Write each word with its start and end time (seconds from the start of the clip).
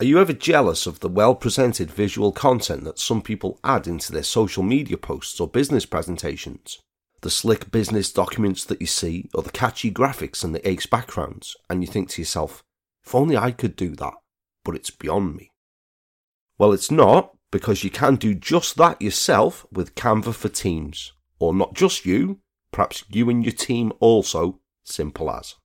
Are 0.00 0.06
you 0.06 0.20
ever 0.20 0.32
jealous 0.32 0.86
of 0.86 1.00
the 1.00 1.08
well 1.08 1.34
presented 1.34 1.90
visual 1.90 2.30
content 2.30 2.84
that 2.84 3.00
some 3.00 3.20
people 3.20 3.58
add 3.64 3.88
into 3.88 4.12
their 4.12 4.22
social 4.22 4.62
media 4.62 4.96
posts 4.96 5.40
or 5.40 5.48
business 5.48 5.86
presentations? 5.86 6.78
The 7.22 7.30
slick 7.30 7.72
business 7.72 8.12
documents 8.12 8.64
that 8.66 8.80
you 8.80 8.86
see, 8.86 9.28
or 9.34 9.42
the 9.42 9.50
catchy 9.50 9.90
graphics 9.90 10.44
and 10.44 10.54
the 10.54 10.66
ace 10.68 10.86
backgrounds, 10.86 11.56
and 11.68 11.82
you 11.82 11.88
think 11.88 12.10
to 12.10 12.22
yourself, 12.22 12.62
if 13.04 13.12
only 13.12 13.36
I 13.36 13.50
could 13.50 13.74
do 13.74 13.96
that, 13.96 14.14
but 14.64 14.76
it's 14.76 14.90
beyond 14.90 15.34
me. 15.34 15.50
Well, 16.58 16.72
it's 16.72 16.92
not, 16.92 17.36
because 17.50 17.82
you 17.82 17.90
can 17.90 18.14
do 18.14 18.36
just 18.36 18.76
that 18.76 19.02
yourself 19.02 19.66
with 19.72 19.96
Canva 19.96 20.32
for 20.32 20.48
Teams. 20.48 21.12
Or 21.40 21.52
not 21.52 21.74
just 21.74 22.06
you, 22.06 22.38
perhaps 22.70 23.02
you 23.08 23.28
and 23.30 23.44
your 23.44 23.52
team 23.52 23.92
also, 23.98 24.60
simple 24.84 25.28
as. 25.28 25.56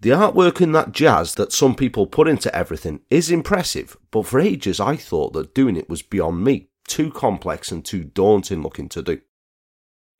The 0.00 0.10
artwork 0.10 0.62
and 0.62 0.74
that 0.74 0.92
jazz 0.92 1.34
that 1.34 1.52
some 1.52 1.74
people 1.74 2.06
put 2.06 2.26
into 2.26 2.54
everything 2.56 3.00
is 3.10 3.30
impressive, 3.30 3.98
but 4.10 4.24
for 4.24 4.40
ages 4.40 4.80
I 4.80 4.96
thought 4.96 5.34
that 5.34 5.54
doing 5.54 5.76
it 5.76 5.90
was 5.90 6.00
beyond 6.00 6.42
me, 6.42 6.70
too 6.88 7.10
complex 7.10 7.70
and 7.70 7.84
too 7.84 8.04
daunting 8.04 8.62
looking 8.62 8.88
to 8.90 9.02
do. 9.02 9.20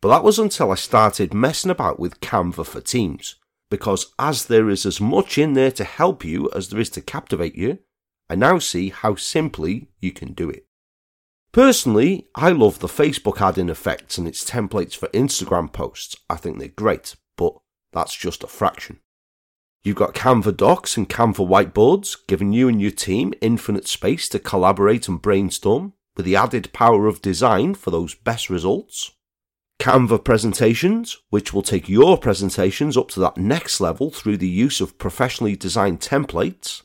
But 0.02 0.08
that 0.08 0.24
was 0.24 0.38
until 0.38 0.70
I 0.70 0.74
started 0.74 1.32
messing 1.32 1.70
about 1.70 1.98
with 1.98 2.20
Canva 2.20 2.66
for 2.66 2.80
Teams, 2.82 3.36
because 3.70 4.12
as 4.18 4.46
there 4.46 4.68
is 4.68 4.84
as 4.84 5.00
much 5.00 5.38
in 5.38 5.54
there 5.54 5.70
to 5.72 5.84
help 5.84 6.26
you 6.26 6.50
as 6.54 6.68
there 6.68 6.80
is 6.80 6.90
to 6.90 7.00
captivate 7.00 7.54
you, 7.54 7.78
I 8.28 8.34
now 8.34 8.58
see 8.58 8.90
how 8.90 9.14
simply 9.14 9.88
you 9.98 10.12
can 10.12 10.34
do 10.34 10.50
it. 10.50 10.66
Personally, 11.52 12.28
I 12.34 12.50
love 12.50 12.78
the 12.80 12.86
Facebook 12.86 13.40
add-in 13.40 13.70
effects 13.70 14.18
and 14.18 14.28
its 14.28 14.44
templates 14.44 14.94
for 14.94 15.08
Instagram 15.08 15.72
posts. 15.72 16.16
I 16.28 16.36
think 16.36 16.58
they're 16.58 16.68
great, 16.68 17.16
but 17.36 17.54
that's 17.92 18.14
just 18.14 18.44
a 18.44 18.46
fraction. 18.46 19.00
You've 19.82 19.96
got 19.96 20.14
Canva 20.14 20.56
docs 20.58 20.96
and 20.96 21.08
Canva 21.08 21.48
whiteboards, 21.48 22.16
giving 22.26 22.52
you 22.52 22.68
and 22.68 22.80
your 22.80 22.90
team 22.90 23.32
infinite 23.40 23.88
space 23.88 24.28
to 24.28 24.38
collaborate 24.38 25.08
and 25.08 25.20
brainstorm, 25.20 25.94
with 26.16 26.26
the 26.26 26.36
added 26.36 26.72
power 26.74 27.06
of 27.06 27.22
design 27.22 27.74
for 27.74 27.90
those 27.90 28.14
best 28.14 28.50
results. 28.50 29.12
Canva 29.80 30.22
presentations, 30.22 31.16
which 31.30 31.54
will 31.54 31.62
take 31.62 31.88
your 31.88 32.18
presentations 32.18 32.98
up 32.98 33.08
to 33.08 33.20
that 33.20 33.38
next 33.38 33.80
level 33.80 34.10
through 34.10 34.36
the 34.36 34.48
use 34.48 34.82
of 34.82 34.98
professionally 34.98 35.56
designed 35.56 36.00
templates. 36.00 36.82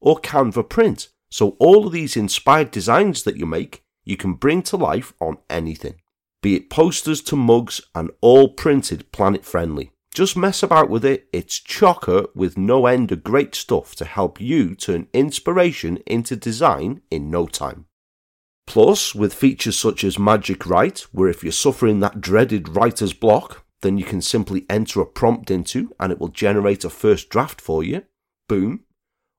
Or 0.00 0.18
Canva 0.18 0.68
print, 0.68 1.10
so 1.30 1.50
all 1.60 1.86
of 1.86 1.92
these 1.92 2.16
inspired 2.16 2.72
designs 2.72 3.22
that 3.22 3.36
you 3.36 3.46
make, 3.46 3.84
you 4.04 4.16
can 4.16 4.34
bring 4.34 4.62
to 4.62 4.76
life 4.76 5.12
on 5.20 5.38
anything. 5.48 5.94
Be 6.42 6.56
it 6.56 6.70
posters 6.70 7.22
to 7.22 7.36
mugs 7.36 7.80
and 7.94 8.10
all 8.20 8.48
printed 8.48 9.12
planet 9.12 9.44
friendly. 9.44 9.92
Just 10.14 10.36
mess 10.36 10.62
about 10.62 10.90
with 10.90 11.06
it, 11.06 11.26
it's 11.32 11.58
chocker 11.58 12.26
with 12.34 12.58
no 12.58 12.86
end 12.86 13.10
of 13.12 13.24
great 13.24 13.54
stuff 13.54 13.94
to 13.94 14.04
help 14.04 14.40
you 14.40 14.74
turn 14.74 15.08
inspiration 15.14 15.98
into 16.06 16.36
design 16.36 17.00
in 17.10 17.30
no 17.30 17.46
time. 17.46 17.86
Plus, 18.66 19.14
with 19.14 19.32
features 19.32 19.76
such 19.76 20.04
as 20.04 20.18
Magic 20.18 20.66
Write, 20.66 21.00
where 21.12 21.28
if 21.28 21.42
you're 21.42 21.52
suffering 21.52 22.00
that 22.00 22.20
dreaded 22.20 22.76
writer's 22.76 23.14
block, 23.14 23.64
then 23.80 23.96
you 23.96 24.04
can 24.04 24.20
simply 24.20 24.66
enter 24.68 25.00
a 25.00 25.06
prompt 25.06 25.50
into 25.50 25.94
and 25.98 26.12
it 26.12 26.20
will 26.20 26.28
generate 26.28 26.84
a 26.84 26.90
first 26.90 27.30
draft 27.30 27.60
for 27.60 27.82
you. 27.82 28.02
Boom. 28.48 28.80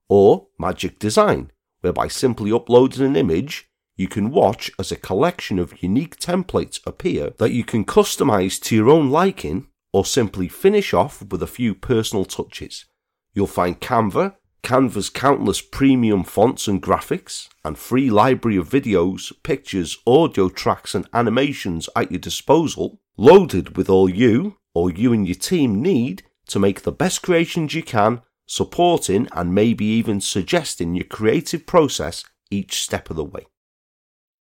Or 0.08 0.48
Magic 0.58 0.98
Design, 0.98 1.52
whereby 1.82 2.08
simply 2.08 2.52
uploading 2.52 3.06
an 3.06 3.16
image, 3.16 3.68
you 3.96 4.08
can 4.08 4.30
watch 4.30 4.72
as 4.78 4.90
a 4.90 4.96
collection 4.96 5.60
of 5.60 5.82
unique 5.82 6.18
templates 6.18 6.84
appear 6.84 7.30
that 7.38 7.52
you 7.52 7.62
can 7.62 7.84
customize 7.84 8.60
to 8.62 8.74
your 8.74 8.90
own 8.90 9.08
liking 9.08 9.68
or 9.94 10.04
simply 10.04 10.48
finish 10.48 10.92
off 10.92 11.22
with 11.30 11.40
a 11.40 11.46
few 11.46 11.72
personal 11.72 12.24
touches. 12.24 12.84
You'll 13.32 13.46
find 13.46 13.80
Canva, 13.80 14.34
Canva's 14.60 15.08
countless 15.08 15.60
premium 15.60 16.24
fonts 16.24 16.66
and 16.66 16.82
graphics, 16.82 17.48
and 17.64 17.78
free 17.78 18.10
library 18.10 18.56
of 18.56 18.68
videos, 18.68 19.32
pictures, 19.44 19.98
audio 20.04 20.48
tracks, 20.48 20.96
and 20.96 21.08
animations 21.12 21.88
at 21.94 22.10
your 22.10 22.18
disposal, 22.18 22.98
loaded 23.16 23.76
with 23.76 23.88
all 23.88 24.10
you 24.10 24.56
or 24.74 24.90
you 24.90 25.12
and 25.12 25.28
your 25.28 25.36
team 25.36 25.80
need 25.80 26.24
to 26.48 26.58
make 26.58 26.82
the 26.82 26.90
best 26.90 27.22
creations 27.22 27.72
you 27.72 27.82
can, 27.84 28.20
supporting 28.46 29.28
and 29.30 29.54
maybe 29.54 29.84
even 29.84 30.20
suggesting 30.20 30.96
your 30.96 31.04
creative 31.04 31.66
process 31.66 32.24
each 32.50 32.82
step 32.82 33.10
of 33.10 33.16
the 33.16 33.22
way. 33.22 33.46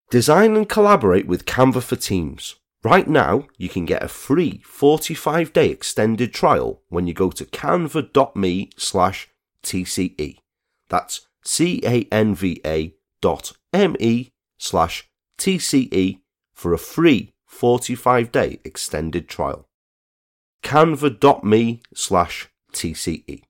Design 0.09 0.55
and 0.55 0.67
collaborate 0.67 1.27
with 1.27 1.45
Canva 1.45 1.83
for 1.83 1.95
Teams. 1.95 2.55
Right 2.83 3.07
now, 3.07 3.47
you 3.57 3.69
can 3.69 3.85
get 3.85 4.03
a 4.03 4.09
free 4.09 4.61
45 4.65 5.53
day 5.53 5.69
extended 5.69 6.33
trial 6.33 6.81
when 6.89 7.07
you 7.07 7.13
go 7.13 7.31
to 7.31 7.45
canva.me 7.45 8.69
slash 8.77 9.29
TCE. 9.63 10.37
That's 10.89 11.27
C-A-N-V-A 11.45 12.95
dot 13.21 13.53
M-E 13.71 14.31
slash 14.57 15.09
TCE 15.37 16.19
for 16.53 16.73
a 16.73 16.77
free 16.77 17.33
45 17.45 18.31
day 18.31 18.59
extended 18.65 19.29
trial. 19.29 19.69
canva.me 20.61 21.81
slash 21.93 22.49
TCE. 22.73 23.43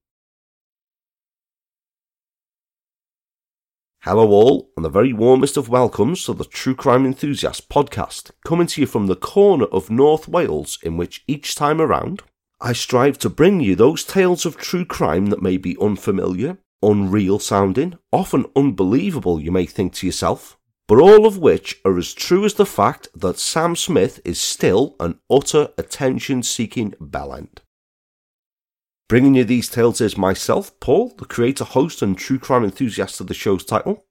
Hello, 4.05 4.31
all, 4.31 4.69
and 4.75 4.83
the 4.83 4.89
very 4.89 5.13
warmest 5.13 5.55
of 5.55 5.69
welcomes 5.69 6.25
to 6.25 6.33
the 6.33 6.43
True 6.43 6.75
Crime 6.75 7.05
Enthusiast 7.05 7.69
podcast, 7.69 8.31
coming 8.43 8.67
to 8.67 8.81
you 8.81 8.85
from 8.85 9.07
the 9.07 9.15
corner 9.15 9.63
of 9.67 9.89
North 9.89 10.27
Wales, 10.27 10.77
in 10.83 10.97
which 10.97 11.23
each 11.25 11.55
time 11.55 11.79
around 11.79 12.21
I 12.59 12.73
strive 12.73 13.17
to 13.19 13.29
bring 13.29 13.61
you 13.61 13.77
those 13.77 14.03
tales 14.03 14.45
of 14.45 14.57
true 14.57 14.83
crime 14.83 15.27
that 15.27 15.41
may 15.41 15.55
be 15.55 15.77
unfamiliar, 15.79 16.57
unreal 16.81 17.39
sounding, 17.39 17.97
often 18.11 18.45
unbelievable, 18.57 19.39
you 19.39 19.53
may 19.53 19.65
think 19.65 19.93
to 19.93 20.05
yourself, 20.05 20.59
but 20.85 20.99
all 20.99 21.25
of 21.25 21.37
which 21.37 21.79
are 21.85 21.97
as 21.97 22.13
true 22.13 22.43
as 22.43 22.55
the 22.55 22.65
fact 22.65 23.07
that 23.15 23.39
Sam 23.39 23.73
Smith 23.73 24.19
is 24.25 24.41
still 24.41 24.97
an 24.99 25.21
utter 25.31 25.69
attention 25.77 26.43
seeking 26.43 26.91
bellend. 26.99 27.59
Bringing 29.13 29.35
you 29.35 29.43
these 29.43 29.69
tales 29.69 30.01
is 30.01 30.17
myself, 30.17 30.71
Paul, 30.79 31.13
the 31.19 31.25
creator, 31.25 31.65
host, 31.65 32.01
and 32.01 32.17
true 32.17 32.39
crime 32.39 32.63
enthusiast 32.63 33.21
of 33.21 33.27
the 33.27 33.35
show's 33.35 33.63
title. 33.63 34.07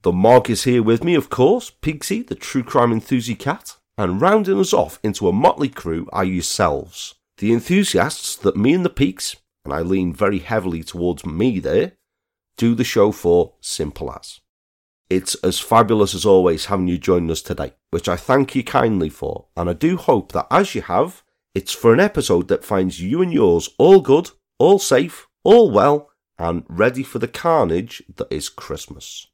The 0.00 0.12
Mog 0.12 0.48
is 0.48 0.64
here 0.64 0.82
with 0.82 1.04
me, 1.04 1.14
of 1.14 1.28
course, 1.28 1.70
Pigsy, 1.70 2.26
the 2.26 2.34
true 2.34 2.62
crime 2.62 2.90
enthusiast 2.90 3.38
cat, 3.38 3.76
and 3.98 4.18
rounding 4.18 4.58
us 4.58 4.72
off 4.72 4.98
into 5.02 5.28
a 5.28 5.32
motley 5.32 5.68
crew 5.68 6.08
are 6.10 6.24
yourselves, 6.24 7.16
the 7.36 7.52
enthusiasts 7.52 8.34
that 8.36 8.56
me 8.56 8.72
and 8.72 8.82
the 8.82 8.88
Peaks, 8.88 9.36
and 9.62 9.74
I 9.74 9.82
lean 9.82 10.14
very 10.14 10.38
heavily 10.38 10.82
towards 10.82 11.26
me 11.26 11.60
there, 11.60 11.92
do 12.56 12.74
the 12.74 12.82
show 12.82 13.12
for 13.12 13.56
simple 13.60 14.10
as. 14.10 14.40
It's 15.10 15.34
as 15.44 15.60
fabulous 15.60 16.14
as 16.14 16.24
always 16.24 16.64
having 16.64 16.88
you 16.88 16.96
join 16.96 17.30
us 17.30 17.42
today, 17.42 17.74
which 17.90 18.08
I 18.08 18.16
thank 18.16 18.54
you 18.54 18.64
kindly 18.64 19.10
for, 19.10 19.48
and 19.54 19.68
I 19.68 19.74
do 19.74 19.98
hope 19.98 20.32
that 20.32 20.46
as 20.50 20.74
you 20.74 20.80
have, 20.80 21.24
it's 21.54 21.72
for 21.72 21.92
an 21.92 22.00
episode 22.00 22.48
that 22.48 22.64
finds 22.64 23.02
you 23.02 23.20
and 23.20 23.34
yours 23.34 23.68
all 23.76 24.00
good, 24.00 24.30
all 24.58 24.78
safe, 24.78 25.26
all 25.44 25.70
well, 25.70 26.10
and 26.38 26.64
ready 26.68 27.02
for 27.02 27.18
the 27.18 27.28
carnage 27.28 28.02
that 28.16 28.28
is 28.30 28.48
Christmas. 28.48 29.26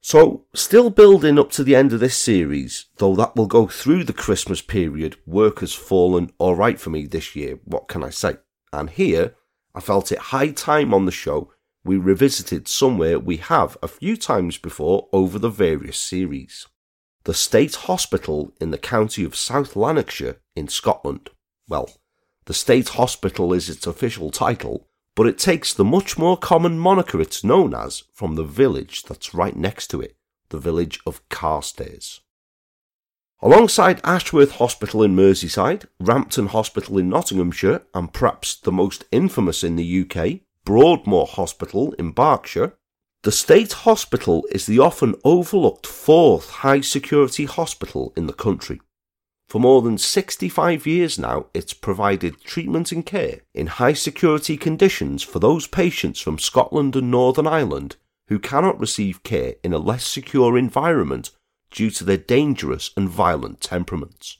So, 0.00 0.44
still 0.54 0.90
building 0.90 1.38
up 1.38 1.50
to 1.52 1.64
the 1.64 1.74
end 1.74 1.92
of 1.92 2.00
this 2.00 2.16
series, 2.16 2.86
though 2.98 3.16
that 3.16 3.34
will 3.34 3.48
go 3.48 3.66
through 3.66 4.04
the 4.04 4.12
Christmas 4.12 4.62
period, 4.62 5.16
work 5.26 5.60
has 5.60 5.74
fallen 5.74 6.30
alright 6.38 6.80
for 6.80 6.90
me 6.90 7.06
this 7.06 7.34
year, 7.34 7.58
what 7.64 7.88
can 7.88 8.04
I 8.04 8.10
say? 8.10 8.36
And 8.72 8.90
here, 8.90 9.34
I 9.74 9.80
felt 9.80 10.12
it 10.12 10.18
high 10.18 10.52
time 10.52 10.94
on 10.94 11.06
the 11.06 11.12
show 11.12 11.52
we 11.86 11.96
revisited 11.96 12.66
somewhere 12.66 13.18
we 13.18 13.36
have 13.36 13.78
a 13.80 13.88
few 13.88 14.16
times 14.16 14.58
before 14.58 15.08
over 15.12 15.38
the 15.38 15.48
various 15.48 15.98
series. 15.98 16.66
The 17.24 17.34
State 17.34 17.76
Hospital 17.76 18.52
in 18.60 18.72
the 18.72 18.78
county 18.78 19.24
of 19.24 19.36
South 19.36 19.76
Lanarkshire 19.76 20.40
in 20.56 20.66
Scotland. 20.66 21.30
Well, 21.68 21.90
the 22.46 22.54
State 22.54 22.90
Hospital 22.90 23.52
is 23.52 23.68
its 23.68 23.86
official 23.86 24.30
title, 24.30 24.86
but 25.16 25.26
it 25.26 25.38
takes 25.38 25.74
the 25.74 25.84
much 25.84 26.16
more 26.16 26.36
common 26.36 26.78
moniker 26.78 27.20
it's 27.20 27.42
known 27.42 27.74
as 27.74 28.04
from 28.12 28.36
the 28.36 28.44
village 28.44 29.02
that's 29.02 29.34
right 29.34 29.56
next 29.56 29.88
to 29.88 30.00
it, 30.00 30.16
the 30.50 30.58
village 30.58 31.00
of 31.04 31.28
Carstairs. 31.28 32.20
Alongside 33.42 34.00
Ashworth 34.04 34.52
Hospital 34.52 35.02
in 35.02 35.14
Merseyside, 35.14 35.86
Rampton 36.00 36.46
Hospital 36.46 36.98
in 36.98 37.08
Nottinghamshire, 37.08 37.82
and 37.92 38.12
perhaps 38.12 38.54
the 38.54 38.72
most 38.72 39.04
infamous 39.10 39.62
in 39.62 39.76
the 39.76 40.02
UK, 40.02 40.40
Broadmoor 40.64 41.26
Hospital 41.26 41.92
in 41.98 42.12
Berkshire, 42.12 42.74
the 43.22 43.32
State 43.32 43.72
Hospital 43.72 44.46
is 44.52 44.66
the 44.66 44.78
often 44.78 45.16
overlooked 45.24 45.86
fourth 45.86 46.50
high 46.50 46.80
security 46.80 47.44
hospital 47.44 48.12
in 48.16 48.26
the 48.26 48.32
country. 48.32 48.80
For 49.48 49.60
more 49.60 49.80
than 49.80 49.96
65 49.96 50.86
years 50.86 51.18
now, 51.18 51.46
it's 51.54 51.72
provided 51.72 52.42
treatment 52.42 52.90
and 52.90 53.06
care 53.06 53.42
in 53.54 53.68
high 53.68 53.92
security 53.92 54.56
conditions 54.56 55.22
for 55.22 55.38
those 55.38 55.68
patients 55.68 56.20
from 56.20 56.38
Scotland 56.38 56.96
and 56.96 57.10
Northern 57.10 57.46
Ireland 57.46 57.96
who 58.28 58.38
cannot 58.40 58.80
receive 58.80 59.22
care 59.22 59.54
in 59.62 59.72
a 59.72 59.78
less 59.78 60.04
secure 60.04 60.58
environment 60.58 61.30
due 61.70 61.90
to 61.90 62.04
their 62.04 62.16
dangerous 62.16 62.90
and 62.96 63.08
violent 63.08 63.60
temperaments, 63.60 64.38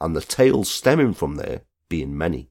and 0.00 0.16
the 0.16 0.20
tales 0.20 0.70
stemming 0.70 1.12
from 1.12 1.36
there 1.36 1.62
being 1.88 2.16
many. 2.16 2.50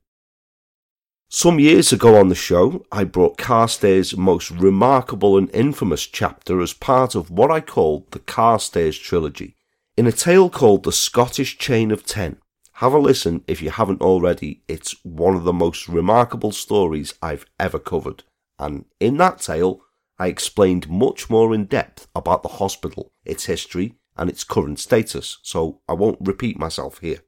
Some 1.30 1.60
years 1.60 1.92
ago 1.92 2.16
on 2.18 2.30
the 2.30 2.36
show, 2.36 2.86
I 2.92 3.04
brought 3.04 3.38
Carstairs' 3.38 4.16
most 4.16 4.50
remarkable 4.50 5.38
and 5.38 5.50
infamous 5.54 6.06
chapter 6.06 6.62
as 6.62 6.74
part 6.74 7.16
of 7.16 7.30
what 7.30 7.52
I 7.52 7.60
called 7.60 8.12
the 8.12 8.20
Carstairs 8.20 8.98
trilogy, 8.98 9.57
in 9.98 10.06
a 10.06 10.12
tale 10.12 10.48
called 10.48 10.84
The 10.84 10.92
Scottish 10.92 11.58
Chain 11.58 11.90
of 11.90 12.06
Ten. 12.06 12.38
Have 12.74 12.94
a 12.94 13.00
listen 13.00 13.44
if 13.48 13.64
you 13.64 13.72
haven't 13.72 14.02
already. 14.02 14.62
It's 14.68 14.96
one 15.04 15.36
of 15.36 15.44
the 15.44 15.52
most 15.52 15.90
remarkable 15.90 16.52
stories 16.52 17.16
I've 17.20 17.48
ever 17.60 17.80
covered. 17.80 18.24
And 18.60 18.86
in 19.00 19.18
that 19.18 19.40
tale, 19.40 19.82
I 20.20 20.28
explained 20.28 20.88
much 20.88 21.32
more 21.32 21.54
in 21.54 21.66
depth 21.66 22.08
about 22.16 22.44
the 22.44 22.50
hospital, 22.50 23.12
its 23.26 23.46
history, 23.46 23.96
and 24.16 24.30
its 24.30 24.44
current 24.44 24.80
status, 24.80 25.40
so 25.42 25.82
I 25.90 25.94
won't 25.94 26.20
repeat 26.22 26.60
myself 26.60 27.00
here. 27.00 27.24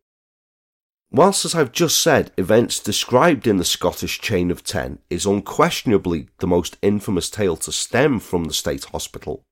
Whilst, 1.12 1.46
as 1.46 1.56
I've 1.56 1.72
just 1.72 2.00
said, 2.00 2.32
events 2.38 2.80
described 2.80 3.48
in 3.48 3.58
the 3.58 3.66
Scottish 3.66 4.22
Chain 4.22 4.52
of 4.52 4.64
Ten 4.64 5.00
is 5.10 5.26
unquestionably 5.26 6.30
the 6.38 6.46
most 6.46 6.78
infamous 6.84 7.32
tale 7.32 7.58
to 7.58 7.72
stem 7.72 8.20
from 8.20 8.44
the 8.44 8.54
State 8.54 8.86
Hospital, 8.86 9.44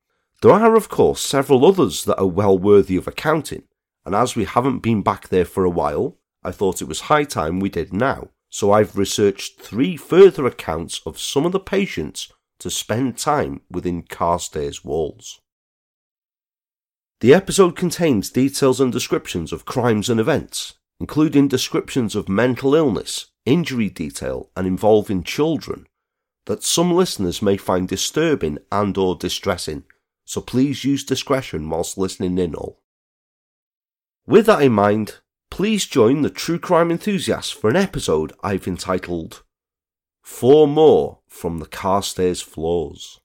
there 0.41 0.51
are, 0.51 0.75
of 0.75 0.89
course, 0.89 1.21
several 1.21 1.65
others 1.65 2.05
that 2.05 2.19
are 2.19 2.27
well 2.27 2.57
worthy 2.57 2.95
of 2.95 3.07
accounting, 3.07 3.63
and 4.05 4.13
as 4.13 4.35
we 4.35 4.45
haven't 4.45 4.79
been 4.79 5.01
back 5.01 5.29
there 5.29 5.45
for 5.45 5.65
a 5.65 5.69
while, 5.69 6.17
I 6.43 6.51
thought 6.51 6.81
it 6.81 6.87
was 6.87 7.01
high 7.01 7.23
time 7.23 7.59
we 7.59 7.69
did 7.69 7.91
now. 7.91 8.29
So 8.49 8.71
I've 8.71 8.97
researched 8.97 9.59
three 9.59 9.97
further 9.97 10.45
accounts 10.45 11.01
of 11.05 11.19
some 11.19 11.45
of 11.45 11.51
the 11.51 11.59
patients 11.59 12.31
to 12.59 12.69
spend 12.69 13.17
time 13.17 13.61
within 13.69 14.03
Carstairs 14.03 14.85
walls. 14.85 15.41
The 17.19 17.33
episode 17.33 17.75
contains 17.75 18.29
details 18.29 18.79
and 18.79 18.91
descriptions 18.91 19.51
of 19.51 19.65
crimes 19.65 20.09
and 20.09 20.19
events, 20.19 20.75
including 20.99 21.47
descriptions 21.47 22.15
of 22.15 22.29
mental 22.29 22.75
illness, 22.75 23.27
injury 23.45 23.89
detail, 23.89 24.49
and 24.55 24.65
involving 24.65 25.23
children, 25.23 25.87
that 26.45 26.63
some 26.63 26.91
listeners 26.93 27.41
may 27.41 27.57
find 27.57 27.87
disturbing 27.87 28.59
and 28.71 28.97
or 28.97 29.15
distressing, 29.15 29.83
so 30.27 30.41
please 30.41 30.83
use 30.83 31.05
discretion 31.05 31.69
whilst 31.69 31.97
listening 31.97 32.37
in 32.37 32.53
all. 32.53 32.81
With 34.27 34.45
that 34.47 34.61
in 34.61 34.73
mind, 34.73 35.19
please 35.49 35.85
join 35.85 36.21
the 36.21 36.29
true 36.29 36.59
crime 36.59 36.91
enthusiasts 36.91 37.49
for 37.49 37.69
an 37.69 37.77
episode 37.77 38.33
I've 38.43 38.67
entitled 38.67 39.43
Four 40.21 40.67
More 40.67 41.19
from 41.29 41.59
the 41.59 41.65
Carstairs 41.65 42.41
Floors. 42.41 43.21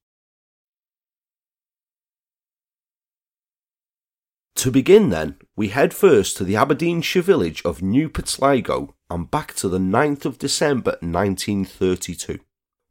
To 4.55 4.71
begin 4.71 5.09
then, 5.09 5.39
we 5.57 5.69
head 5.69 5.93
first 5.93 6.37
to 6.37 6.45
the 6.45 6.55
Aberdeenshire 6.55 7.23
village 7.23 7.63
of 7.65 7.83
New 7.83 8.09
Pitsligo 8.09 8.95
and 9.11 9.29
back 9.29 9.55
to 9.55 9.69
the 9.69 9.81
9th 9.81 10.25
of 10.25 10.39
December 10.39 10.93
1932, 11.01 12.39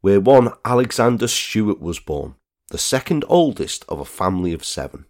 where 0.01 0.19
one 0.19 0.51
Alexander 0.65 1.29
Stewart 1.29 1.79
was 1.79 1.97
born, 1.97 2.35
the 2.71 2.77
second 2.77 3.23
oldest 3.27 3.85
of 3.87 3.99
a 3.99 4.05
family 4.05 4.53
of 4.53 4.65
seven. 4.65 5.05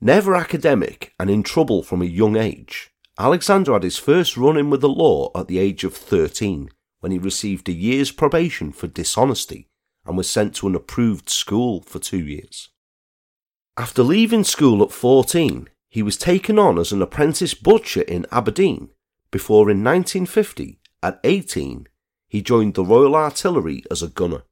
Never 0.00 0.34
academic 0.34 1.14
and 1.18 1.28
in 1.28 1.42
trouble 1.42 1.82
from 1.82 2.00
a 2.02 2.06
young 2.06 2.36
age, 2.36 2.90
Alexander 3.18 3.72
had 3.72 3.82
his 3.82 3.98
first 3.98 4.36
run 4.36 4.56
in 4.56 4.70
with 4.70 4.80
the 4.80 4.88
law 4.88 5.30
at 5.34 5.48
the 5.48 5.58
age 5.58 5.84
of 5.84 5.94
13 5.96 6.70
when 7.00 7.12
he 7.12 7.18
received 7.18 7.68
a 7.68 7.72
year's 7.72 8.10
probation 8.10 8.72
for 8.72 8.86
dishonesty 8.86 9.68
and 10.06 10.16
was 10.16 10.30
sent 10.30 10.54
to 10.54 10.66
an 10.66 10.74
approved 10.74 11.28
school 11.28 11.82
for 11.82 11.98
two 11.98 12.24
years. 12.24 12.70
After 13.76 14.02
leaving 14.02 14.44
school 14.44 14.82
at 14.82 14.92
14, 14.92 15.68
he 15.88 16.02
was 16.02 16.16
taken 16.16 16.58
on 16.58 16.78
as 16.78 16.92
an 16.92 17.02
apprentice 17.02 17.54
butcher 17.54 18.02
in 18.02 18.26
Aberdeen 18.30 18.90
before 19.32 19.70
in 19.70 19.82
1950, 19.82 20.78
at 21.02 21.18
18, 21.24 21.88
he 22.28 22.42
joined 22.42 22.74
the 22.74 22.84
Royal 22.84 23.16
Artillery 23.16 23.82
as 23.90 24.02
a 24.02 24.08
gunner. 24.08 24.42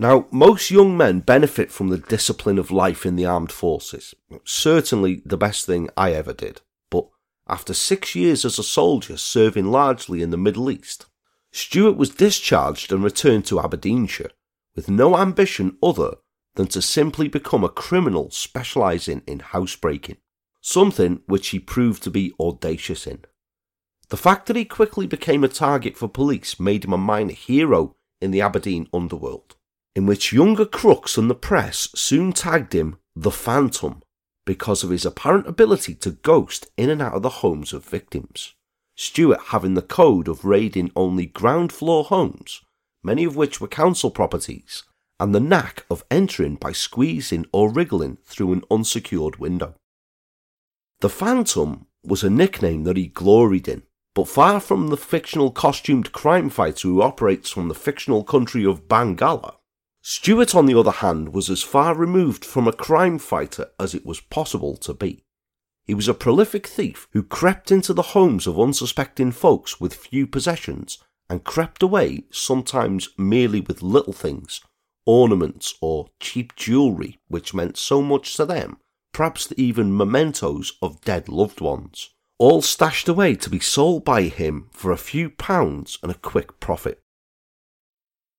Now, 0.00 0.28
most 0.30 0.70
young 0.70 0.96
men 0.96 1.20
benefit 1.20 1.72
from 1.72 1.88
the 1.88 1.98
discipline 1.98 2.58
of 2.58 2.70
life 2.70 3.04
in 3.04 3.16
the 3.16 3.26
armed 3.26 3.50
forces. 3.50 4.14
Certainly 4.44 5.22
the 5.26 5.36
best 5.36 5.66
thing 5.66 5.90
I 5.96 6.12
ever 6.12 6.32
did. 6.32 6.60
But 6.88 7.08
after 7.48 7.74
six 7.74 8.14
years 8.14 8.44
as 8.44 8.60
a 8.60 8.62
soldier 8.62 9.16
serving 9.16 9.72
largely 9.72 10.22
in 10.22 10.30
the 10.30 10.36
Middle 10.36 10.70
East, 10.70 11.06
Stewart 11.50 11.96
was 11.96 12.10
discharged 12.10 12.92
and 12.92 13.02
returned 13.02 13.44
to 13.46 13.58
Aberdeenshire 13.58 14.30
with 14.76 14.88
no 14.88 15.16
ambition 15.16 15.76
other 15.82 16.18
than 16.54 16.68
to 16.68 16.80
simply 16.80 17.26
become 17.26 17.64
a 17.64 17.68
criminal 17.68 18.30
specialising 18.30 19.22
in 19.26 19.40
housebreaking, 19.40 20.18
something 20.60 21.22
which 21.26 21.48
he 21.48 21.58
proved 21.58 22.04
to 22.04 22.10
be 22.10 22.32
audacious 22.38 23.06
in. 23.06 23.24
The 24.10 24.16
fact 24.16 24.46
that 24.46 24.56
he 24.56 24.64
quickly 24.64 25.08
became 25.08 25.42
a 25.42 25.48
target 25.48 25.96
for 25.96 26.08
police 26.08 26.60
made 26.60 26.84
him 26.84 26.92
a 26.92 26.98
minor 26.98 27.32
hero 27.32 27.96
in 28.20 28.30
the 28.30 28.40
Aberdeen 28.40 28.88
underworld, 28.92 29.56
in 29.98 30.06
which 30.06 30.32
younger 30.32 30.64
crooks 30.64 31.18
and 31.18 31.28
the 31.28 31.34
press 31.34 31.88
soon 31.92 32.32
tagged 32.32 32.72
him 32.72 32.96
the 33.16 33.32
Phantom 33.32 34.00
because 34.46 34.84
of 34.84 34.90
his 34.90 35.04
apparent 35.04 35.48
ability 35.48 35.92
to 35.92 36.12
ghost 36.12 36.68
in 36.76 36.88
and 36.88 37.02
out 37.02 37.14
of 37.14 37.22
the 37.22 37.40
homes 37.42 37.72
of 37.72 37.84
victims. 37.84 38.54
Stewart 38.96 39.40
having 39.46 39.74
the 39.74 39.82
code 39.82 40.28
of 40.28 40.44
raiding 40.44 40.92
only 40.94 41.26
ground 41.26 41.72
floor 41.72 42.04
homes, 42.04 42.60
many 43.02 43.24
of 43.24 43.34
which 43.34 43.60
were 43.60 43.66
council 43.66 44.08
properties, 44.08 44.84
and 45.18 45.34
the 45.34 45.40
knack 45.40 45.84
of 45.90 46.04
entering 46.12 46.54
by 46.54 46.70
squeezing 46.70 47.44
or 47.52 47.68
wriggling 47.68 48.18
through 48.24 48.52
an 48.52 48.62
unsecured 48.70 49.40
window. 49.40 49.74
The 51.00 51.08
Phantom 51.08 51.88
was 52.04 52.22
a 52.22 52.30
nickname 52.30 52.84
that 52.84 52.96
he 52.96 53.08
gloried 53.08 53.66
in, 53.66 53.82
but 54.14 54.28
far 54.28 54.60
from 54.60 54.90
the 54.90 54.96
fictional 54.96 55.50
costumed 55.50 56.12
crime 56.12 56.50
fighter 56.50 56.86
who 56.86 57.02
operates 57.02 57.50
from 57.50 57.66
the 57.66 57.74
fictional 57.74 58.22
country 58.22 58.64
of 58.64 58.86
Bangalla, 58.86 59.57
Stewart, 60.02 60.54
on 60.54 60.66
the 60.66 60.78
other 60.78 60.90
hand, 60.90 61.34
was 61.34 61.50
as 61.50 61.62
far 61.62 61.94
removed 61.94 62.44
from 62.44 62.66
a 62.66 62.72
crime 62.72 63.18
fighter 63.18 63.70
as 63.78 63.94
it 63.94 64.06
was 64.06 64.20
possible 64.20 64.76
to 64.76 64.94
be. 64.94 65.24
He 65.84 65.94
was 65.94 66.08
a 66.08 66.14
prolific 66.14 66.66
thief 66.66 67.08
who 67.12 67.22
crept 67.22 67.70
into 67.70 67.92
the 67.92 68.12
homes 68.14 68.46
of 68.46 68.60
unsuspecting 68.60 69.32
folks 69.32 69.80
with 69.80 69.94
few 69.94 70.26
possessions 70.26 70.98
and 71.30 71.44
crept 71.44 71.82
away 71.82 72.24
sometimes 72.30 73.08
merely 73.16 73.60
with 73.60 73.82
little 73.82 74.12
things 74.12 74.60
ornaments, 75.08 75.74
or 75.80 76.10
cheap 76.20 76.54
jewellery 76.54 77.18
which 77.28 77.54
meant 77.54 77.78
so 77.78 78.02
much 78.02 78.36
to 78.36 78.44
them, 78.44 78.76
perhaps 79.14 79.50
even 79.56 79.96
mementos 79.96 80.74
of 80.82 81.00
dead 81.00 81.30
loved 81.30 81.62
ones, 81.62 82.10
all 82.38 82.60
stashed 82.60 83.08
away 83.08 83.34
to 83.34 83.48
be 83.48 83.58
sold 83.58 84.04
by 84.04 84.24
him 84.24 84.68
for 84.70 84.92
a 84.92 84.98
few 84.98 85.30
pounds 85.30 85.98
and 86.02 86.12
a 86.12 86.18
quick 86.18 86.60
profit. 86.60 87.00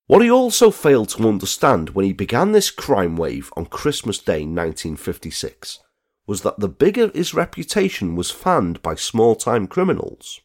What 0.10 0.24
he 0.24 0.32
also 0.32 0.72
failed 0.72 1.10
to 1.10 1.28
understand 1.28 1.92
when 1.92 2.04
he 2.04 2.13
began 2.13 2.51
this 2.51 2.72
crime 2.72 3.16
wave 3.16 3.54
on 3.56 3.68
Christmas 3.68 4.18
Day 4.18 4.39
1956 4.39 5.78
was 6.25 6.42
that 6.42 6.60
the 6.60 6.68
bigger 6.68 7.12
his 7.13 7.36
reputation 7.36 8.16
was 8.16 8.32
fanned 8.32 8.82
by 8.82 8.96
small 8.96 9.36
time 9.36 9.68
criminals, 9.68 10.42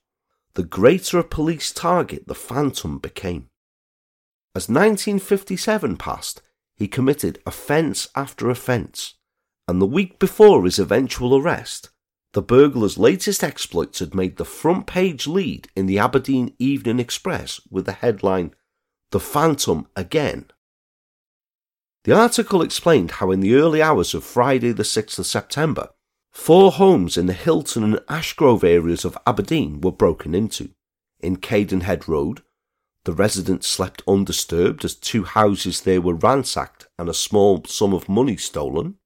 the 0.52 0.64
greater 0.64 1.18
a 1.18 1.25
police 1.25 1.73
target 1.73 2.28
the 2.28 2.35
Phantom 2.35 2.99
became. 2.99 3.49
As 4.54 4.68
1957 4.68 5.97
passed, 5.97 6.42
he 6.76 6.87
committed 6.87 7.40
offence 7.47 8.09
after 8.14 8.50
offence, 8.50 9.14
and 9.66 9.80
the 9.80 9.87
week 9.87 10.18
before 10.18 10.66
his 10.66 10.78
eventual 10.78 11.35
arrest, 11.35 11.88
the 12.35 12.42
burglar's 12.42 12.99
latest 12.99 13.42
exploits 13.42 14.00
had 14.00 14.14
made 14.14 14.37
the 14.37 14.44
front 14.44 14.87
page 14.87 15.26
lead 15.26 15.68
in 15.75 15.87
the 15.87 15.99
Aberdeen 15.99 16.54
Evening 16.59 17.00
Express 17.00 17.62
with 17.71 17.87
the 17.87 17.92
headline, 17.92 18.54
The 19.14 19.21
Phantom 19.21 19.87
Again. 19.94 20.47
The 22.02 22.11
article 22.11 22.62
explained 22.62 23.12
how 23.12 23.30
in 23.30 23.38
the 23.38 23.54
early 23.54 23.80
hours 23.80 24.12
of 24.12 24.25
Friday 24.25 24.73
the 24.73 24.83
6th 24.83 25.21
of 25.21 25.26
September, 25.26 25.90
four 26.33 26.73
homes 26.73 27.16
in 27.16 27.26
the 27.26 27.33
Hilton 27.33 27.85
and 27.85 28.00
Ashgrove 28.09 28.64
areas 28.64 29.04
of 29.04 29.16
Aberdeen 29.25 29.80
were 29.80 29.92
broken 29.92 30.35
into. 30.35 30.71
In 31.21 31.37
Cadenhead 31.37 32.09
Road, 32.09 32.42
the 33.04 33.12
residents 33.12 33.68
slept 33.68 34.02
undisturbed 34.09 34.85
as 34.85 34.97
two 34.97 35.23
houses 35.23 35.83
there 35.83 36.00
were 36.00 36.14
ransacked 36.14 36.88
and 36.99 37.09
a 37.09 37.14
small 37.14 37.62
sum 37.66 37.94
of 37.94 38.09
money 38.09 38.37
stolen. 38.37 38.97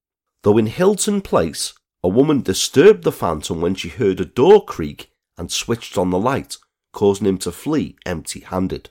Though 0.42 0.56
in 0.56 0.68
Hilton 0.68 1.20
Place, 1.20 1.74
a 2.02 2.08
woman 2.08 2.40
disturbed 2.40 3.04
the 3.04 3.12
phantom 3.12 3.60
when 3.60 3.74
she 3.74 3.90
heard 3.90 4.20
a 4.20 4.24
door 4.24 4.64
creak 4.64 5.12
and 5.36 5.52
switched 5.52 5.98
on 5.98 6.08
the 6.08 6.18
light, 6.18 6.56
causing 6.94 7.26
him 7.26 7.36
to 7.36 7.52
flee 7.52 7.98
empty 8.06 8.40
handed. 8.40 8.88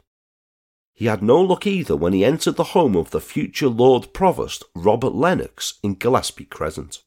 He 0.97 1.05
had 1.05 1.21
no 1.21 1.39
luck 1.39 1.67
either 1.67 1.95
when 1.95 2.11
he 2.11 2.25
entered 2.25 2.55
the 2.55 2.73
home 2.73 2.95
of 2.95 3.11
the 3.11 3.21
future 3.21 3.67
Lord 3.67 4.13
Provost 4.13 4.63
Robert 4.73 5.13
Lennox 5.13 5.75
in 5.83 5.93
Gillespie 5.93 6.45
Crescent. 6.45 7.03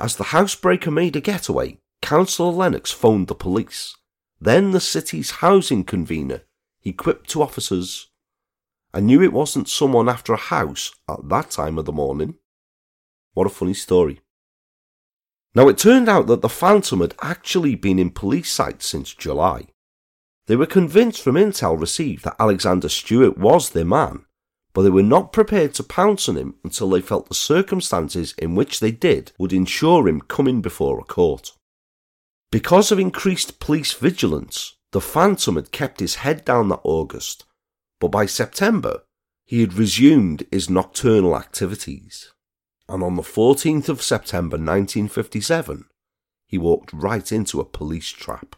As 0.00 0.16
the 0.16 0.24
housebreaker 0.24 0.90
made 0.90 1.14
a 1.14 1.20
getaway, 1.20 1.80
Councillor 2.00 2.50
Lennox 2.50 2.90
phoned 2.90 3.26
the 3.26 3.34
police. 3.34 3.94
Then 4.40 4.70
the 4.70 4.80
city's 4.80 5.42
housing 5.42 5.84
convener 5.84 6.44
he 6.80 6.94
quipped 6.94 7.28
to 7.30 7.42
officers, 7.42 8.08
I 8.94 9.00
knew 9.00 9.22
it 9.22 9.34
wasn't 9.34 9.68
someone 9.68 10.08
after 10.08 10.32
a 10.32 10.38
house 10.38 10.92
at 11.08 11.28
that 11.28 11.50
time 11.50 11.78
of 11.78 11.84
the 11.84 11.92
morning. 11.92 12.36
What 13.34 13.46
a 13.46 13.50
funny 13.50 13.74
story. 13.74 14.20
Now 15.54 15.68
it 15.68 15.76
turned 15.76 16.08
out 16.08 16.26
that 16.26 16.40
the 16.40 16.48
Phantom 16.48 17.00
had 17.00 17.14
actually 17.20 17.74
been 17.74 17.98
in 17.98 18.10
police 18.10 18.50
sight 18.50 18.82
since 18.82 19.12
July. 19.12 19.66
They 20.46 20.56
were 20.56 20.66
convinced 20.66 21.22
from 21.22 21.36
intel 21.36 21.78
received 21.80 22.24
that 22.24 22.36
Alexander 22.40 22.88
Stewart 22.88 23.38
was 23.38 23.70
their 23.70 23.84
man, 23.84 24.24
but 24.74 24.82
they 24.82 24.90
were 24.90 25.02
not 25.02 25.32
prepared 25.32 25.74
to 25.74 25.84
pounce 25.84 26.28
on 26.28 26.36
him 26.36 26.54
until 26.64 26.90
they 26.90 27.00
felt 27.00 27.28
the 27.28 27.34
circumstances 27.34 28.34
in 28.38 28.54
which 28.54 28.80
they 28.80 28.90
did 28.90 29.32
would 29.38 29.52
ensure 29.52 30.08
him 30.08 30.20
coming 30.20 30.60
before 30.60 30.98
a 30.98 31.04
court. 31.04 31.52
Because 32.50 32.90
of 32.90 32.98
increased 32.98 33.60
police 33.60 33.92
vigilance, 33.92 34.76
the 34.90 35.00
Phantom 35.00 35.56
had 35.56 35.72
kept 35.72 36.00
his 36.00 36.16
head 36.16 36.44
down 36.44 36.68
that 36.68 36.80
August, 36.84 37.44
but 38.00 38.08
by 38.08 38.26
September 38.26 39.02
he 39.44 39.60
had 39.60 39.74
resumed 39.74 40.46
his 40.50 40.68
nocturnal 40.68 41.36
activities. 41.36 42.32
And 42.88 43.02
on 43.02 43.16
the 43.16 43.22
14th 43.22 43.88
of 43.88 44.02
September 44.02 44.56
1957, 44.56 45.84
he 46.46 46.58
walked 46.58 46.92
right 46.92 47.30
into 47.32 47.60
a 47.60 47.64
police 47.64 48.08
trap. 48.08 48.56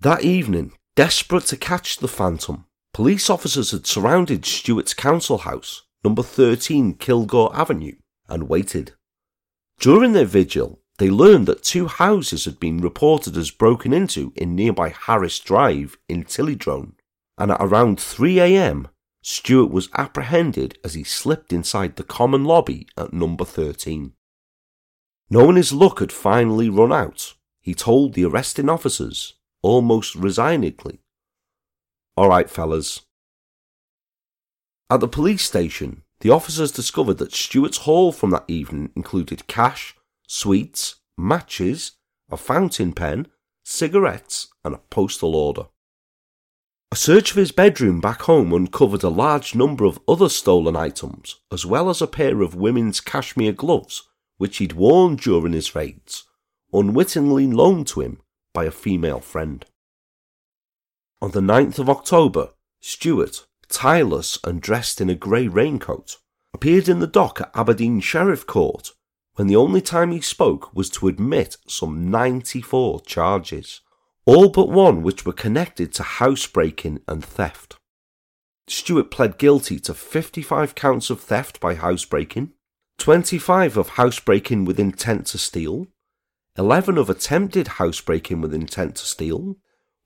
That 0.00 0.22
evening, 0.22 0.74
desperate 0.94 1.46
to 1.46 1.56
catch 1.56 1.96
the 1.96 2.06
Phantom, 2.06 2.66
police 2.94 3.28
officers 3.28 3.72
had 3.72 3.84
surrounded 3.84 4.44
Stewart's 4.46 4.94
council 4.94 5.38
house, 5.38 5.82
number 6.04 6.22
13 6.22 6.94
Kilgore 6.94 7.50
Avenue, 7.52 7.96
and 8.28 8.48
waited. 8.48 8.92
During 9.80 10.12
their 10.12 10.24
vigil, 10.24 10.80
they 10.98 11.10
learned 11.10 11.46
that 11.46 11.64
two 11.64 11.88
houses 11.88 12.44
had 12.44 12.60
been 12.60 12.78
reported 12.78 13.36
as 13.36 13.50
broken 13.50 13.92
into 13.92 14.32
in 14.36 14.54
nearby 14.54 14.90
Harris 14.90 15.40
Drive 15.40 15.98
in 16.08 16.22
Tillydrone, 16.22 16.92
and 17.36 17.50
at 17.50 17.60
around 17.60 17.98
3 17.98 18.38
a.m., 18.38 18.86
Stewart 19.22 19.72
was 19.72 19.88
apprehended 19.94 20.78
as 20.84 20.94
he 20.94 21.02
slipped 21.02 21.52
inside 21.52 21.96
the 21.96 22.04
common 22.04 22.44
lobby 22.44 22.86
at 22.96 23.12
number 23.12 23.44
13. 23.44 24.12
Knowing 25.28 25.56
his 25.56 25.72
luck 25.72 25.98
had 25.98 26.12
finally 26.12 26.68
run 26.68 26.92
out, 26.92 27.34
he 27.60 27.74
told 27.74 28.14
the 28.14 28.24
arresting 28.24 28.68
officers, 28.68 29.34
almost 29.62 30.14
resignedly, 30.14 31.00
All 32.16 32.28
right, 32.28 32.50
fellas. 32.50 33.02
At 34.90 35.00
the 35.00 35.08
police 35.08 35.44
station, 35.44 36.02
the 36.20 36.30
officers 36.30 36.72
discovered 36.72 37.18
that 37.18 37.32
Stewart's 37.32 37.78
haul 37.78 38.10
from 38.10 38.30
that 38.30 38.44
evening 38.48 38.90
included 38.96 39.46
cash, 39.46 39.94
sweets, 40.26 40.96
matches, 41.16 41.92
a 42.30 42.36
fountain 42.36 42.92
pen, 42.92 43.28
cigarettes, 43.64 44.48
and 44.64 44.74
a 44.74 44.80
postal 44.90 45.36
order. 45.36 45.66
A 46.90 46.96
search 46.96 47.32
of 47.32 47.36
his 47.36 47.52
bedroom 47.52 48.00
back 48.00 48.22
home 48.22 48.52
uncovered 48.52 49.02
a 49.02 49.10
large 49.10 49.54
number 49.54 49.84
of 49.84 50.00
other 50.08 50.28
stolen 50.28 50.74
items, 50.74 51.36
as 51.52 51.66
well 51.66 51.90
as 51.90 52.00
a 52.00 52.06
pair 52.06 52.40
of 52.40 52.54
women's 52.54 53.00
cashmere 53.00 53.52
gloves, 53.52 54.08
which 54.38 54.56
he'd 54.56 54.72
worn 54.72 55.16
during 55.16 55.52
his 55.52 55.74
raids, 55.74 56.24
unwittingly 56.72 57.46
loaned 57.46 57.86
to 57.88 58.00
him 58.00 58.22
by 58.52 58.64
a 58.64 58.70
female 58.70 59.20
friend. 59.20 59.64
On 61.20 61.30
the 61.32 61.40
9th 61.40 61.78
of 61.78 61.90
October, 61.90 62.50
Stewart, 62.80 63.46
tireless 63.68 64.38
and 64.44 64.60
dressed 64.60 65.00
in 65.00 65.10
a 65.10 65.14
grey 65.14 65.48
raincoat, 65.48 66.18
appeared 66.54 66.88
in 66.88 67.00
the 67.00 67.06
dock 67.06 67.40
at 67.40 67.50
Aberdeen 67.54 68.00
Sheriff 68.00 68.46
Court 68.46 68.92
when 69.34 69.46
the 69.46 69.56
only 69.56 69.80
time 69.80 70.10
he 70.10 70.20
spoke 70.20 70.74
was 70.74 70.90
to 70.90 71.08
admit 71.08 71.56
some 71.66 72.10
94 72.10 73.00
charges 73.02 73.80
all 74.28 74.50
but 74.50 74.68
one 74.68 75.02
which 75.02 75.24
were 75.24 75.32
connected 75.32 75.90
to 75.90 76.02
housebreaking 76.02 77.00
and 77.08 77.24
theft. 77.24 77.76
Stewart 78.66 79.10
pled 79.10 79.38
guilty 79.38 79.78
to 79.80 79.94
55 79.94 80.74
counts 80.74 81.08
of 81.08 81.18
theft 81.18 81.58
by 81.60 81.74
housebreaking, 81.74 82.52
25 82.98 83.78
of 83.78 83.88
housebreaking 83.90 84.66
with 84.66 84.78
intent 84.78 85.24
to 85.28 85.38
steal, 85.38 85.86
11 86.58 86.98
of 86.98 87.08
attempted 87.08 87.68
housebreaking 87.68 88.40
with 88.40 88.52
intent 88.52 88.96
to 88.96 89.06
steal, 89.06 89.56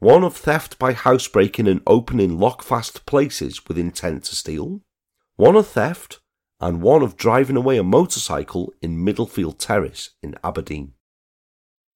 1 0.00 0.22
of 0.22 0.36
theft 0.36 0.78
by 0.78 0.92
housebreaking 0.92 1.66
and 1.66 1.80
opening 1.86 2.38
lockfast 2.38 3.06
places 3.06 3.66
with 3.66 3.78
intent 3.78 4.24
to 4.24 4.34
steal, 4.34 4.82
1 5.36 5.56
of 5.56 5.66
theft, 5.66 6.20
and 6.60 6.82
1 6.82 7.02
of 7.02 7.16
driving 7.16 7.56
away 7.56 7.78
a 7.78 7.82
motorcycle 7.82 8.70
in 8.82 9.02
Middlefield 9.02 9.58
Terrace 9.58 10.10
in 10.22 10.34
Aberdeen. 10.44 10.92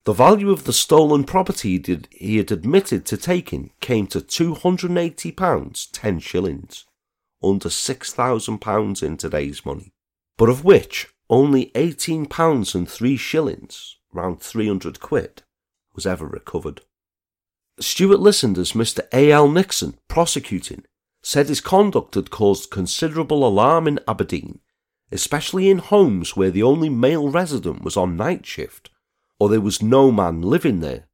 The 0.05 0.15
value 0.15 0.51
of 0.51 0.65
the 0.65 0.73
stolen 0.73 1.25
property 1.25 1.83
he 2.11 2.39
had 2.39 2.51
admitted 2.51 3.05
to 3.07 3.19
taking 3.19 3.73
came 3.83 4.07
to 4.07 4.23
£280, 4.23 5.89
10 5.93 6.19
shillings, 6.21 6.87
under 7.43 7.69
£6,000 7.69 9.03
in 9.03 9.17
today's 9.19 9.67
money, 9.67 9.93
but 10.39 10.49
of 10.49 10.65
which 10.65 11.09
only 11.29 11.73
£18 11.75 12.75
and 12.75 12.89
3 12.89 13.17
shillings, 13.19 13.96
round 14.17 14.41
300 14.41 15.01
quid, 15.01 15.43
was 15.95 16.07
ever 16.07 16.27
recovered. 16.27 16.81
Stewart 17.79 18.21
listened 18.21 18.59
as 18.59 18.73
Mr. 18.73 19.01
A.L. 19.13 19.49
Nixon, 19.49 19.99
prosecuting, 20.09 20.85
said 21.23 21.49
his 21.49 21.61
conduct 21.61 22.15
had 22.15 22.31
caused 22.31 22.71
considerable 22.71 23.47
alarm 23.47 23.87
in 23.87 24.01
Aberdeen, 24.09 24.61
especially 25.13 25.69
in 25.71 25.79
homes 25.79 26.37
where 26.37 26.51
the 26.51 26.63
only 26.63 26.89
male 26.89 27.29
resident 27.29 27.83
was 27.83 27.97
on 27.97 28.17
night 28.17 28.47
shift 28.47 28.91
or 29.39 29.49
there 29.49 29.61
was 29.61 29.83
no 29.83 30.11
man 30.11 30.43
living 30.43 30.81
there, 30.81 31.05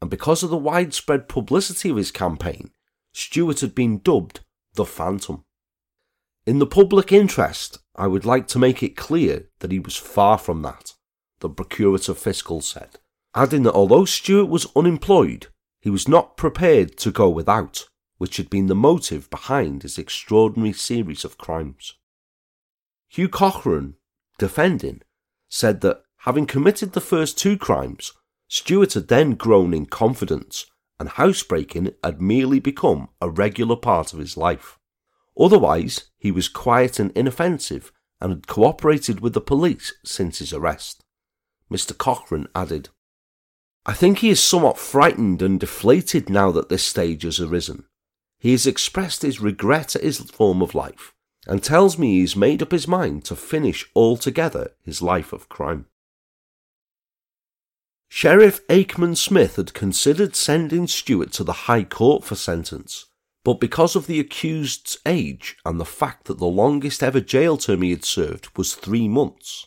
and 0.00 0.10
because 0.10 0.42
of 0.42 0.50
the 0.50 0.56
widespread 0.56 1.28
publicity 1.28 1.90
of 1.90 1.96
his 1.96 2.10
campaign, 2.10 2.70
Stewart 3.12 3.60
had 3.60 3.74
been 3.74 3.98
dubbed 3.98 4.40
the 4.74 4.84
Phantom. 4.84 5.44
In 6.46 6.58
the 6.58 6.66
public 6.66 7.12
interest, 7.12 7.78
I 7.94 8.06
would 8.06 8.24
like 8.24 8.46
to 8.48 8.58
make 8.58 8.82
it 8.82 8.96
clear 8.96 9.48
that 9.60 9.72
he 9.72 9.78
was 9.78 9.96
far 9.96 10.38
from 10.38 10.62
that, 10.62 10.94
the 11.40 11.48
Procurator 11.48 12.14
Fiscal 12.14 12.60
said, 12.60 12.98
adding 13.34 13.62
that 13.64 13.74
although 13.74 14.04
Stewart 14.04 14.48
was 14.48 14.66
unemployed, 14.74 15.48
he 15.80 15.90
was 15.90 16.08
not 16.08 16.36
prepared 16.36 16.96
to 16.98 17.10
go 17.10 17.28
without, 17.28 17.88
which 18.18 18.38
had 18.38 18.50
been 18.50 18.66
the 18.66 18.74
motive 18.74 19.28
behind 19.30 19.82
his 19.82 19.98
extraordinary 19.98 20.72
series 20.72 21.24
of 21.24 21.38
crimes. 21.38 21.94
Hugh 23.08 23.28
Cochrane, 23.28 23.94
defending, 24.38 25.02
said 25.48 25.80
that 25.82 26.02
Having 26.26 26.46
committed 26.46 26.92
the 26.92 27.00
first 27.00 27.38
two 27.38 27.56
crimes, 27.56 28.12
Stewart 28.48 28.94
had 28.94 29.06
then 29.06 29.36
grown 29.36 29.72
in 29.72 29.86
confidence, 29.86 30.66
and 30.98 31.08
housebreaking 31.08 31.92
had 32.02 32.20
merely 32.20 32.58
become 32.58 33.10
a 33.20 33.30
regular 33.30 33.76
part 33.76 34.12
of 34.12 34.18
his 34.18 34.36
life. 34.36 34.76
Otherwise, 35.38 36.10
he 36.18 36.32
was 36.32 36.48
quiet 36.48 36.98
and 36.98 37.12
inoffensive 37.12 37.92
and 38.20 38.32
had 38.32 38.48
cooperated 38.48 39.20
with 39.20 39.34
the 39.34 39.40
police 39.40 39.94
since 40.04 40.40
his 40.40 40.52
arrest. 40.52 41.04
Mr. 41.70 41.96
Cochrane 41.96 42.48
added, 42.54 42.90
I 43.84 43.92
think 43.92 44.18
he 44.18 44.30
is 44.30 44.42
somewhat 44.42 44.78
frightened 44.78 45.42
and 45.42 45.60
deflated 45.60 46.28
now 46.28 46.50
that 46.50 46.68
this 46.68 46.84
stage 46.84 47.22
has 47.22 47.40
arisen. 47.40 47.84
He 48.38 48.52
has 48.52 48.66
expressed 48.66 49.22
his 49.22 49.40
regret 49.40 49.94
at 49.96 50.02
his 50.02 50.18
form 50.18 50.60
of 50.60 50.74
life 50.74 51.14
and 51.46 51.62
tells 51.62 51.96
me 51.96 52.14
he 52.14 52.20
has 52.22 52.34
made 52.34 52.62
up 52.62 52.72
his 52.72 52.88
mind 52.88 53.24
to 53.26 53.36
finish 53.36 53.88
altogether 53.94 54.72
his 54.82 55.00
life 55.00 55.32
of 55.32 55.48
crime. 55.48 55.86
Sheriff 58.08 58.66
Aikman 58.68 59.16
Smith 59.16 59.56
had 59.56 59.74
considered 59.74 60.34
sending 60.34 60.86
Stewart 60.86 61.32
to 61.32 61.44
the 61.44 61.52
High 61.52 61.84
Court 61.84 62.24
for 62.24 62.34
sentence, 62.34 63.06
but 63.44 63.60
because 63.60 63.94
of 63.94 64.06
the 64.06 64.18
accused's 64.18 64.98
age 65.06 65.56
and 65.64 65.78
the 65.78 65.84
fact 65.84 66.24
that 66.26 66.38
the 66.38 66.46
longest 66.46 67.02
ever 67.02 67.20
jail 67.20 67.56
term 67.56 67.82
he 67.82 67.90
had 67.90 68.04
served 68.04 68.56
was 68.56 68.74
three 68.74 69.08
months, 69.08 69.66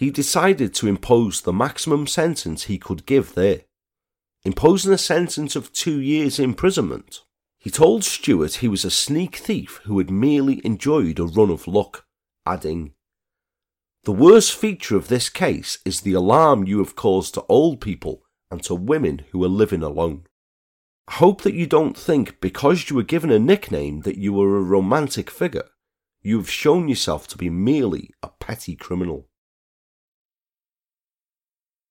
he 0.00 0.10
decided 0.10 0.72
to 0.72 0.88
impose 0.88 1.42
the 1.42 1.52
maximum 1.52 2.06
sentence 2.06 2.64
he 2.64 2.78
could 2.78 3.04
give 3.04 3.34
there, 3.34 3.60
imposing 4.44 4.94
a 4.94 4.96
sentence 4.96 5.54
of 5.54 5.70
two 5.74 6.00
years' 6.00 6.38
imprisonment. 6.38 7.20
He 7.58 7.68
told 7.68 8.02
Stewart 8.02 8.54
he 8.54 8.68
was 8.68 8.82
a 8.82 8.90
sneak 8.90 9.36
thief 9.36 9.78
who 9.84 9.98
had 9.98 10.10
merely 10.10 10.64
enjoyed 10.64 11.18
a 11.18 11.26
run 11.26 11.50
of 11.50 11.68
luck, 11.68 12.06
adding, 12.46 12.94
the 14.04 14.12
worst 14.12 14.54
feature 14.54 14.96
of 14.96 15.08
this 15.08 15.28
case 15.28 15.76
is 15.84 16.00
the 16.00 16.14
alarm 16.14 16.64
you 16.64 16.78
have 16.78 16.96
caused 16.96 17.34
to 17.34 17.44
old 17.50 17.82
people 17.82 18.22
and 18.50 18.62
to 18.62 18.74
women 18.74 19.26
who 19.32 19.44
are 19.44 19.48
living 19.48 19.82
alone. 19.82 20.24
I 21.08 21.16
hope 21.16 21.42
that 21.42 21.52
you 21.52 21.66
don't 21.66 21.94
think 21.94 22.40
because 22.40 22.88
you 22.88 22.96
were 22.96 23.02
given 23.02 23.30
a 23.30 23.38
nickname 23.38 24.00
that 24.00 24.16
you 24.16 24.40
are 24.40 24.56
a 24.56 24.62
romantic 24.62 25.28
figure. 25.28 25.68
You 26.22 26.38
have 26.38 26.48
shown 26.48 26.88
yourself 26.88 27.28
to 27.28 27.36
be 27.36 27.50
merely 27.50 28.08
a 28.22 28.30
petty 28.40 28.74
criminal. 28.74 29.26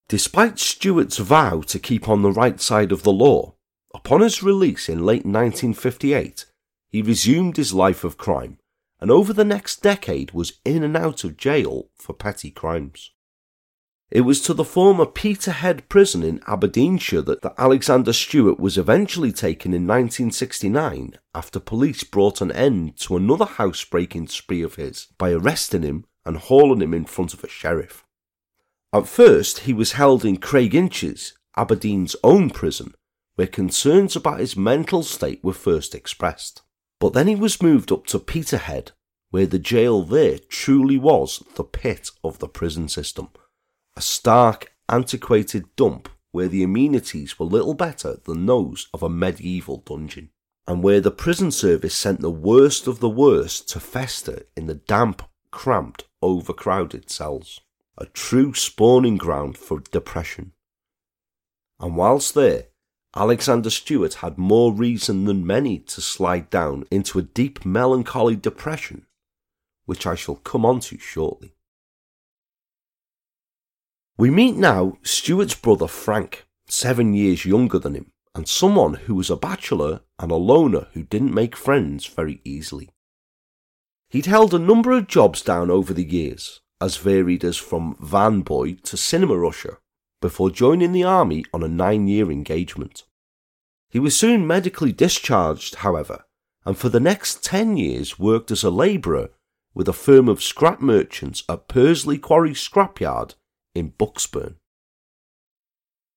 Despite 0.10 0.58
Stewart's 0.58 1.20
vow 1.20 1.62
to 1.62 1.80
keep 1.80 2.10
on 2.10 2.24
the 2.24 2.32
right 2.32 2.60
side 2.60 2.92
of 2.92 3.04
the 3.04 3.14
law, 3.14 3.54
upon 3.94 4.22
his 4.22 4.44
release 4.44 4.90
in 4.90 5.06
late 5.06 5.24
1958, 5.24 6.46
he 6.90 7.02
resumed 7.04 7.58
his 7.58 7.74
life 7.74 8.04
of 8.04 8.18
crime 8.18 8.58
and 9.00 9.12
over 9.12 9.32
the 9.34 9.46
next 9.46 9.82
decade 9.82 10.32
was 10.32 10.60
in 10.66 10.84
and 10.84 10.98
out 10.98 11.24
of 11.24 11.38
jail 11.38 11.90
for 11.96 12.14
petty 12.14 12.52
crimes. 12.52 13.12
It 14.12 14.22
was 14.22 14.42
to 14.42 14.56
the 14.56 14.66
former 14.66 15.06
Peterhead 15.06 15.88
prison 15.88 16.24
in 16.24 16.42
Aberdeenshire 16.48 17.22
that, 17.22 17.44
that 17.44 17.54
Alexander 17.60 18.12
Stewart 18.12 18.60
was 18.60 18.80
eventually 18.80 19.32
taken 19.32 19.72
in 19.72 19.86
1969 19.86 21.20
after 21.36 21.60
police 21.60 22.04
brought 22.04 22.42
an 22.42 22.52
end 22.52 22.98
to 23.02 23.16
another 23.16 23.46
housebreaking 23.46 24.28
spree 24.28 24.64
of 24.64 24.76
his 24.76 25.08
by 25.20 25.32
arresting 25.32 25.84
him 25.84 26.06
and 26.26 26.38
hauling 26.38 26.82
him 26.82 26.96
in 26.96 27.06
front 27.06 27.36
of 27.36 27.44
a 27.44 27.48
sheriff. 27.48 28.04
At 28.92 29.08
first, 29.08 29.60
he 29.60 29.74
was 29.74 29.94
held 29.94 30.26
in 30.26 30.38
Craiginches, 30.38 31.34
Aberdeen's 31.56 32.16
own 32.24 32.50
prison, 32.50 32.96
where 33.36 33.48
concerns 33.48 34.16
about 34.16 34.40
his 34.40 34.58
mental 34.58 35.04
state 35.04 35.44
were 35.44 35.54
first 35.54 35.94
expressed. 35.94 36.64
But 37.00 37.14
then 37.14 37.28
he 37.28 37.36
was 37.36 37.62
moved 37.62 37.92
up 37.92 38.08
to 38.08 38.20
Peterhead, 38.20 38.92
where 39.30 39.46
the 39.46 39.60
jail 39.60 40.02
there 40.02 40.40
truly 40.40 40.98
was 40.98 41.44
the 41.56 41.64
pit 41.64 42.10
of 42.24 42.40
the 42.40 42.48
prison 42.48 42.90
system, 42.90 43.30
a 43.96 44.02
stark, 44.02 44.74
antiquated 44.90 45.66
dump 45.76 46.10
where 46.32 46.48
the 46.48 46.64
amenities 46.64 47.38
were 47.38 47.46
little 47.46 47.74
better 47.74 48.18
than 48.26 48.46
those 48.46 48.88
of 48.94 49.04
a 49.04 49.10
medieval 49.10 49.78
dungeon, 49.78 50.30
and 50.68 50.84
where 50.84 51.02
the 51.02 51.12
prison 51.12 51.52
service 51.52 51.96
sent 51.96 52.22
the 52.22 52.30
worst 52.30 52.88
of 52.88 53.00
the 53.00 53.10
worst 53.10 53.70
to 53.70 53.80
fester 53.80 54.44
in 54.56 54.68
the 54.68 54.76
damp, 54.76 55.22
cramped, 55.52 56.06
overcrowded 56.22 57.10
cells. 57.10 57.60
A 58.02 58.06
true 58.06 58.54
spawning 58.54 59.18
ground 59.18 59.58
for 59.58 59.82
depression. 59.82 60.54
And 61.82 61.98
whilst 61.98 62.34
there, 62.34 62.68
Alexander 63.14 63.70
Stewart 63.70 64.16
had 64.16 64.38
more 64.38 64.72
reason 64.72 65.26
than 65.26 65.46
many 65.46 65.80
to 65.80 66.00
slide 66.00 66.50
down 66.50 66.86
into 66.90 67.20
a 67.20 67.24
deep 67.24 67.66
melancholy 67.66 68.38
depression, 68.38 69.06
which 69.86 70.08
I 70.08 70.16
shall 70.16 70.36
come 70.36 70.66
on 70.66 70.80
to 70.82 70.98
shortly. 70.98 71.56
We 74.18 74.30
meet 74.30 74.56
now 74.56 74.98
Stewart's 75.02 75.56
brother 75.56 75.88
Frank, 75.88 76.46
seven 76.68 77.14
years 77.14 77.46
younger 77.46 77.80
than 77.80 77.96
him, 77.96 78.12
and 78.34 78.48
someone 78.48 78.94
who 78.94 79.16
was 79.16 79.30
a 79.30 79.36
bachelor 79.36 80.02
and 80.20 80.32
a 80.32 80.36
loner 80.36 80.88
who 80.94 81.04
didn't 81.04 81.34
make 81.34 81.56
friends 81.56 82.06
very 82.06 82.40
easily. 82.46 82.90
He'd 84.10 84.28
held 84.28 84.54
a 84.54 84.60
number 84.60 84.92
of 84.92 85.08
jobs 85.08 85.42
down 85.42 85.70
over 85.70 85.94
the 85.94 86.06
years, 86.06 86.62
as 86.82 86.98
varied 86.98 87.44
as 87.44 87.58
from 87.58 87.96
van 88.00 88.42
boy 88.42 88.74
to 88.74 88.98
cinema 88.98 89.48
usher, 89.48 89.80
before 90.22 90.50
joining 90.50 90.92
the 90.92 91.04
army 91.04 91.46
on 91.54 91.64
a 91.64 91.68
nine 91.68 92.08
year 92.08 92.32
engagement. 92.32 93.04
He 93.90 94.00
was 94.00 94.18
soon 94.18 94.46
medically 94.46 94.92
discharged, 94.92 95.76
however, 95.76 96.26
and 96.66 96.78
for 96.78 96.90
the 96.90 97.00
next 97.00 97.44
ten 97.44 97.78
years 97.78 98.20
worked 98.20 98.52
as 98.52 98.64
a 98.64 98.70
labourer 98.70 99.30
with 99.74 99.88
a 99.88 99.94
firm 99.94 100.28
of 100.28 100.44
scrap 100.44 100.82
merchants 100.82 101.44
at 101.48 101.68
Persley 101.68 102.20
Quarry 102.20 102.52
Scrapyard 102.52 103.36
in 103.74 103.92
Bucksburn. 103.92 104.56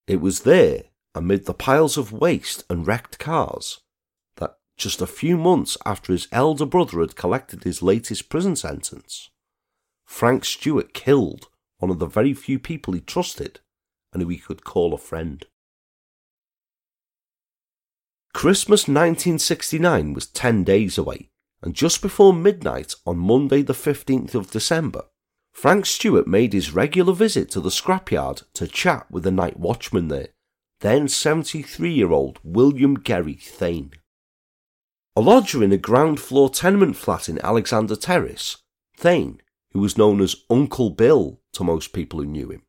It 0.07 0.20
was 0.20 0.40
there, 0.40 0.85
amid 1.14 1.46
the 1.46 1.55
piles 1.55 1.96
of 1.96 2.12
waste 2.12 2.64
and 2.68 2.87
wrecked 2.87 3.18
cars, 3.18 3.81
that 4.37 4.57
just 4.77 5.01
a 5.01 5.07
few 5.07 5.37
months 5.37 5.77
after 5.87 6.12
his 6.12 6.29
elder 6.33 6.66
brother 6.66 7.01
had 7.01 7.16
collected 7.16 7.64
his 7.64 7.83
latest 7.83 8.29
prison 8.29 8.57
sentence, 8.57 9.31
Frank 10.12 10.44
Stewart 10.44 10.92
killed 10.92 11.48
one 11.79 11.90
of 11.90 11.98
the 11.98 12.07
very 12.07 12.35
few 12.35 12.59
people 12.59 12.92
he 12.92 13.01
trusted 13.01 13.61
and 14.12 14.22
who 14.22 14.29
he 14.29 14.37
could 14.37 14.62
call 14.62 14.92
a 14.92 14.98
friend. 14.98 15.46
Christmas 18.35 18.83
1969 18.83 20.12
was 20.12 20.27
10 20.27 20.64
days 20.64 20.98
away, 20.98 21.31
and 21.62 21.75
just 21.75 22.03
before 22.03 22.35
midnight 22.35 22.94
on 23.07 23.16
Monday, 23.16 23.62
the 23.62 23.72
15th 23.72 24.35
of 24.35 24.51
December, 24.51 25.07
Frank 25.51 25.87
Stewart 25.87 26.27
made 26.27 26.53
his 26.53 26.75
regular 26.75 27.14
visit 27.14 27.51
to 27.53 27.61
the 27.61 27.70
scrapyard 27.70 28.42
to 28.53 28.68
chat 28.68 29.11
with 29.11 29.25
the 29.25 29.33
night 29.33 29.59
watchman 29.59 30.09
there, 30.09 30.29
then 30.81 31.09
73 31.09 31.90
year 31.90 32.12
old 32.12 32.38
William 32.44 33.03
Gerry 33.03 33.35
Thane. 33.35 33.92
A 35.16 35.22
lodger 35.22 35.64
in 35.64 35.72
a 35.72 35.79
ground 35.79 36.20
floor 36.20 36.51
tenement 36.51 36.96
flat 36.96 37.31
in 37.31 37.42
Alexander 37.42 37.96
Terrace, 37.96 38.59
Thane, 38.94 39.40
who 39.72 39.80
was 39.80 39.98
known 39.98 40.20
as 40.20 40.37
Uncle 40.50 40.90
Bill 40.90 41.40
to 41.52 41.64
most 41.64 41.92
people 41.92 42.20
who 42.20 42.26
knew 42.26 42.50
him, 42.50 42.62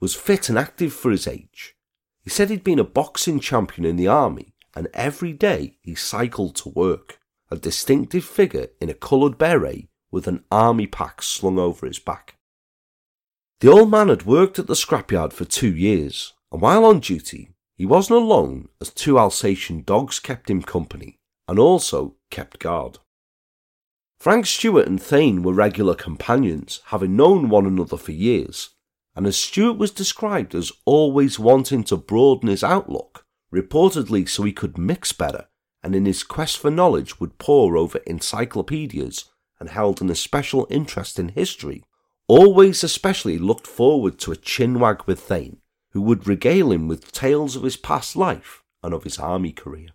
was 0.00 0.14
fit 0.14 0.48
and 0.48 0.58
active 0.58 0.92
for 0.92 1.10
his 1.10 1.26
age. 1.26 1.74
He 2.22 2.30
said 2.30 2.50
he'd 2.50 2.64
been 2.64 2.78
a 2.78 2.84
boxing 2.84 3.40
champion 3.40 3.84
in 3.84 3.96
the 3.96 4.08
army, 4.08 4.54
and 4.74 4.88
every 4.94 5.32
day 5.32 5.76
he 5.82 5.94
cycled 5.94 6.56
to 6.56 6.68
work, 6.68 7.18
a 7.50 7.56
distinctive 7.56 8.24
figure 8.24 8.68
in 8.80 8.88
a 8.88 8.94
coloured 8.94 9.38
beret 9.38 9.88
with 10.10 10.26
an 10.26 10.44
army 10.50 10.86
pack 10.86 11.22
slung 11.22 11.58
over 11.58 11.86
his 11.86 11.98
back. 11.98 12.36
The 13.60 13.70
old 13.70 13.90
man 13.90 14.08
had 14.08 14.26
worked 14.26 14.58
at 14.58 14.66
the 14.66 14.74
scrapyard 14.74 15.32
for 15.32 15.44
two 15.44 15.74
years, 15.74 16.32
and 16.50 16.60
while 16.60 16.84
on 16.84 17.00
duty, 17.00 17.50
he 17.76 17.86
wasn't 17.86 18.18
alone 18.20 18.68
as 18.80 18.90
two 18.90 19.18
Alsatian 19.18 19.82
dogs 19.82 20.18
kept 20.18 20.50
him 20.50 20.62
company 20.62 21.18
and 21.48 21.58
also 21.58 22.16
kept 22.30 22.58
guard. 22.58 22.98
Frank 24.22 24.46
Stewart 24.46 24.86
and 24.86 25.02
Thane 25.02 25.42
were 25.42 25.52
regular 25.52 25.96
companions, 25.96 26.80
having 26.84 27.16
known 27.16 27.48
one 27.48 27.66
another 27.66 27.96
for 27.96 28.12
years, 28.12 28.70
and 29.16 29.26
as 29.26 29.36
Stewart 29.36 29.78
was 29.78 29.90
described 29.90 30.54
as 30.54 30.70
always 30.84 31.40
wanting 31.40 31.82
to 31.82 31.96
broaden 31.96 32.48
his 32.48 32.62
outlook, 32.62 33.26
reportedly 33.52 34.28
so 34.28 34.44
he 34.44 34.52
could 34.52 34.78
mix 34.78 35.10
better, 35.10 35.48
and 35.82 35.96
in 35.96 36.06
his 36.06 36.22
quest 36.22 36.58
for 36.58 36.70
knowledge 36.70 37.18
would 37.18 37.38
pore 37.38 37.76
over 37.76 37.98
encyclopedias 38.06 39.24
and 39.58 39.70
held 39.70 40.00
an 40.00 40.08
especial 40.08 40.68
interest 40.70 41.18
in 41.18 41.30
history, 41.30 41.82
always 42.28 42.84
especially 42.84 43.38
looked 43.38 43.66
forward 43.66 44.20
to 44.20 44.30
a 44.30 44.36
chinwag 44.36 45.04
with 45.04 45.18
Thane, 45.18 45.56
who 45.94 46.00
would 46.00 46.28
regale 46.28 46.70
him 46.70 46.86
with 46.86 47.10
tales 47.10 47.56
of 47.56 47.64
his 47.64 47.76
past 47.76 48.14
life 48.14 48.62
and 48.84 48.94
of 48.94 49.02
his 49.02 49.18
army 49.18 49.50
career. 49.50 49.88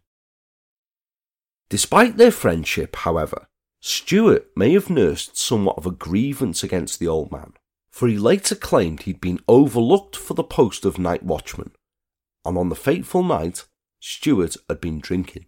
Despite 1.70 2.18
their 2.18 2.32
friendship, 2.32 2.94
however, 2.98 3.48
Stewart 3.80 4.50
may 4.56 4.74
have 4.74 4.90
nursed 4.90 5.38
somewhat 5.38 5.78
of 5.78 5.86
a 5.86 5.92
grievance 5.92 6.64
against 6.64 7.00
the 7.00 7.08
old 7.08 7.32
man, 7.32 7.54
for 7.90 8.08
he 8.08 8.18
later 8.18 8.56
claimed 8.56 9.04
he'd 9.04 9.22
been 9.22 9.40
overlooked 9.48 10.16
for 10.16 10.34
the 10.34 10.44
post 10.44 10.86
of 10.86 10.98
night 10.98 11.24
watchman, 11.24 11.72
and 12.46 12.58
on 12.58 12.70
the 12.70 12.76
fateful 12.76 13.24
night, 13.24 13.66
Stewart 14.00 14.56
had 14.70 14.82
been 14.82 15.00
drinking. 15.00 15.46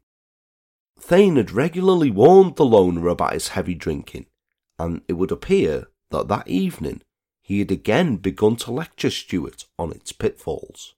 Thane 0.99 1.37
had 1.37 1.51
regularly 1.51 2.11
warned 2.11 2.55
the 2.55 2.65
loner 2.65 3.07
about 3.07 3.33
his 3.33 3.49
heavy 3.49 3.75
drinking, 3.75 4.25
and 4.77 5.01
it 5.07 5.13
would 5.13 5.31
appear 5.31 5.87
that 6.11 6.27
that 6.27 6.47
evening 6.47 7.01
he 7.41 7.59
had 7.59 7.71
again 7.71 8.17
begun 8.17 8.55
to 8.57 8.71
lecture 8.71 9.09
Stewart 9.09 9.65
on 9.77 9.91
its 9.91 10.11
pitfalls. 10.11 10.95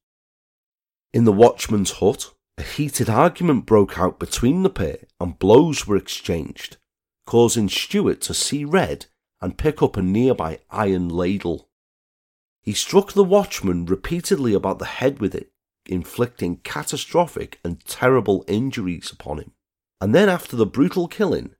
In 1.13 1.26
the 1.26 1.32
watchman's 1.32 1.91
hut, 1.91 2.34
a 2.58 2.63
heated 2.63 3.10
argument 3.10 3.65
broke 3.65 3.98
out 3.98 4.20
between 4.20 4.63
the 4.63 4.70
pair 4.70 5.00
and 5.20 5.39
blows 5.39 5.88
were 5.88 5.96
exchanged, 5.96 6.78
causing 7.26 7.70
Stewart 7.70 8.22
to 8.22 8.34
see 8.34 8.66
red 8.66 9.06
and 9.42 9.58
pick 9.58 9.82
up 9.82 9.98
a 9.98 10.02
nearby 10.02 10.60
iron 10.70 11.10
ladle. 11.10 11.70
He 12.62 12.74
struck 12.74 13.14
the 13.14 13.24
watchman 13.24 13.86
repeatedly 13.86 14.54
about 14.54 14.80
the 14.80 14.86
head 14.86 15.20
with 15.20 15.34
it, 15.34 15.52
inflicting 15.86 16.58
catastrophic 16.58 17.60
and 17.64 17.84
terrible 17.86 18.46
injuries 18.48 19.12
upon 19.12 19.40
him 19.40 19.54
and 20.02 20.16
then 20.16 20.28
after 20.28 20.56
the 20.56 20.66
brutal 20.66 21.08
killing, 21.08 21.52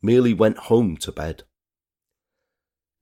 merely 0.00 0.32
went 0.32 0.56
home 0.56 0.96
to 0.96 1.12
bed. 1.12 1.42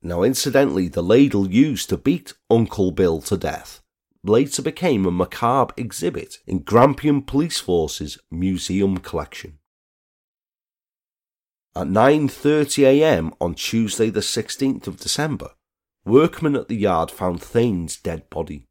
Now, 0.03 0.23
incidentally, 0.23 0.89
the 0.89 1.03
ladle 1.03 1.49
used 1.49 1.89
to 1.91 1.97
beat 1.97 2.35
Uncle 2.51 2.91
Bill 2.91 3.23
to 3.23 3.37
death 3.37 3.81
later 4.23 4.61
became 4.61 5.07
a 5.07 5.11
macabre 5.11 5.73
exhibit 5.79 6.39
in 6.47 6.59
Grampian 6.59 7.23
Police 7.23 7.59
Force's 7.59 8.19
museum 8.31 8.99
collection. 8.99 9.60
At 11.77 11.87
9.30am 11.87 13.37
on 13.41 13.55
Tuesday 13.55 14.11
the 14.11 14.21
16th 14.21 14.89
of 14.89 14.97
December, 14.97 15.51
workmen 16.05 16.57
at 16.57 16.67
the 16.67 16.75
yard 16.75 17.13
found 17.13 17.41
Thane's 17.41 17.97
dead 17.97 18.29
body. 18.29 18.67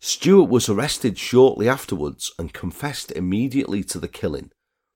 Stewart 0.00 0.50
was 0.50 0.68
arrested 0.68 1.18
shortly 1.18 1.68
afterwards 1.68 2.32
and 2.36 2.52
confessed 2.52 3.12
immediately 3.12 3.84
to 3.84 4.00
the 4.00 4.08
killing, 4.08 4.50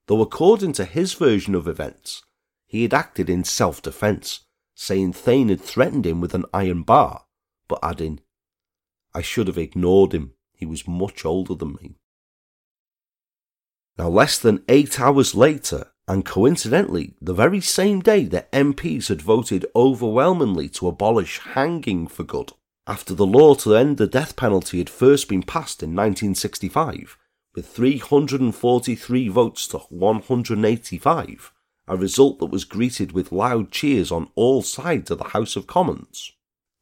though 0.08 0.20
according 0.20 0.72
to 0.72 0.84
his 0.84 1.14
version 1.14 1.54
of 1.54 1.68
events, 1.68 2.22
he 2.66 2.82
had 2.82 2.92
acted 2.92 3.30
in 3.30 3.44
self 3.44 3.80
defence, 3.80 4.40
saying 4.74 5.12
Thane 5.12 5.50
had 5.50 5.60
threatened 5.60 6.06
him 6.06 6.20
with 6.20 6.34
an 6.34 6.46
iron 6.52 6.82
bar, 6.82 7.26
but 7.68 7.78
adding, 7.80 8.20
I 9.14 9.22
should 9.22 9.46
have 9.46 9.58
ignored 9.58 10.12
him, 10.12 10.32
he 10.52 10.66
was 10.66 10.88
much 10.88 11.24
older 11.24 11.54
than 11.54 11.76
me. 11.80 11.94
Now, 13.96 14.08
less 14.08 14.36
than 14.36 14.64
eight 14.68 14.98
hours 14.98 15.34
later, 15.34 15.92
and 16.10 16.24
coincidentally, 16.24 17.14
the 17.22 17.32
very 17.32 17.60
same 17.60 18.00
day 18.00 18.24
that 18.24 18.50
MPs 18.50 19.06
had 19.06 19.22
voted 19.22 19.64
overwhelmingly 19.76 20.68
to 20.68 20.88
abolish 20.88 21.38
hanging 21.38 22.08
for 22.08 22.24
good, 22.24 22.50
after 22.84 23.14
the 23.14 23.24
law 23.24 23.54
to 23.54 23.76
end 23.76 23.96
the 23.96 24.08
death 24.08 24.34
penalty 24.34 24.78
had 24.78 24.90
first 24.90 25.28
been 25.28 25.44
passed 25.44 25.84
in 25.84 25.90
1965, 25.90 27.16
with 27.54 27.64
343 27.64 29.28
votes 29.28 29.68
to 29.68 29.78
185, 29.78 31.52
a 31.86 31.96
result 31.96 32.40
that 32.40 32.46
was 32.46 32.64
greeted 32.64 33.12
with 33.12 33.30
loud 33.30 33.70
cheers 33.70 34.10
on 34.10 34.30
all 34.34 34.62
sides 34.62 35.12
of 35.12 35.18
the 35.18 35.28
House 35.28 35.54
of 35.54 35.68
Commons. 35.68 36.32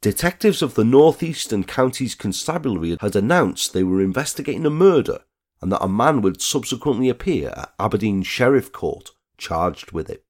Detectives 0.00 0.62
of 0.62 0.72
the 0.72 0.84
North 0.84 1.22
Eastern 1.22 1.64
Counties 1.64 2.14
Constabulary 2.14 2.96
had 3.02 3.14
announced 3.14 3.74
they 3.74 3.84
were 3.84 4.00
investigating 4.00 4.64
a 4.64 4.70
murder 4.70 5.20
and 5.60 5.70
that 5.70 5.84
a 5.84 5.88
man 5.88 6.22
would 6.22 6.40
subsequently 6.40 7.10
appear 7.10 7.52
at 7.54 7.74
Aberdeen 7.78 8.22
Sheriff 8.22 8.72
Court 8.72 9.10
charged 9.38 9.92
with 9.92 10.10
it. 10.10 10.24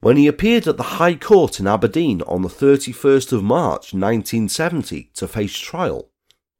When 0.00 0.16
he 0.16 0.26
appeared 0.26 0.68
at 0.68 0.76
the 0.76 1.00
High 1.00 1.16
Court 1.16 1.58
in 1.58 1.66
Aberdeen 1.66 2.22
on 2.22 2.42
the 2.42 2.48
31st 2.48 3.32
of 3.32 3.42
March 3.42 3.92
1970 3.94 5.10
to 5.14 5.26
face 5.26 5.58
trial, 5.58 6.10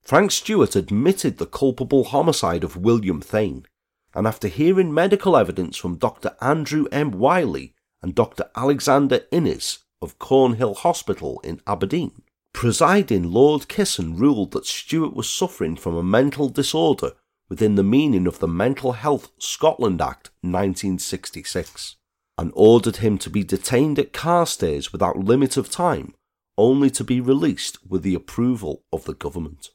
Frank 0.02 0.32
Stewart 0.32 0.74
admitted 0.74 1.38
the 1.38 1.46
culpable 1.46 2.04
homicide 2.04 2.64
of 2.64 2.76
William 2.76 3.20
Thane, 3.20 3.66
and 4.14 4.26
after 4.26 4.48
hearing 4.48 4.92
medical 4.92 5.36
evidence 5.36 5.76
from 5.76 5.98
Dr. 5.98 6.34
Andrew 6.40 6.86
M. 6.90 7.10
Wiley 7.10 7.74
and 8.02 8.14
Dr. 8.14 8.50
Alexander 8.56 9.20
Innes 9.30 9.80
of 10.00 10.18
Cornhill 10.18 10.74
Hospital 10.74 11.40
in 11.44 11.60
Aberdeen, 11.66 12.22
presiding 12.52 13.30
Lord 13.30 13.68
Kissen 13.68 14.16
ruled 14.16 14.52
that 14.52 14.64
Stewart 14.64 15.14
was 15.14 15.28
suffering 15.28 15.76
from 15.76 15.94
a 15.94 16.02
mental 16.02 16.48
disorder 16.48 17.12
within 17.48 17.74
the 17.74 17.82
meaning 17.82 18.26
of 18.26 18.38
the 18.38 18.48
Mental 18.48 18.92
Health 18.92 19.30
Scotland 19.38 20.00
Act 20.00 20.30
1966 20.40 21.96
and 22.38 22.52
ordered 22.54 22.96
him 22.96 23.18
to 23.18 23.30
be 23.30 23.42
detained 23.42 23.98
at 23.98 24.12
Carstairs 24.12 24.92
without 24.92 25.18
limit 25.18 25.56
of 25.56 25.70
time, 25.70 26.14
only 26.58 26.90
to 26.90 27.04
be 27.04 27.20
released 27.20 27.78
with 27.88 28.02
the 28.02 28.14
approval 28.14 28.82
of 28.92 29.04
the 29.04 29.14
government. 29.14 29.70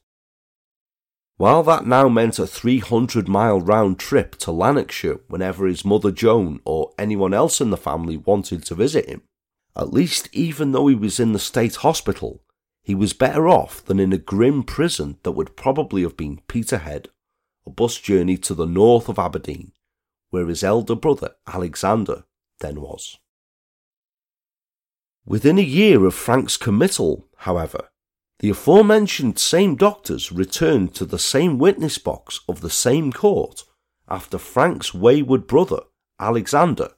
While 1.36 1.62
that 1.64 1.86
now 1.86 2.08
meant 2.08 2.38
a 2.38 2.46
300 2.46 3.26
mile 3.26 3.60
round 3.60 3.98
trip 3.98 4.36
to 4.36 4.52
Lanarkshire 4.52 5.20
whenever 5.28 5.66
his 5.66 5.84
mother 5.84 6.12
Joan 6.12 6.60
or 6.64 6.92
anyone 6.98 7.34
else 7.34 7.60
in 7.60 7.70
the 7.70 7.76
family 7.76 8.16
wanted 8.16 8.64
to 8.66 8.74
visit 8.74 9.08
him, 9.08 9.22
at 9.74 9.92
least 9.92 10.28
even 10.32 10.72
though 10.72 10.86
he 10.86 10.94
was 10.94 11.18
in 11.18 11.32
the 11.32 11.38
state 11.38 11.76
hospital, 11.76 12.42
he 12.84 12.94
was 12.94 13.12
better 13.12 13.48
off 13.48 13.84
than 13.84 13.98
in 13.98 14.12
a 14.12 14.18
grim 14.18 14.62
prison 14.62 15.18
that 15.22 15.32
would 15.32 15.56
probably 15.56 16.02
have 16.02 16.16
been 16.16 16.42
Peterhead, 16.46 17.08
a 17.66 17.70
bus 17.70 17.98
journey 17.98 18.36
to 18.38 18.54
the 18.54 18.66
north 18.66 19.08
of 19.08 19.18
Aberdeen, 19.18 19.72
where 20.30 20.46
his 20.46 20.64
elder 20.64 20.94
brother 20.94 21.34
Alexander 21.46 22.24
then 22.60 22.80
was. 22.80 23.18
Within 25.24 25.58
a 25.58 25.62
year 25.62 26.04
of 26.04 26.14
Frank's 26.14 26.56
committal, 26.56 27.28
however, 27.38 27.88
the 28.40 28.50
aforementioned 28.50 29.38
same 29.38 29.76
doctors 29.76 30.32
returned 30.32 30.94
to 30.96 31.04
the 31.04 31.18
same 31.18 31.58
witness 31.58 31.98
box 31.98 32.40
of 32.48 32.60
the 32.60 32.70
same 32.70 33.12
court 33.12 33.62
after 34.08 34.36
Frank's 34.36 34.92
wayward 34.92 35.46
brother, 35.46 35.80
Alexander, 36.18 36.90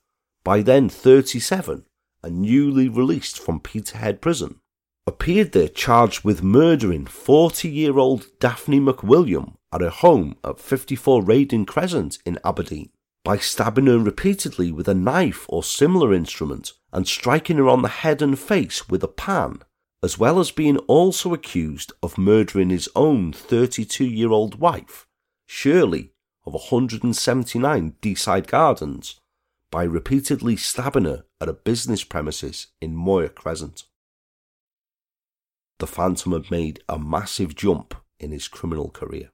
by 0.43 0.63
then 0.63 0.89
37 0.89 1.85
and 2.23 2.41
newly 2.41 2.89
released 2.89 3.39
from 3.39 3.61
Peterhead 3.61 4.23
prison, 4.23 4.61
appeared 5.07 5.53
there 5.53 5.69
charged 5.69 6.25
with 6.25 6.43
murdering 6.43 7.05
40 7.05 7.69
year 7.69 7.99
old 7.99 8.27
Daphne 8.41 8.81
McWilliam 8.81 9.57
at 9.75 9.81
her 9.81 9.91
home 9.91 10.37
at 10.45 10.61
54 10.61 11.23
Raeden 11.23 11.67
Crescent 11.67 12.19
in 12.25 12.39
Aberdeen 12.45 12.91
by 13.25 13.37
stabbing 13.37 13.87
her 13.87 13.99
repeatedly 13.99 14.71
with 14.71 14.89
a 14.89 14.95
knife 14.95 15.47
or 15.49 15.63
similar 15.63 16.15
instrument 16.15 16.73
and 16.93 17.09
striking 17.09 17.57
her 17.57 17.69
on 17.69 17.83
the 17.83 17.89
head 17.89 18.23
and 18.23 18.39
face 18.39 18.89
with 18.89 19.03
a 19.03 19.09
pan 19.09 19.61
as 20.05 20.19
well 20.19 20.39
as 20.39 20.51
being 20.51 20.77
also 20.81 21.33
accused 21.33 21.91
of 22.03 22.19
murdering 22.19 22.69
his 22.69 22.91
own 22.95 23.33
32 23.33 24.05
year 24.05 24.31
old 24.31 24.61
wife, 24.61 25.07
Shirley, 25.47 26.13
of 26.45 26.53
179 26.53 27.95
Deeside 28.03 28.47
Gardens, 28.47 29.19
by 29.71 29.83
repeatedly 29.83 30.57
stabbing 30.57 31.07
her 31.07 31.25
at 31.41 31.49
a 31.49 31.55
business 31.55 32.05
premises 32.05 32.67
in 32.83 32.95
Moyer 32.95 33.31
Crescent. 33.31 33.85
The 35.79 35.87
Phantom 35.87 36.33
had 36.33 36.51
made 36.51 36.85
a 36.87 36.99
massive 36.99 37.55
jump 37.55 37.95
in 38.21 38.31
his 38.31 38.47
criminal 38.47 38.91
career. 38.91 39.31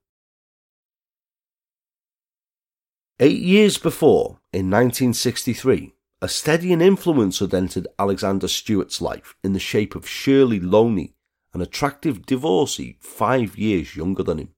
Eight 3.22 3.42
years 3.42 3.76
before, 3.76 4.40
in 4.50 4.70
1963, 4.70 5.92
a 6.22 6.28
steadying 6.28 6.80
influence 6.80 7.40
had 7.40 7.52
entered 7.52 7.86
Alexander 7.98 8.48
Stewart's 8.48 9.02
life 9.02 9.36
in 9.44 9.52
the 9.52 9.58
shape 9.58 9.94
of 9.94 10.08
Shirley 10.08 10.58
Loney, 10.58 11.16
an 11.52 11.60
attractive 11.60 12.24
divorcee 12.24 12.96
five 12.98 13.58
years 13.58 13.94
younger 13.94 14.22
than 14.22 14.38
him. 14.38 14.54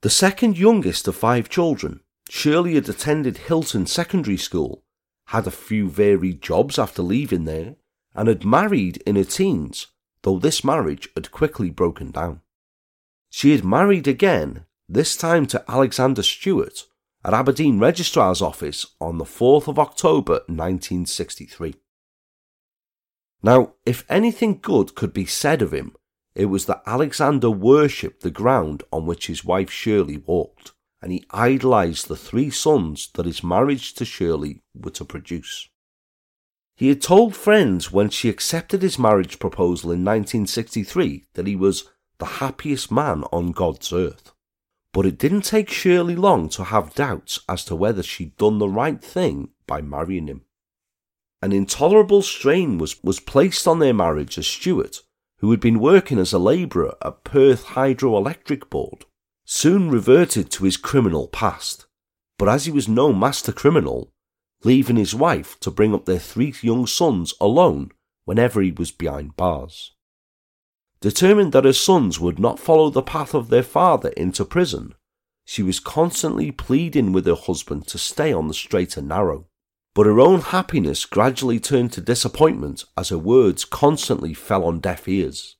The 0.00 0.08
second 0.08 0.56
youngest 0.56 1.06
of 1.06 1.16
five 1.16 1.50
children, 1.50 2.00
Shirley 2.30 2.76
had 2.76 2.88
attended 2.88 3.36
Hilton 3.36 3.84
Secondary 3.84 4.38
School, 4.38 4.82
had 5.26 5.46
a 5.46 5.50
few 5.50 5.90
varied 5.90 6.40
jobs 6.40 6.78
after 6.78 7.02
leaving 7.02 7.44
there, 7.44 7.76
and 8.14 8.26
had 8.26 8.42
married 8.42 9.02
in 9.04 9.16
her 9.16 9.24
teens, 9.24 9.88
though 10.22 10.38
this 10.38 10.64
marriage 10.64 11.10
had 11.14 11.30
quickly 11.30 11.68
broken 11.68 12.10
down. 12.10 12.40
She 13.28 13.50
had 13.50 13.66
married 13.66 14.08
again, 14.08 14.64
this 14.88 15.14
time 15.14 15.44
to 15.48 15.62
Alexander 15.70 16.22
Stewart, 16.22 16.86
at 17.24 17.34
Aberdeen 17.34 17.78
Registrar's 17.78 18.40
Office 18.40 18.86
on 19.00 19.18
the 19.18 19.24
4th 19.24 19.68
of 19.68 19.78
October 19.78 20.40
1963. 20.46 21.74
Now, 23.42 23.74
if 23.84 24.04
anything 24.08 24.58
good 24.60 24.94
could 24.94 25.12
be 25.12 25.26
said 25.26 25.62
of 25.62 25.72
him, 25.72 25.94
it 26.34 26.46
was 26.46 26.66
that 26.66 26.82
Alexander 26.86 27.50
worshipped 27.50 28.22
the 28.22 28.30
ground 28.30 28.82
on 28.92 29.06
which 29.06 29.26
his 29.26 29.44
wife 29.44 29.70
Shirley 29.70 30.18
walked, 30.18 30.72
and 31.02 31.12
he 31.12 31.24
idolised 31.30 32.08
the 32.08 32.16
three 32.16 32.50
sons 32.50 33.08
that 33.14 33.26
his 33.26 33.42
marriage 33.42 33.94
to 33.94 34.04
Shirley 34.04 34.62
were 34.74 34.90
to 34.92 35.04
produce. 35.04 35.68
He 36.76 36.88
had 36.88 37.02
told 37.02 37.36
friends 37.36 37.92
when 37.92 38.08
she 38.08 38.30
accepted 38.30 38.80
his 38.80 38.98
marriage 38.98 39.38
proposal 39.38 39.90
in 39.90 40.04
1963 40.04 41.26
that 41.34 41.46
he 41.46 41.56
was 41.56 41.90
the 42.18 42.26
happiest 42.26 42.90
man 42.90 43.24
on 43.32 43.52
God's 43.52 43.92
earth. 43.92 44.32
But 44.92 45.06
it 45.06 45.18
didn't 45.18 45.42
take 45.42 45.70
Shirley 45.70 46.16
long 46.16 46.48
to 46.50 46.64
have 46.64 46.94
doubts 46.94 47.38
as 47.48 47.64
to 47.66 47.76
whether 47.76 48.02
she'd 48.02 48.36
done 48.36 48.58
the 48.58 48.68
right 48.68 49.02
thing 49.02 49.50
by 49.66 49.80
marrying 49.80 50.26
him. 50.26 50.42
An 51.42 51.52
intolerable 51.52 52.22
strain 52.22 52.76
was, 52.76 53.02
was 53.02 53.20
placed 53.20 53.66
on 53.66 53.78
their 53.78 53.94
marriage 53.94 54.36
as 54.36 54.46
Stewart, 54.46 55.02
who 55.38 55.50
had 55.52 55.60
been 55.60 55.78
working 55.78 56.18
as 56.18 56.32
a 56.32 56.38
labourer 56.38 56.96
at 57.02 57.24
Perth 57.24 57.66
Hydroelectric 57.66 58.68
Board, 58.68 59.06
soon 59.44 59.90
reverted 59.90 60.50
to 60.50 60.64
his 60.64 60.76
criminal 60.76 61.28
past. 61.28 61.86
But 62.38 62.48
as 62.48 62.66
he 62.66 62.72
was 62.72 62.88
no 62.88 63.12
master 63.12 63.52
criminal, 63.52 64.12
leaving 64.64 64.96
his 64.96 65.14
wife 65.14 65.58
to 65.60 65.70
bring 65.70 65.94
up 65.94 66.04
their 66.04 66.18
three 66.18 66.54
young 66.60 66.86
sons 66.86 67.32
alone 67.40 67.92
whenever 68.24 68.60
he 68.60 68.72
was 68.72 68.90
behind 68.90 69.36
bars. 69.36 69.92
Determined 71.00 71.52
that 71.52 71.64
her 71.64 71.72
sons 71.72 72.20
would 72.20 72.38
not 72.38 72.58
follow 72.58 72.90
the 72.90 73.02
path 73.02 73.34
of 73.34 73.48
their 73.48 73.62
father 73.62 74.10
into 74.10 74.44
prison, 74.44 74.94
she 75.50 75.64
was 75.64 75.80
constantly 75.80 76.52
pleading 76.52 77.12
with 77.12 77.26
her 77.26 77.34
husband 77.34 77.86
to 77.88 77.98
stay 77.98 78.32
on 78.32 78.46
the 78.46 78.54
straight 78.54 78.96
and 78.96 79.08
narrow. 79.08 79.48
But 79.96 80.06
her 80.06 80.20
own 80.20 80.42
happiness 80.42 81.04
gradually 81.06 81.58
turned 81.58 81.92
to 81.94 82.00
disappointment 82.00 82.84
as 82.96 83.08
her 83.08 83.18
words 83.18 83.64
constantly 83.64 84.32
fell 84.32 84.64
on 84.64 84.78
deaf 84.78 85.08
ears. 85.08 85.56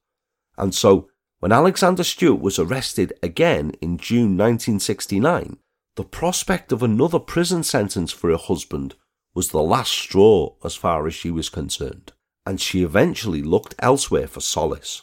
And 0.57 0.73
so, 0.73 1.09
when 1.41 1.51
Alexander 1.51 2.05
Stewart 2.05 2.41
was 2.41 2.59
arrested 2.59 3.15
again 3.21 3.73
in 3.81 3.99
June 3.99 4.37
1969, 4.37 5.59
the 5.97 6.05
prospect 6.05 6.71
of 6.71 6.85
another 6.85 7.19
prison 7.19 7.65
sentence 7.65 8.13
for 8.13 8.31
her 8.31 8.37
husband 8.37 8.95
was 9.35 9.49
the 9.49 9.61
last 9.61 9.91
straw 9.91 10.55
as 10.63 10.77
far 10.77 11.09
as 11.09 11.15
she 11.15 11.33
was 11.33 11.49
concerned, 11.49 12.13
and 12.47 12.61
she 12.61 12.85
eventually 12.85 13.43
looked 13.43 13.75
elsewhere 13.81 14.29
for 14.29 14.41
solace. 14.41 15.03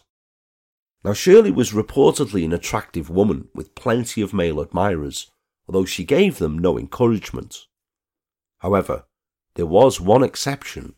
Now, 1.04 1.14
Shirley 1.14 1.52
was 1.52 1.72
reportedly 1.72 2.44
an 2.44 2.54
attractive 2.54 3.10
woman 3.10 3.50
with 3.54 3.76
plenty 3.76 4.22
of 4.22 4.34
male 4.34 4.60
admirers, 4.60 5.32
although 5.68 5.86
she 5.86 6.04
gave 6.04 6.40
them 6.40 6.58
no 6.58 6.78
encouragement. 6.78 7.68
However, 8.60 9.06
there 9.56 9.66
was 9.66 10.02
one 10.02 10.24
exception, 10.24 10.96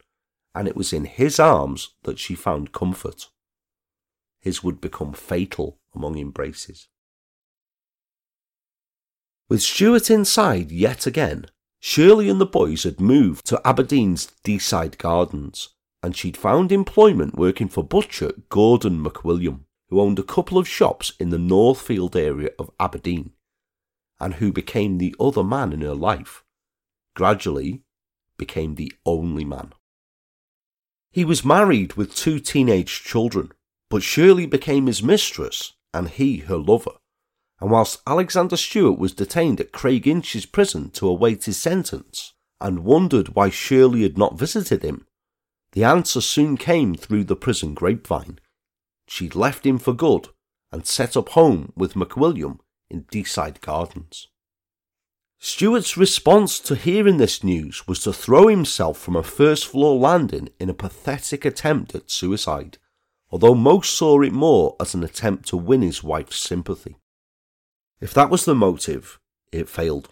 and 0.56 0.68
it 0.68 0.76
was 0.76 0.94
in 0.94 1.06
his 1.06 1.40
arms 1.40 1.96
that 2.04 2.20
she 2.20 2.36
found 2.36 2.72
comfort. 2.72 3.30
His 4.40 4.64
would 4.64 4.80
become 4.80 5.14
fatal 5.14 5.80
among 5.94 6.18
embraces. 6.18 6.88
With 9.50 9.62
Stewart 9.62 10.10
inside 10.10 10.72
yet 10.72 11.06
again, 11.06 11.48
Shirley 11.80 12.30
and 12.30 12.40
the 12.40 12.46
boys 12.46 12.84
had 12.84 13.00
moved 13.00 13.46
to 13.48 13.62
Aberdeen's 13.66 14.32
Deeside 14.44 14.98
Gardens, 14.98 15.70
and 16.04 16.16
she'd 16.16 16.38
found 16.38 16.72
employment 16.72 17.36
working 17.36 17.68
for 17.68 17.84
butcher 17.84 18.34
Gordon 18.50 19.04
McWilliam 19.04 19.62
who 19.90 20.00
owned 20.00 20.20
a 20.20 20.24
couple 20.24 20.58
of 20.58 20.68
shops 20.68 21.14
in 21.20 21.30
the 21.30 21.40
Northfield 21.40 22.16
area 22.16 22.52
of 22.60 22.72
Aberdeen, 22.80 23.32
and 24.20 24.36
who 24.36 24.52
became 24.52 24.98
the 24.98 25.16
other 25.20 25.44
man 25.44 25.74
in 25.74 25.82
her 25.82 25.96
life, 25.96 26.44
gradually 27.16 27.84
became 28.38 28.76
the 28.76 28.92
only 29.06 29.44
man. 29.44 29.74
He 31.12 31.26
was 31.26 31.44
married 31.44 31.94
with 31.94 32.16
two 32.16 32.40
teenage 32.40 33.04
children, 33.04 33.52
but 33.90 34.04
Shirley 34.04 34.46
became 34.46 34.86
his 34.86 35.02
mistress 35.02 35.74
and 35.94 36.10
he 36.10 36.38
her 36.38 36.58
lover. 36.58 36.92
And 37.60 37.72
whilst 37.72 38.02
Alexander 38.06 38.56
Stewart 38.56 39.00
was 39.00 39.14
detained 39.14 39.60
at 39.60 39.74
Craiginches 39.74 40.46
prison 40.46 40.92
to 40.92 41.08
await 41.08 41.46
his 41.46 41.58
sentence, 41.58 42.34
and 42.62 42.84
wondered 42.84 43.30
why 43.30 43.50
Shirley 43.50 44.04
had 44.04 44.18
not 44.18 44.38
visited 44.38 44.84
him, 44.84 45.08
the 45.72 45.84
answer 45.84 46.22
soon 46.22 46.58
came 46.58 46.96
through 46.96 47.24
the 47.26 47.36
prison 47.36 47.74
grapevine 47.74 48.40
she'd 49.10 49.36
left 49.36 49.66
him 49.66 49.78
for 49.78 49.94
good 49.94 50.28
and 50.72 50.86
set 50.86 51.18
up 51.18 51.30
home 51.30 51.74
with 51.76 51.96
McWilliam 51.96 52.60
in 52.90 53.04
Deeside 53.12 53.60
Gardens. 53.62 54.28
Stewart's 55.40 55.98
response 55.98 56.60
to 56.60 56.76
hearing 56.76 57.18
this 57.18 57.44
news 57.44 57.88
was 57.88 58.04
to 58.04 58.12
throw 58.12 58.48
himself 58.48 59.00
from 59.00 59.16
a 59.16 59.24
first 59.24 59.68
floor 59.68 59.98
landing 59.98 60.50
in 60.60 60.70
a 60.70 60.74
pathetic 60.74 61.46
attempt 61.46 61.96
at 61.96 62.12
suicide, 62.12 62.78
although 63.32 63.56
most 63.56 63.94
saw 63.94 64.22
it 64.22 64.34
more 64.34 64.76
as 64.80 64.94
an 64.94 65.04
attempt 65.04 65.48
to 65.48 65.58
win 65.58 65.82
his 65.82 66.04
wife's 66.04 66.38
sympathy. 66.38 66.98
If 68.02 68.14
that 68.14 68.30
was 68.30 68.46
the 68.46 68.56
motive, 68.56 69.18
it 69.52 69.70
failed. 69.70 70.10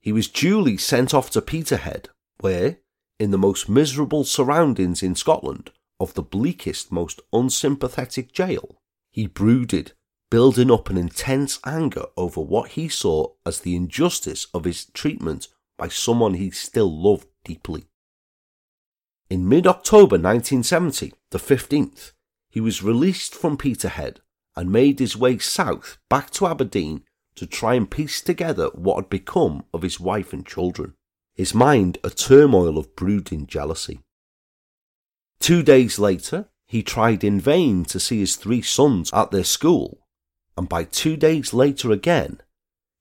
He 0.00 0.12
was 0.12 0.28
duly 0.28 0.76
sent 0.76 1.14
off 1.14 1.30
to 1.30 1.42
Peterhead, 1.42 2.10
where, 2.38 2.78
in 3.18 3.30
the 3.30 3.38
most 3.38 3.68
miserable 3.68 4.24
surroundings 4.24 5.02
in 5.02 5.14
Scotland, 5.14 5.70
of 5.98 6.14
the 6.14 6.22
bleakest, 6.22 6.92
most 6.92 7.20
unsympathetic 7.32 8.32
jail, 8.32 8.80
he 9.10 9.26
brooded, 9.26 9.92
building 10.30 10.70
up 10.70 10.90
an 10.90 10.96
intense 10.96 11.58
anger 11.64 12.04
over 12.16 12.40
what 12.40 12.72
he 12.72 12.88
saw 12.88 13.32
as 13.44 13.60
the 13.60 13.76
injustice 13.76 14.46
of 14.52 14.64
his 14.64 14.86
treatment 14.86 15.48
by 15.78 15.88
someone 15.88 16.34
he 16.34 16.50
still 16.50 16.90
loved 16.90 17.26
deeply. 17.44 17.86
In 19.30 19.48
mid 19.48 19.66
October 19.66 20.16
1970, 20.16 21.12
the 21.30 21.38
15th, 21.38 22.12
he 22.50 22.60
was 22.60 22.82
released 22.82 23.34
from 23.34 23.56
Peterhead 23.56 24.20
and 24.54 24.70
made 24.70 24.98
his 24.98 25.16
way 25.16 25.38
south 25.38 25.98
back 26.08 26.30
to 26.30 26.46
Aberdeen 26.46 27.02
to 27.34 27.46
try 27.46 27.74
and 27.74 27.90
piece 27.90 28.20
together 28.20 28.68
what 28.74 28.96
had 28.96 29.10
become 29.10 29.64
of 29.74 29.82
his 29.82 30.00
wife 30.00 30.32
and 30.32 30.46
children, 30.46 30.94
his 31.34 31.54
mind 31.54 31.98
a 32.02 32.10
turmoil 32.10 32.78
of 32.78 32.96
brooding 32.96 33.46
jealousy. 33.46 34.00
Two 35.46 35.62
days 35.62 36.00
later, 36.00 36.48
he 36.66 36.82
tried 36.82 37.22
in 37.22 37.38
vain 37.38 37.84
to 37.84 38.00
see 38.00 38.18
his 38.18 38.34
three 38.34 38.62
sons 38.62 39.12
at 39.12 39.30
their 39.30 39.44
school, 39.44 40.04
and 40.56 40.68
by 40.68 40.82
two 40.82 41.16
days 41.16 41.54
later 41.54 41.92
again, 41.92 42.40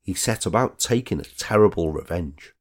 he 0.04 0.14
set 0.14 0.46
about 0.46 0.78
taking 0.78 1.20
a 1.20 1.24
terrible 1.24 1.92
revenge. 1.92 2.54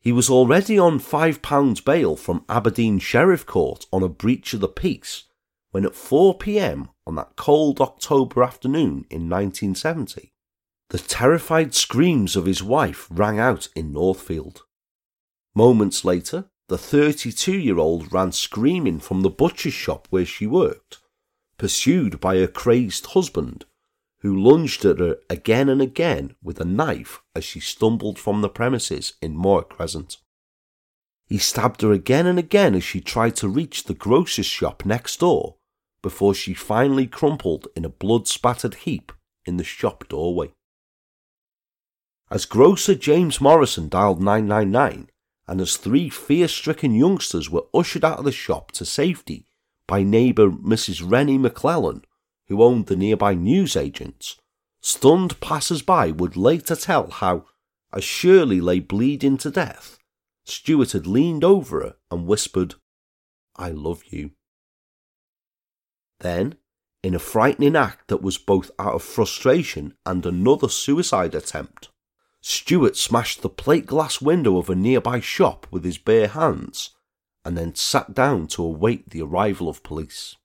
He 0.00 0.10
was 0.10 0.28
already 0.28 0.76
on 0.76 0.98
£5 0.98 1.84
bail 1.84 2.16
from 2.16 2.44
Aberdeen 2.48 2.98
Sheriff 2.98 3.46
Court 3.46 3.86
on 3.92 4.02
a 4.02 4.08
breach 4.08 4.52
of 4.54 4.58
the 4.58 4.66
peace 4.66 5.22
when 5.70 5.84
at 5.84 5.94
4 5.94 6.36
pm 6.38 6.88
on 7.06 7.14
that 7.14 7.36
cold 7.36 7.80
October 7.80 8.42
afternoon 8.42 9.06
in 9.08 9.30
1970, 9.30 10.32
the 10.88 10.98
terrified 10.98 11.76
screams 11.76 12.34
of 12.34 12.46
his 12.46 12.60
wife 12.60 13.06
rang 13.08 13.38
out 13.38 13.68
in 13.76 13.92
Northfield. 13.92 14.62
Moments 15.54 16.04
later, 16.04 16.46
the 16.72 16.78
32 16.78 17.52
year 17.52 17.78
old 17.78 18.10
ran 18.14 18.32
screaming 18.32 18.98
from 18.98 19.20
the 19.20 19.28
butcher's 19.28 19.74
shop 19.74 20.08
where 20.08 20.24
she 20.24 20.46
worked, 20.46 21.00
pursued 21.58 22.18
by 22.18 22.38
her 22.38 22.46
crazed 22.46 23.04
husband, 23.08 23.66
who 24.20 24.34
lunged 24.34 24.82
at 24.86 24.98
her 24.98 25.18
again 25.28 25.68
and 25.68 25.82
again 25.82 26.34
with 26.42 26.58
a 26.58 26.64
knife 26.64 27.20
as 27.36 27.44
she 27.44 27.60
stumbled 27.60 28.18
from 28.18 28.40
the 28.40 28.48
premises 28.48 29.12
in 29.20 29.36
Moor 29.36 29.62
Crescent. 29.62 30.16
He 31.26 31.36
stabbed 31.36 31.82
her 31.82 31.92
again 31.92 32.26
and 32.26 32.38
again 32.38 32.74
as 32.74 32.84
she 32.84 33.02
tried 33.02 33.36
to 33.36 33.50
reach 33.50 33.84
the 33.84 33.92
grocer's 33.92 34.46
shop 34.46 34.86
next 34.86 35.20
door 35.20 35.56
before 36.02 36.32
she 36.32 36.54
finally 36.54 37.06
crumpled 37.06 37.68
in 37.76 37.84
a 37.84 37.90
blood 37.90 38.26
spattered 38.26 38.76
heap 38.76 39.12
in 39.44 39.58
the 39.58 39.64
shop 39.64 40.08
doorway. 40.08 40.54
As 42.30 42.46
grocer 42.46 42.94
James 42.94 43.42
Morrison 43.42 43.90
dialed 43.90 44.22
999, 44.22 45.10
and 45.52 45.60
as 45.60 45.76
three 45.76 46.08
fear 46.08 46.48
stricken 46.48 46.94
youngsters 46.94 47.50
were 47.50 47.66
ushered 47.74 48.06
out 48.06 48.18
of 48.18 48.24
the 48.24 48.32
shop 48.32 48.72
to 48.72 48.86
safety 48.86 49.44
by 49.86 50.02
neighbour 50.02 50.48
Mrs. 50.48 51.02
Rennie 51.04 51.36
McClellan, 51.36 52.06
who 52.46 52.62
owned 52.62 52.86
the 52.86 52.96
nearby 52.96 53.34
newsagents, 53.34 54.40
stunned 54.80 55.38
passers 55.40 55.82
by 55.82 56.10
would 56.10 56.38
later 56.38 56.74
tell 56.74 57.10
how, 57.10 57.44
as 57.92 58.02
Shirley 58.02 58.62
lay 58.62 58.80
bleeding 58.80 59.36
to 59.36 59.50
death, 59.50 59.98
Stewart 60.46 60.92
had 60.92 61.06
leaned 61.06 61.44
over 61.44 61.82
her 61.82 61.96
and 62.10 62.26
whispered, 62.26 62.76
I 63.54 63.72
love 63.72 64.04
you. 64.08 64.30
Then, 66.20 66.54
in 67.02 67.14
a 67.14 67.18
frightening 67.18 67.76
act 67.76 68.08
that 68.08 68.22
was 68.22 68.38
both 68.38 68.70
out 68.78 68.94
of 68.94 69.02
frustration 69.02 69.92
and 70.06 70.24
another 70.24 70.70
suicide 70.70 71.34
attempt, 71.34 71.90
Stewart 72.42 72.96
smashed 72.96 73.40
the 73.40 73.48
plate 73.48 73.86
glass 73.86 74.20
window 74.20 74.58
of 74.58 74.68
a 74.68 74.74
nearby 74.74 75.20
shop 75.20 75.66
with 75.70 75.84
his 75.84 75.96
bare 75.96 76.26
hands 76.26 76.90
and 77.44 77.56
then 77.56 77.74
sat 77.74 78.14
down 78.14 78.48
to 78.48 78.64
await 78.64 79.10
the 79.10 79.22
arrival 79.22 79.68
of 79.68 79.82
police. 79.84 80.36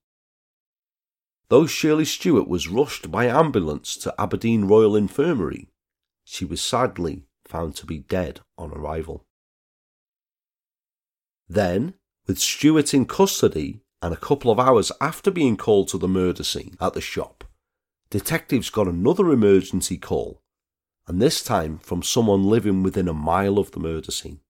Though 1.48 1.66
Shirley 1.66 2.04
Stewart 2.04 2.46
was 2.46 2.68
rushed 2.68 3.10
by 3.10 3.26
ambulance 3.26 3.96
to 3.98 4.14
Aberdeen 4.20 4.66
Royal 4.66 4.94
Infirmary, 4.94 5.68
she 6.24 6.44
was 6.44 6.60
sadly 6.60 7.24
found 7.44 7.74
to 7.76 7.86
be 7.86 7.98
dead 7.98 8.40
on 8.56 8.70
arrival. 8.70 9.24
Then, 11.48 11.94
with 12.26 12.38
Stewart 12.38 12.94
in 12.94 13.06
custody 13.06 13.80
and 14.02 14.14
a 14.14 14.18
couple 14.18 14.50
of 14.50 14.60
hours 14.60 14.92
after 15.00 15.30
being 15.30 15.56
called 15.56 15.88
to 15.88 15.98
the 15.98 16.06
murder 16.06 16.44
scene 16.44 16.76
at 16.80 16.92
the 16.92 17.00
shop, 17.00 17.44
detectives 18.10 18.70
got 18.70 18.86
another 18.86 19.32
emergency 19.32 19.96
call, 19.96 20.42
and 21.08 21.20
this 21.20 21.42
time 21.42 21.78
from 21.78 22.02
someone 22.02 22.44
living 22.44 22.82
within 22.82 23.08
a 23.08 23.14
mile 23.14 23.58
of 23.58 23.72
the 23.72 23.80
murder 23.80 24.12
scene. 24.12 24.40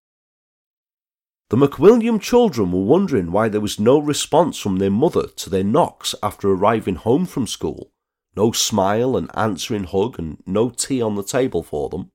The 1.51 1.57
McWilliam 1.57 2.21
children 2.21 2.73
were 2.73 2.83
wondering 2.83 3.33
why 3.33 3.49
there 3.49 3.61
was 3.61 3.81
no 3.81 3.99
response 3.99 4.59
from 4.59 4.77
their 4.77 4.91
mother 4.91 5.29
to 5.29 5.49
their 5.49 5.65
knocks 5.65 6.15
after 6.23 6.51
arriving 6.51 6.97
home 6.97 7.25
from 7.25 7.47
school. 7.47 7.91
No 8.37 8.53
smile 8.53 9.17
and 9.17 9.31
answering 9.35 9.85
hug 9.85 10.19
and 10.19 10.43
no 10.45 10.69
tea 10.69 11.01
on 11.01 11.15
the 11.15 11.23
table 11.23 11.63
for 11.63 11.89
them. 11.89 12.11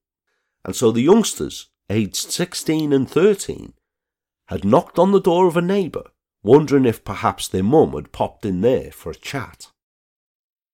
And 0.63 0.75
so 0.75 0.91
the 0.91 1.01
youngsters, 1.01 1.69
aged 1.89 2.31
16 2.31 2.93
and 2.93 3.09
13, 3.09 3.73
had 4.49 4.63
knocked 4.63 4.99
on 4.99 5.11
the 5.11 5.19
door 5.19 5.47
of 5.47 5.57
a 5.57 5.61
neighbour 5.61 6.11
wondering 6.43 6.85
if 6.85 7.03
perhaps 7.03 7.47
their 7.47 7.63
mum 7.63 7.93
had 7.93 8.11
popped 8.11 8.45
in 8.45 8.61
there 8.61 8.91
for 8.91 9.09
a 9.09 9.15
chat. 9.15 9.67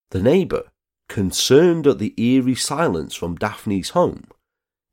The 0.09 0.21
neighbour, 0.21 0.63
concerned 1.09 1.87
at 1.87 1.97
the 1.97 2.13
eerie 2.17 2.55
silence 2.55 3.15
from 3.15 3.35
Daphne's 3.35 3.89
home, 3.89 4.25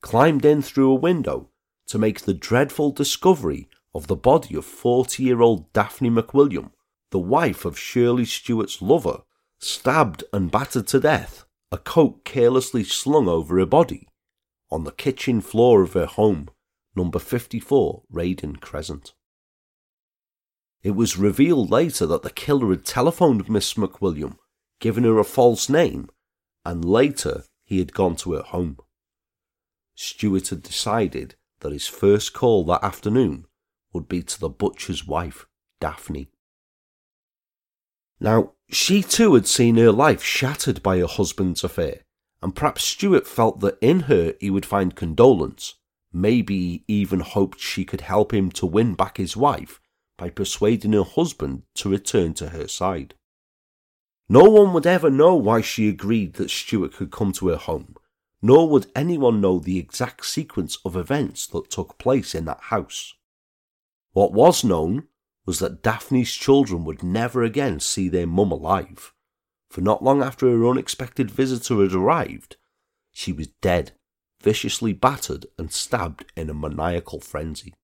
climbed 0.00 0.44
in 0.44 0.62
through 0.62 0.90
a 0.90 0.94
window 0.94 1.50
to 1.86 1.98
make 1.98 2.22
the 2.22 2.34
dreadful 2.34 2.90
discovery 2.90 3.68
of 3.94 4.08
the 4.08 4.16
body 4.16 4.56
of 4.56 4.64
40 4.64 5.22
year 5.22 5.40
old 5.40 5.72
Daphne 5.72 6.10
McWilliam, 6.10 6.72
the 7.10 7.18
wife 7.18 7.64
of 7.64 7.78
Shirley 7.78 8.24
Stewart's 8.24 8.82
lover, 8.82 9.22
stabbed 9.60 10.24
and 10.32 10.50
battered 10.50 10.86
to 10.88 11.00
death, 11.00 11.44
a 11.70 11.78
coat 11.78 12.24
carelessly 12.24 12.82
slung 12.82 13.28
over 13.28 13.58
her 13.58 13.66
body, 13.66 14.08
on 14.70 14.84
the 14.84 14.92
kitchen 14.92 15.40
floor 15.40 15.82
of 15.82 15.92
her 15.92 16.06
home, 16.06 16.48
number 16.94 17.18
54 17.18 18.02
Raeden 18.12 18.60
Crescent. 18.60 19.12
It 20.82 20.92
was 20.92 21.16
revealed 21.16 21.70
later 21.70 22.06
that 22.06 22.22
the 22.22 22.30
killer 22.30 22.70
had 22.70 22.84
telephoned 22.84 23.48
Miss 23.48 23.74
McWilliam, 23.74 24.38
given 24.80 25.04
her 25.04 25.18
a 25.18 25.24
false 25.24 25.68
name, 25.68 26.08
and 26.64 26.84
later 26.84 27.44
he 27.64 27.78
had 27.78 27.92
gone 27.92 28.16
to 28.16 28.32
her 28.32 28.42
home. 28.42 28.78
Stewart 29.94 30.48
had 30.48 30.62
decided 30.62 31.34
that 31.60 31.72
his 31.72 31.86
first 31.86 32.32
call 32.32 32.64
that 32.64 32.84
afternoon 32.84 33.46
would 33.92 34.08
be 34.08 34.22
to 34.22 34.38
the 34.38 34.48
butcher's 34.48 35.06
wife, 35.06 35.46
Daphne. 35.80 36.28
Now, 38.20 38.52
she 38.68 39.02
too 39.02 39.34
had 39.34 39.46
seen 39.46 39.76
her 39.76 39.92
life 39.92 40.22
shattered 40.22 40.82
by 40.82 40.98
her 40.98 41.06
husband's 41.06 41.64
affair, 41.64 42.02
and 42.42 42.54
perhaps 42.54 42.84
Stewart 42.84 43.26
felt 43.26 43.60
that 43.60 43.78
in 43.80 44.00
her 44.00 44.34
he 44.40 44.50
would 44.50 44.66
find 44.66 44.94
condolence, 44.94 45.74
maybe 46.12 46.56
he 46.56 46.84
even 46.88 47.20
hoped 47.20 47.60
she 47.60 47.84
could 47.84 48.02
help 48.02 48.32
him 48.32 48.50
to 48.52 48.66
win 48.66 48.94
back 48.94 49.16
his 49.16 49.36
wife 49.36 49.80
by 50.16 50.30
persuading 50.30 50.92
her 50.92 51.04
husband 51.04 51.62
to 51.74 51.90
return 51.90 52.34
to 52.34 52.50
her 52.50 52.68
side. 52.68 53.14
No 54.28 54.44
one 54.44 54.72
would 54.72 54.86
ever 54.86 55.10
know 55.10 55.34
why 55.36 55.60
she 55.60 55.88
agreed 55.88 56.34
that 56.34 56.50
Stewart 56.50 56.94
could 56.94 57.12
come 57.12 57.32
to 57.32 57.48
her 57.48 57.56
home, 57.56 57.94
nor 58.42 58.68
would 58.68 58.90
anyone 58.94 59.40
know 59.40 59.58
the 59.58 59.78
exact 59.78 60.26
sequence 60.26 60.78
of 60.84 60.96
events 60.96 61.46
that 61.48 61.70
took 61.70 61.98
place 61.98 62.34
in 62.34 62.44
that 62.46 62.60
house. 62.62 63.14
What 64.12 64.32
was 64.32 64.64
known 64.64 65.08
was 65.44 65.60
that 65.60 65.82
Daphne's 65.82 66.32
children 66.32 66.84
would 66.84 67.02
never 67.02 67.44
again 67.44 67.78
see 67.78 68.08
their 68.08 68.26
mum 68.26 68.50
alive, 68.50 69.12
for 69.70 69.80
not 69.80 70.02
long 70.02 70.22
after 70.22 70.48
her 70.50 70.68
unexpected 70.68 71.30
visitor 71.30 71.82
had 71.82 71.92
arrived, 71.92 72.56
she 73.12 73.32
was 73.32 73.48
dead, 73.62 73.92
viciously 74.42 74.92
battered 74.92 75.46
and 75.56 75.72
stabbed 75.72 76.24
in 76.36 76.50
a 76.50 76.54
maniacal 76.54 77.20
frenzy. 77.20 77.74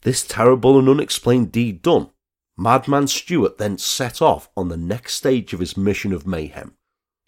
This 0.00 0.26
terrible 0.26 0.78
and 0.78 0.88
unexplained 0.88 1.52
deed 1.52 1.82
done, 1.82 2.10
Madman 2.56 3.06
Stewart 3.08 3.58
then 3.58 3.78
set 3.78 4.20
off 4.20 4.50
on 4.56 4.68
the 4.68 4.76
next 4.76 5.14
stage 5.14 5.52
of 5.52 5.60
his 5.60 5.76
mission 5.76 6.12
of 6.12 6.26
mayhem, 6.26 6.74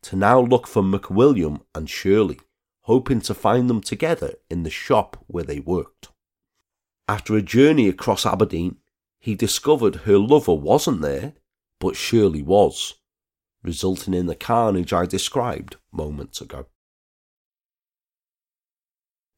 to 0.03 0.17
now 0.17 0.41
look 0.41 0.67
for 0.67 0.83
McWilliam 0.83 1.63
and 1.75 1.89
Shirley, 1.89 2.39
hoping 2.83 3.21
to 3.23 3.35
find 3.35 3.71
them 3.71 3.81
together 3.81 4.35
in 4.51 4.63
the 4.63 4.71
shop 4.71 5.25
where 5.27 5.45
they 5.45 5.61
worked. 5.61 6.09
After 7.09 7.37
a 7.37 7.43
journey 7.43 7.89
across 7.89 8.27
Aberdeen, 8.27 8.77
he 9.19 9.35
discovered 9.35 9.97
her 10.05 10.19
lover 10.19 10.53
wasn't 10.53 11.01
there, 11.01 11.33
but 11.81 11.97
Shirley 11.97 12.43
was, 12.43 12.95
resulting 13.63 14.13
in 14.13 14.27
the 14.27 14.35
carnage 14.35 14.93
I 14.93 15.07
described 15.07 15.77
moments 15.91 16.43
ago. 16.43 16.67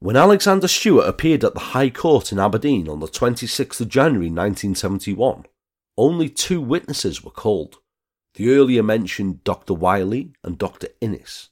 When 0.01 0.17
Alexander 0.17 0.69
Stewart 0.69 1.09
appeared 1.09 1.45
at 1.45 1.55
the 1.55 1.61
High 1.61 1.91
Court 1.91 2.33
in 2.33 2.39
Aberdeen 2.39 2.89
on 2.89 3.01
the 3.01 3.07
26th 3.07 3.81
of 3.81 3.89
January 3.89 4.27
1971, 4.27 5.45
only 5.97 6.29
two 6.29 6.61
witnesses 6.61 7.25
were 7.25 7.31
called 7.31 7.79
the 8.37 8.51
earlier 8.51 8.83
mentioned 8.83 9.43
Dr. 9.45 9.73
Wiley 9.73 10.35
and 10.45 10.59
Dr. 10.59 10.89
Innes. 11.01 11.49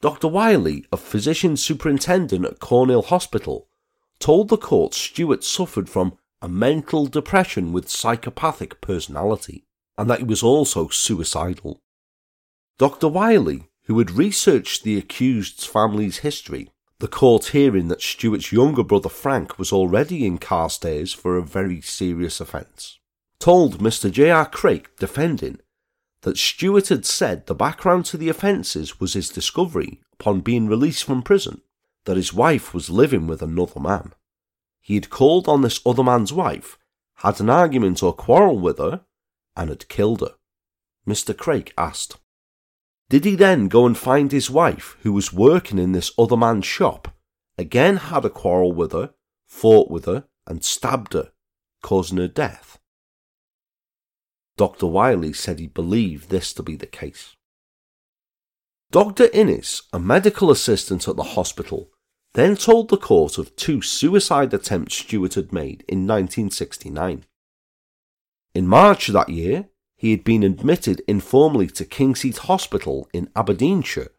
Dr. 0.00 0.28
Wiley, 0.28 0.86
a 0.90 0.96
physician 0.96 1.56
superintendent 1.56 2.44
at 2.46 2.58
Cornhill 2.58 3.04
Hospital, 3.04 3.68
told 4.18 4.48
the 4.48 4.56
court 4.56 4.94
Stewart 4.94 5.44
suffered 5.44 5.90
from 5.90 6.16
a 6.40 6.48
mental 6.48 7.06
depression 7.06 7.72
with 7.72 7.90
psychopathic 7.90 8.80
personality 8.80 9.64
and 9.96 10.08
that 10.08 10.20
he 10.20 10.24
was 10.24 10.42
also 10.42 10.88
suicidal. 10.88 11.82
Dr. 12.78 13.08
Wiley, 13.08 13.68
who 13.84 13.98
had 13.98 14.10
researched 14.10 14.82
the 14.82 14.98
accused's 14.98 15.66
family's 15.66 16.18
history, 16.18 16.70
the 16.98 17.08
court 17.08 17.46
hearing 17.48 17.88
that 17.88 18.00
Stewart's 18.00 18.52
younger 18.52 18.82
brother 18.82 19.10
Frank 19.10 19.58
was 19.58 19.72
already 19.72 20.24
in 20.24 20.38
Carstairs 20.38 21.12
for 21.14 21.36
a 21.36 21.42
very 21.42 21.82
serious 21.82 22.40
offence, 22.40 22.98
told 23.38 23.78
Mr. 23.78 24.10
J.R. 24.10 24.46
Craik, 24.46 24.96
defending, 24.98 25.58
that 26.22 26.38
Stewart 26.38 26.88
had 26.88 27.04
said 27.04 27.46
the 27.46 27.54
background 27.54 28.06
to 28.06 28.16
the 28.16 28.28
offences 28.28 28.98
was 28.98 29.12
his 29.12 29.28
discovery, 29.28 30.00
upon 30.14 30.40
being 30.40 30.66
released 30.66 31.04
from 31.04 31.22
prison, 31.22 31.60
that 32.04 32.16
his 32.16 32.32
wife 32.32 32.72
was 32.72 32.90
living 32.90 33.26
with 33.26 33.42
another 33.42 33.80
man. 33.80 34.12
He 34.80 34.94
had 34.94 35.10
called 35.10 35.48
on 35.48 35.62
this 35.62 35.80
other 35.86 36.02
man's 36.02 36.32
wife, 36.32 36.78
had 37.16 37.40
an 37.40 37.50
argument 37.50 38.02
or 38.02 38.12
quarrel 38.12 38.58
with 38.58 38.78
her, 38.78 39.02
and 39.56 39.68
had 39.68 39.88
killed 39.88 40.20
her. 40.20 40.34
Mr. 41.06 41.36
Craik 41.36 41.72
asked, 41.76 42.16
Did 43.08 43.24
he 43.24 43.36
then 43.36 43.68
go 43.68 43.86
and 43.86 43.96
find 43.96 44.32
his 44.32 44.50
wife, 44.50 44.96
who 45.02 45.12
was 45.12 45.32
working 45.32 45.78
in 45.78 45.92
this 45.92 46.12
other 46.18 46.36
man's 46.36 46.66
shop, 46.66 47.08
again 47.58 47.96
had 47.96 48.24
a 48.24 48.30
quarrel 48.30 48.72
with 48.72 48.92
her, 48.92 49.14
fought 49.46 49.90
with 49.90 50.06
her, 50.06 50.24
and 50.46 50.64
stabbed 50.64 51.12
her, 51.12 51.32
causing 51.82 52.18
her 52.18 52.28
death? 52.28 52.78
Dr. 54.56 54.86
Wiley 54.86 55.32
said 55.32 55.58
he 55.58 55.66
believed 55.66 56.30
this 56.30 56.52
to 56.54 56.62
be 56.62 56.76
the 56.76 56.86
case. 56.86 57.34
Dr. 58.90 59.28
Innes, 59.32 59.82
a 59.92 59.98
medical 59.98 60.50
assistant 60.50 61.08
at 61.08 61.16
the 61.16 61.34
hospital, 61.34 61.90
then 62.34 62.56
told 62.56 62.88
the 62.88 62.96
court 62.96 63.38
of 63.38 63.56
two 63.56 63.80
suicide 63.82 64.54
attempts 64.54 64.96
Stewart 64.96 65.34
had 65.34 65.52
made 65.52 65.84
in 65.88 66.06
1969. 66.06 67.24
In 68.54 68.68
March 68.68 69.08
that 69.08 69.28
year, 69.28 69.68
he 69.96 70.10
had 70.10 70.22
been 70.22 70.42
admitted 70.42 71.02
informally 71.08 71.66
to 71.68 71.84
Kingseat 71.84 72.38
Hospital 72.38 73.08
in 73.12 73.30
Aberdeenshire 73.34 74.12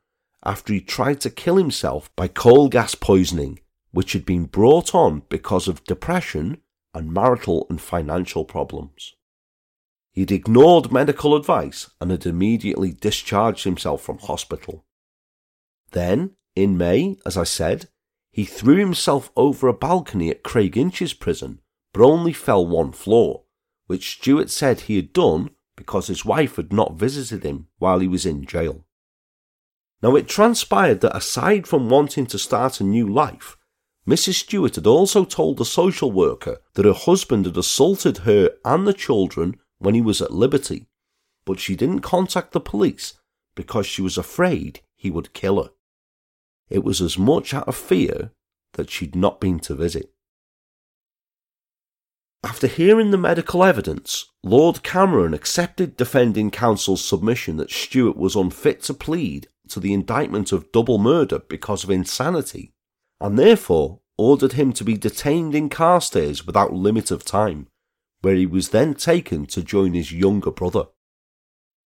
after 0.43 0.73
he 0.73 0.81
tried 0.81 1.21
to 1.21 1.29
kill 1.29 1.57
himself 1.57 2.13
by 2.15 2.27
coal 2.27 2.69
gas 2.69 2.95
poisoning, 2.95 3.59
which 3.91 4.13
had 4.13 4.25
been 4.25 4.45
brought 4.45 4.93
on 4.93 5.23
because 5.29 5.67
of 5.67 5.83
depression 5.85 6.57
and 6.93 7.11
marital 7.11 7.65
and 7.69 7.81
financial 7.81 8.45
problems. 8.45 9.15
He'd 10.15 10.31
ignored 10.31 10.93
medical 10.93 11.35
advice 11.35 11.89
and 11.99 12.09
had 12.09 12.25
immediately 12.25 12.93
discharged 12.93 13.65
himself 13.65 14.01
from 14.01 14.17
hospital. 14.19 14.85
Then, 15.91 16.37
in 16.55 16.77
May, 16.77 17.17
as 17.25 17.35
I 17.35 17.43
said, 17.43 17.89
he 18.31 18.45
threw 18.45 18.77
himself 18.77 19.29
over 19.35 19.67
a 19.67 19.73
balcony 19.73 20.29
at 20.29 20.41
Craiginches 20.41 21.13
prison, 21.13 21.59
but 21.93 22.01
only 22.01 22.31
fell 22.31 22.65
one 22.65 22.93
floor 22.93 23.43
which 23.87 24.17
Stewart 24.17 24.49
said 24.49 24.81
he 24.81 24.95
had 24.95 25.13
done 25.13 25.51
because 25.75 26.07
his 26.07 26.25
wife 26.25 26.55
had 26.55 26.71
not 26.71 26.95
visited 26.95 27.43
him 27.43 27.67
while 27.77 27.99
he 27.99 28.07
was 28.07 28.25
in 28.25 28.45
jail. 28.45 28.85
Now 30.01 30.15
it 30.15 30.27
transpired 30.27 31.01
that 31.01 31.15
aside 31.15 31.67
from 31.67 31.89
wanting 31.89 32.25
to 32.27 32.39
start 32.39 32.79
a 32.79 32.83
new 32.83 33.07
life, 33.07 33.57
Mrs. 34.07 34.35
Stewart 34.35 34.75
had 34.75 34.87
also 34.87 35.25
told 35.25 35.57
the 35.57 35.65
social 35.65 36.11
worker 36.11 36.61
that 36.75 36.85
her 36.85 36.93
husband 36.93 37.45
had 37.45 37.57
assaulted 37.57 38.19
her 38.19 38.51
and 38.63 38.87
the 38.87 38.93
children 38.93 39.59
when 39.79 39.95
he 39.95 40.01
was 40.01 40.21
at 40.21 40.31
liberty, 40.31 40.87
but 41.45 41.59
she 41.59 41.75
didn't 41.75 41.99
contact 41.99 42.51
the 42.51 42.59
police 42.59 43.13
because 43.55 43.85
she 43.85 44.01
was 44.01 44.17
afraid 44.17 44.81
he 44.95 45.09
would 45.11 45.33
kill 45.33 45.61
her. 45.63 45.71
It 46.69 46.83
was 46.83 47.01
as 47.01 47.17
much 47.17 47.53
out 47.53 47.67
of 47.67 47.75
fear 47.75 48.31
that 48.73 48.89
she'd 48.89 49.15
not 49.15 49.39
been 49.39 49.59
to 49.61 49.75
visit. 49.75 50.11
After 52.43 52.67
hearing 52.67 53.09
the 53.09 53.17
medical 53.17 53.63
evidence, 53.63 54.25
Lord 54.43 54.83
Cameron 54.83 55.33
accepted 55.33 55.97
defending 55.97 56.51
counsel's 56.51 57.03
submission 57.03 57.57
that 57.57 57.71
Stewart 57.71 58.15
was 58.15 58.35
unfit 58.35 58.83
to 58.83 58.93
plead 58.93 59.47
to 59.69 59.79
the 59.79 59.93
indictment 59.93 60.51
of 60.51 60.71
double 60.71 60.99
murder 60.99 61.39
because 61.39 61.83
of 61.83 61.89
insanity, 61.89 62.71
and 63.19 63.39
therefore 63.39 64.01
ordered 64.17 64.53
him 64.53 64.73
to 64.73 64.83
be 64.83 64.95
detained 64.95 65.55
in 65.55 65.69
Carstairs 65.69 66.45
without 66.45 66.71
limit 66.71 67.09
of 67.09 67.25
time, 67.25 67.67
where 68.25 68.33
he 68.33 68.47
was 68.47 68.69
then 68.69 68.95
taken 68.95 69.45
to 69.45 69.61
join 69.61 69.93
his 69.93 70.11
younger 70.11 70.49
brother. 70.49 70.85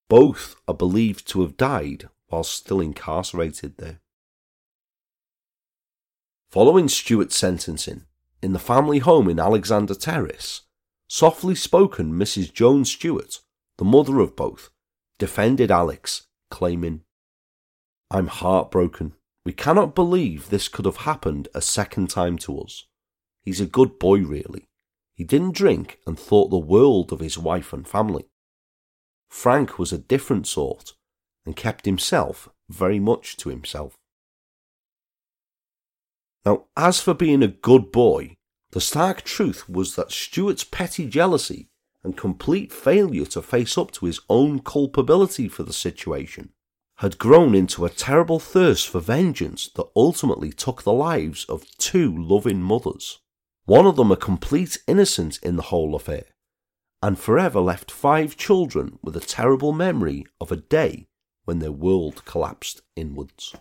Both 0.08 0.54
are 0.68 0.74
believed 0.74 1.26
to 1.30 1.40
have 1.40 1.56
died 1.56 2.08
while 2.28 2.44
still 2.44 2.80
incarcerated 2.80 3.76
there. 3.78 3.98
Following 6.48 6.88
Stewart's 6.88 7.34
sentencing, 7.34 8.04
in 8.40 8.52
the 8.52 8.60
family 8.60 9.00
home 9.00 9.28
in 9.28 9.40
Alexander 9.40 9.96
Terrace, 9.96 10.60
softly 11.08 11.56
spoken 11.56 12.12
Mrs. 12.12 12.52
Joan 12.52 12.84
Stewart, 12.84 13.40
the 13.76 13.84
mother 13.84 14.20
of 14.20 14.36
both, 14.36 14.70
defended 15.18 15.72
Alex, 15.72 16.28
claiming, 16.52 17.02
I'm 18.12 18.28
heartbroken. 18.28 19.14
We 19.44 19.52
cannot 19.52 19.96
believe 19.96 20.50
this 20.50 20.68
could 20.68 20.84
have 20.84 20.98
happened 20.98 21.48
a 21.52 21.60
second 21.60 22.10
time 22.10 22.38
to 22.38 22.60
us. 22.60 22.84
He's 23.42 23.60
a 23.60 23.66
good 23.66 23.98
boy, 23.98 24.20
really. 24.20 24.67
He 25.18 25.24
didn't 25.24 25.56
drink 25.56 25.98
and 26.06 26.16
thought 26.16 26.48
the 26.50 26.58
world 26.58 27.12
of 27.12 27.18
his 27.18 27.36
wife 27.36 27.72
and 27.72 27.86
family. 27.86 28.26
Frank 29.28 29.76
was 29.76 29.92
a 29.92 29.98
different 29.98 30.46
sort 30.46 30.92
and 31.44 31.56
kept 31.56 31.86
himself 31.86 32.48
very 32.70 33.00
much 33.00 33.36
to 33.38 33.48
himself. 33.48 33.98
Now, 36.46 36.66
as 36.76 37.00
for 37.00 37.14
being 37.14 37.42
a 37.42 37.48
good 37.48 37.90
boy, 37.90 38.36
the 38.70 38.80
stark 38.80 39.22
truth 39.22 39.68
was 39.68 39.96
that 39.96 40.12
Stewart's 40.12 40.62
petty 40.62 41.08
jealousy 41.08 41.66
and 42.04 42.16
complete 42.16 42.72
failure 42.72 43.26
to 43.26 43.42
face 43.42 43.76
up 43.76 43.90
to 43.92 44.06
his 44.06 44.20
own 44.28 44.60
culpability 44.60 45.48
for 45.48 45.64
the 45.64 45.72
situation 45.72 46.50
had 46.98 47.18
grown 47.18 47.56
into 47.56 47.84
a 47.84 47.90
terrible 47.90 48.38
thirst 48.38 48.88
for 48.88 49.00
vengeance 49.00 49.68
that 49.74 49.90
ultimately 49.96 50.52
took 50.52 50.84
the 50.84 50.92
lives 50.92 51.44
of 51.46 51.66
two 51.76 52.16
loving 52.16 52.62
mothers. 52.62 53.18
One 53.68 53.84
of 53.84 53.96
them 53.96 54.10
a 54.10 54.16
complete 54.16 54.78
innocent 54.86 55.38
in 55.42 55.56
the 55.56 55.64
whole 55.64 55.94
affair, 55.94 56.24
and 57.02 57.18
forever 57.18 57.60
left 57.60 57.90
five 57.90 58.34
children 58.34 58.98
with 59.02 59.14
a 59.14 59.20
terrible 59.20 59.72
memory 59.72 60.24
of 60.40 60.50
a 60.50 60.56
day 60.56 61.06
when 61.44 61.58
their 61.58 61.70
world 61.70 62.24
collapsed 62.24 62.80
inwards. 62.96 63.54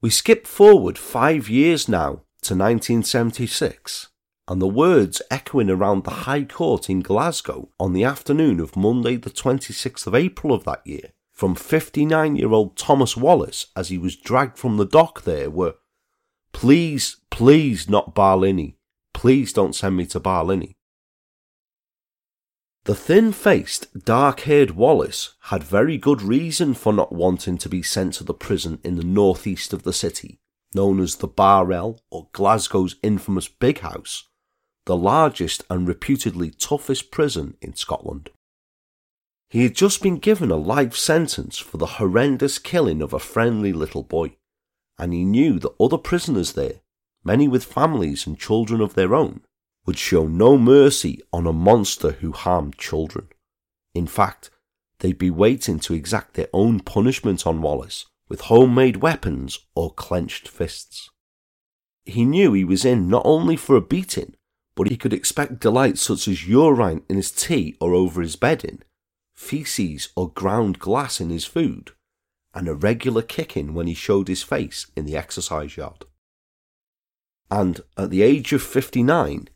We 0.00 0.08
skip 0.08 0.46
forward 0.46 0.96
five 0.96 1.50
years 1.50 1.90
now 1.90 2.22
to 2.40 2.54
1976, 2.54 4.08
and 4.48 4.62
the 4.62 4.66
words 4.66 5.20
echoing 5.30 5.68
around 5.68 6.04
the 6.04 6.24
High 6.24 6.44
Court 6.44 6.88
in 6.88 7.00
Glasgow 7.00 7.68
on 7.78 7.92
the 7.92 8.02
afternoon 8.02 8.60
of 8.60 8.76
Monday, 8.76 9.16
the 9.16 9.28
26th 9.28 10.06
of 10.06 10.14
April 10.14 10.54
of 10.54 10.64
that 10.64 10.86
year, 10.86 11.12
from 11.38 11.54
59 11.54 12.34
year 12.34 12.50
old 12.50 12.76
Thomas 12.76 13.16
Wallace 13.16 13.68
as 13.76 13.90
he 13.90 13.96
was 13.96 14.16
dragged 14.16 14.58
from 14.58 14.76
the 14.76 14.84
dock 14.84 15.22
there 15.22 15.48
were 15.48 15.76
Please, 16.52 17.18
please, 17.30 17.88
not 17.88 18.12
Barlinnie. 18.12 18.74
Please 19.14 19.52
don't 19.52 19.72
send 19.72 19.96
me 19.96 20.04
to 20.06 20.18
Barlinnie. 20.18 20.74
The 22.86 22.96
thin 22.96 23.30
faced, 23.30 24.04
dark 24.04 24.40
haired 24.40 24.72
Wallace 24.72 25.36
had 25.42 25.62
very 25.62 25.96
good 25.96 26.22
reason 26.22 26.74
for 26.74 26.92
not 26.92 27.12
wanting 27.12 27.56
to 27.58 27.68
be 27.68 27.84
sent 27.84 28.14
to 28.14 28.24
the 28.24 28.34
prison 28.34 28.80
in 28.82 28.96
the 28.96 29.04
northeast 29.04 29.72
of 29.72 29.84
the 29.84 29.92
city, 29.92 30.40
known 30.74 30.98
as 30.98 31.16
the 31.16 31.28
Bar-L 31.28 32.00
or 32.10 32.28
Glasgow's 32.32 32.96
infamous 33.00 33.46
Big 33.46 33.78
House, 33.80 34.24
the 34.86 34.96
largest 34.96 35.62
and 35.70 35.86
reputedly 35.86 36.50
toughest 36.50 37.12
prison 37.12 37.56
in 37.60 37.76
Scotland. 37.76 38.30
He 39.50 39.62
had 39.62 39.74
just 39.74 40.02
been 40.02 40.18
given 40.18 40.50
a 40.50 40.56
life 40.56 40.94
sentence 40.94 41.56
for 41.58 41.78
the 41.78 41.86
horrendous 41.86 42.58
killing 42.58 43.00
of 43.00 43.14
a 43.14 43.18
friendly 43.18 43.72
little 43.72 44.02
boy, 44.02 44.36
and 44.98 45.12
he 45.12 45.24
knew 45.24 45.58
that 45.60 45.74
other 45.80 45.96
prisoners 45.96 46.52
there, 46.52 46.80
many 47.24 47.48
with 47.48 47.64
families 47.64 48.26
and 48.26 48.38
children 48.38 48.80
of 48.82 48.94
their 48.94 49.14
own, 49.14 49.40
would 49.86 49.96
show 49.96 50.26
no 50.26 50.58
mercy 50.58 51.22
on 51.32 51.46
a 51.46 51.52
monster 51.52 52.12
who 52.12 52.32
harmed 52.32 52.76
children. 52.76 53.28
In 53.94 54.06
fact, 54.06 54.50
they'd 54.98 55.16
be 55.16 55.30
waiting 55.30 55.78
to 55.80 55.94
exact 55.94 56.34
their 56.34 56.48
own 56.52 56.80
punishment 56.80 57.46
on 57.46 57.62
Wallace 57.62 58.04
with 58.28 58.42
homemade 58.42 58.98
weapons 58.98 59.60
or 59.74 59.90
clenched 59.94 60.46
fists. 60.46 61.08
He 62.04 62.26
knew 62.26 62.52
he 62.52 62.64
was 62.64 62.84
in 62.84 63.08
not 63.08 63.22
only 63.24 63.56
for 63.56 63.76
a 63.76 63.80
beating, 63.80 64.34
but 64.74 64.90
he 64.90 64.96
could 64.96 65.14
expect 65.14 65.60
delights 65.60 66.02
such 66.02 66.28
as 66.28 66.46
urine 66.46 67.02
in 67.08 67.16
his 67.16 67.32
tea 67.32 67.76
or 67.80 67.94
over 67.94 68.20
his 68.20 68.36
bedding, 68.36 68.82
feces 69.38 70.08
or 70.16 70.28
ground 70.32 70.80
glass 70.80 71.20
in 71.20 71.30
his 71.30 71.44
food, 71.44 71.92
and 72.52 72.66
a 72.66 72.74
regular 72.74 73.22
kicking 73.22 73.72
when 73.72 73.86
he 73.86 73.94
showed 73.94 74.26
his 74.26 74.42
face 74.42 74.90
in 74.96 75.04
the 75.04 75.16
exercise 75.16 75.76
yard. 75.76 76.04
and 77.50 77.80
at 77.96 78.10
the 78.10 78.20
age 78.20 78.52
of 78.52 78.60
59, 78.60 79.48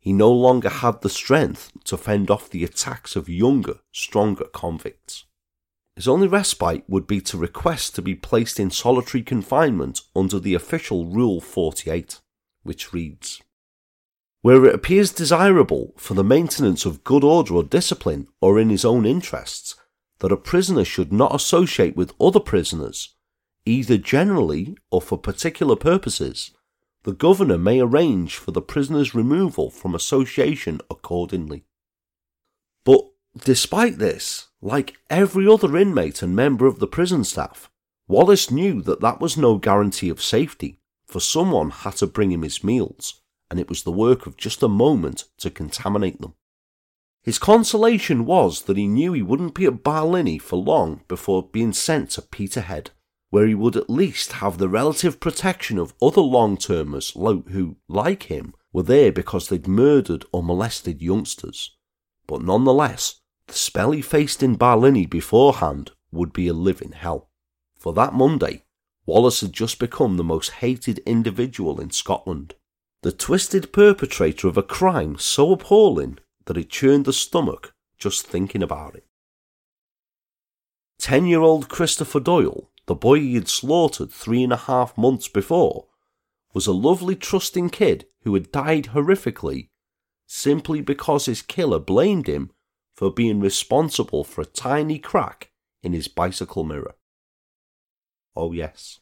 he 0.00 0.12
no 0.12 0.30
longer 0.30 0.68
had 0.68 1.00
the 1.00 1.08
strength 1.08 1.70
to 1.84 1.96
fend 1.96 2.30
off 2.30 2.50
the 2.50 2.64
attacks 2.64 3.16
of 3.16 3.28
younger, 3.28 3.78
stronger 3.92 4.44
convicts. 4.52 5.24
His 5.96 6.08
only 6.08 6.28
respite 6.28 6.84
would 6.88 7.06
be 7.06 7.20
to 7.22 7.38
request 7.38 7.94
to 7.94 8.02
be 8.02 8.14
placed 8.14 8.60
in 8.60 8.70
solitary 8.70 9.22
confinement 9.22 10.00
under 10.14 10.38
the 10.38 10.54
official 10.54 11.06
Rule 11.06 11.40
48, 11.40 12.20
which 12.64 12.92
reads 12.92 13.40
Where 14.48 14.64
it 14.64 14.74
appears 14.74 15.12
desirable 15.12 15.92
for 15.98 16.14
the 16.14 16.24
maintenance 16.24 16.86
of 16.86 17.04
good 17.04 17.22
order 17.22 17.52
or 17.52 17.62
discipline 17.62 18.28
or 18.40 18.58
in 18.58 18.70
his 18.70 18.82
own 18.82 19.04
interests 19.04 19.76
that 20.20 20.32
a 20.32 20.38
prisoner 20.38 20.86
should 20.86 21.12
not 21.12 21.34
associate 21.34 21.94
with 21.94 22.14
other 22.18 22.40
prisoners, 22.40 23.14
either 23.66 23.98
generally 23.98 24.74
or 24.90 25.02
for 25.02 25.18
particular 25.18 25.76
purposes, 25.76 26.52
the 27.02 27.12
governor 27.12 27.58
may 27.58 27.78
arrange 27.78 28.38
for 28.38 28.52
the 28.52 28.62
prisoner's 28.62 29.14
removal 29.14 29.68
from 29.68 29.94
association 29.94 30.80
accordingly. 30.90 31.66
But 32.86 33.02
despite 33.44 33.98
this, 33.98 34.48
like 34.62 34.96
every 35.10 35.46
other 35.46 35.76
inmate 35.76 36.22
and 36.22 36.34
member 36.34 36.66
of 36.66 36.78
the 36.78 36.86
prison 36.86 37.24
staff, 37.24 37.70
Wallace 38.06 38.50
knew 38.50 38.80
that 38.80 39.02
that 39.02 39.20
was 39.20 39.36
no 39.36 39.58
guarantee 39.58 40.08
of 40.08 40.22
safety, 40.22 40.80
for 41.06 41.20
someone 41.20 41.68
had 41.68 41.96
to 41.96 42.06
bring 42.06 42.32
him 42.32 42.40
his 42.40 42.64
meals, 42.64 43.20
and 43.50 43.58
it 43.58 43.68
was 43.68 43.82
the 43.82 43.92
work 43.92 44.26
of 44.26 44.36
just 44.36 44.62
a 44.62 44.68
moment 44.68 45.24
to 45.38 45.50
contaminate 45.50 46.20
them. 46.20 46.34
His 47.22 47.38
consolation 47.38 48.24
was 48.24 48.62
that 48.62 48.76
he 48.76 48.86
knew 48.86 49.12
he 49.12 49.22
wouldn't 49.22 49.54
be 49.54 49.66
at 49.66 49.82
Barlinnie 49.82 50.40
for 50.40 50.56
long 50.56 51.02
before 51.08 51.42
being 51.42 51.72
sent 51.72 52.10
to 52.10 52.22
Peterhead, 52.22 52.90
where 53.30 53.46
he 53.46 53.54
would 53.54 53.76
at 53.76 53.90
least 53.90 54.32
have 54.32 54.56
the 54.58 54.68
relative 54.68 55.20
protection 55.20 55.78
of 55.78 55.94
other 56.00 56.22
long 56.22 56.56
termers 56.56 57.10
who, 57.10 57.76
like 57.88 58.24
him, 58.24 58.54
were 58.72 58.82
there 58.82 59.12
because 59.12 59.48
they'd 59.48 59.68
murdered 59.68 60.24
or 60.32 60.42
molested 60.42 61.02
youngsters. 61.02 61.76
But 62.26 62.42
nonetheless, 62.42 63.20
the 63.46 63.54
spell 63.54 63.90
he 63.92 64.02
faced 64.02 64.42
in 64.42 64.56
Barlinnie 64.56 65.08
beforehand 65.08 65.90
would 66.10 66.32
be 66.32 66.48
a 66.48 66.54
living 66.54 66.92
hell. 66.92 67.30
For 67.78 67.92
that 67.94 68.14
Monday, 68.14 68.64
Wallace 69.04 69.40
had 69.40 69.52
just 69.52 69.78
become 69.78 70.16
the 70.16 70.24
most 70.24 70.50
hated 70.50 70.98
individual 71.00 71.80
in 71.80 71.90
Scotland. 71.90 72.54
The 73.02 73.12
twisted 73.12 73.72
perpetrator 73.72 74.48
of 74.48 74.56
a 74.56 74.62
crime 74.62 75.18
so 75.18 75.52
appalling 75.52 76.18
that 76.46 76.56
it 76.56 76.70
churned 76.70 77.04
the 77.04 77.12
stomach 77.12 77.74
just 77.96 78.26
thinking 78.26 78.62
about 78.62 78.96
it. 78.96 79.06
Ten 80.98 81.26
year 81.26 81.40
old 81.40 81.68
Christopher 81.68 82.20
Doyle, 82.20 82.70
the 82.86 82.94
boy 82.94 83.20
he 83.20 83.34
had 83.34 83.48
slaughtered 83.48 84.10
three 84.10 84.42
and 84.42 84.52
a 84.52 84.56
half 84.56 84.96
months 84.98 85.28
before, 85.28 85.86
was 86.52 86.66
a 86.66 86.72
lovely, 86.72 87.14
trusting 87.14 87.70
kid 87.70 88.06
who 88.22 88.34
had 88.34 88.50
died 88.50 88.86
horrifically 88.86 89.68
simply 90.26 90.80
because 90.80 91.26
his 91.26 91.40
killer 91.40 91.78
blamed 91.78 92.26
him 92.26 92.50
for 92.94 93.12
being 93.12 93.40
responsible 93.40 94.24
for 94.24 94.42
a 94.42 94.46
tiny 94.46 94.98
crack 94.98 95.50
in 95.82 95.92
his 95.92 96.08
bicycle 96.08 96.64
mirror. 96.64 96.94
Oh, 98.36 98.52
yes. 98.52 99.00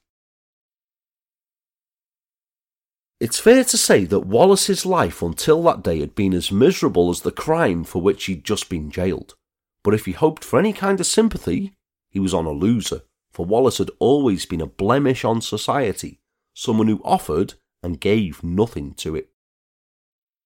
It's 3.19 3.39
fair 3.39 3.65
to 3.65 3.79
say 3.79 4.05
that 4.05 4.27
Wallace's 4.27 4.85
life 4.85 5.23
until 5.23 5.63
that 5.63 5.83
day 5.83 6.01
had 6.01 6.15
been 6.15 6.35
as 6.35 6.53
miserable 6.53 7.09
as 7.09 7.23
the 7.23 7.33
crime 7.33 7.83
for 7.85 8.03
which 8.03 8.27
he'd 8.27 8.45
just 8.45 8.69
been 8.69 8.91
jailed. 8.91 9.35
But 9.83 9.95
if 9.95 10.05
he 10.05 10.13
hoped 10.13 10.45
for 10.45 10.59
any 10.59 10.75
kind 10.75 11.01
of 11.01 11.07
sympathy, 11.07 11.73
he 12.11 12.21
was 12.21 12.35
on 12.35 12.45
a 12.45 12.51
loser, 12.51 13.03
for 13.33 13.47
Wallace 13.47 13.79
had 13.79 13.91
always 13.99 14.45
been 14.45 14.61
a 14.61 14.67
blemish 14.67 15.25
on 15.25 15.41
society, 15.41 16.21
someone 16.55 16.89
who 16.89 17.01
offered 17.05 17.55
and 17.83 18.01
gave 18.01 18.43
nothing 18.43 18.93
to 18.95 19.17
it. 19.17 19.31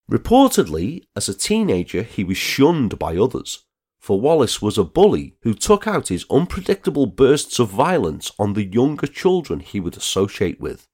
Reportedly, 0.08 1.04
as 1.16 1.28
a 1.28 1.34
teenager, 1.34 2.02
he 2.02 2.22
was 2.22 2.36
shunned 2.36 2.98
by 2.98 3.16
others, 3.16 3.64
for 3.98 4.20
Wallace 4.20 4.62
was 4.62 4.78
a 4.78 4.84
bully 4.84 5.36
who 5.42 5.54
took 5.54 5.86
out 5.86 6.08
his 6.08 6.26
unpredictable 6.30 7.06
bursts 7.06 7.58
of 7.58 7.68
violence 7.68 8.30
on 8.38 8.52
the 8.52 8.64
younger 8.64 9.06
children 9.06 9.60
he 9.60 9.80
would 9.80 9.96
associate 9.96 10.60
with, 10.60 10.86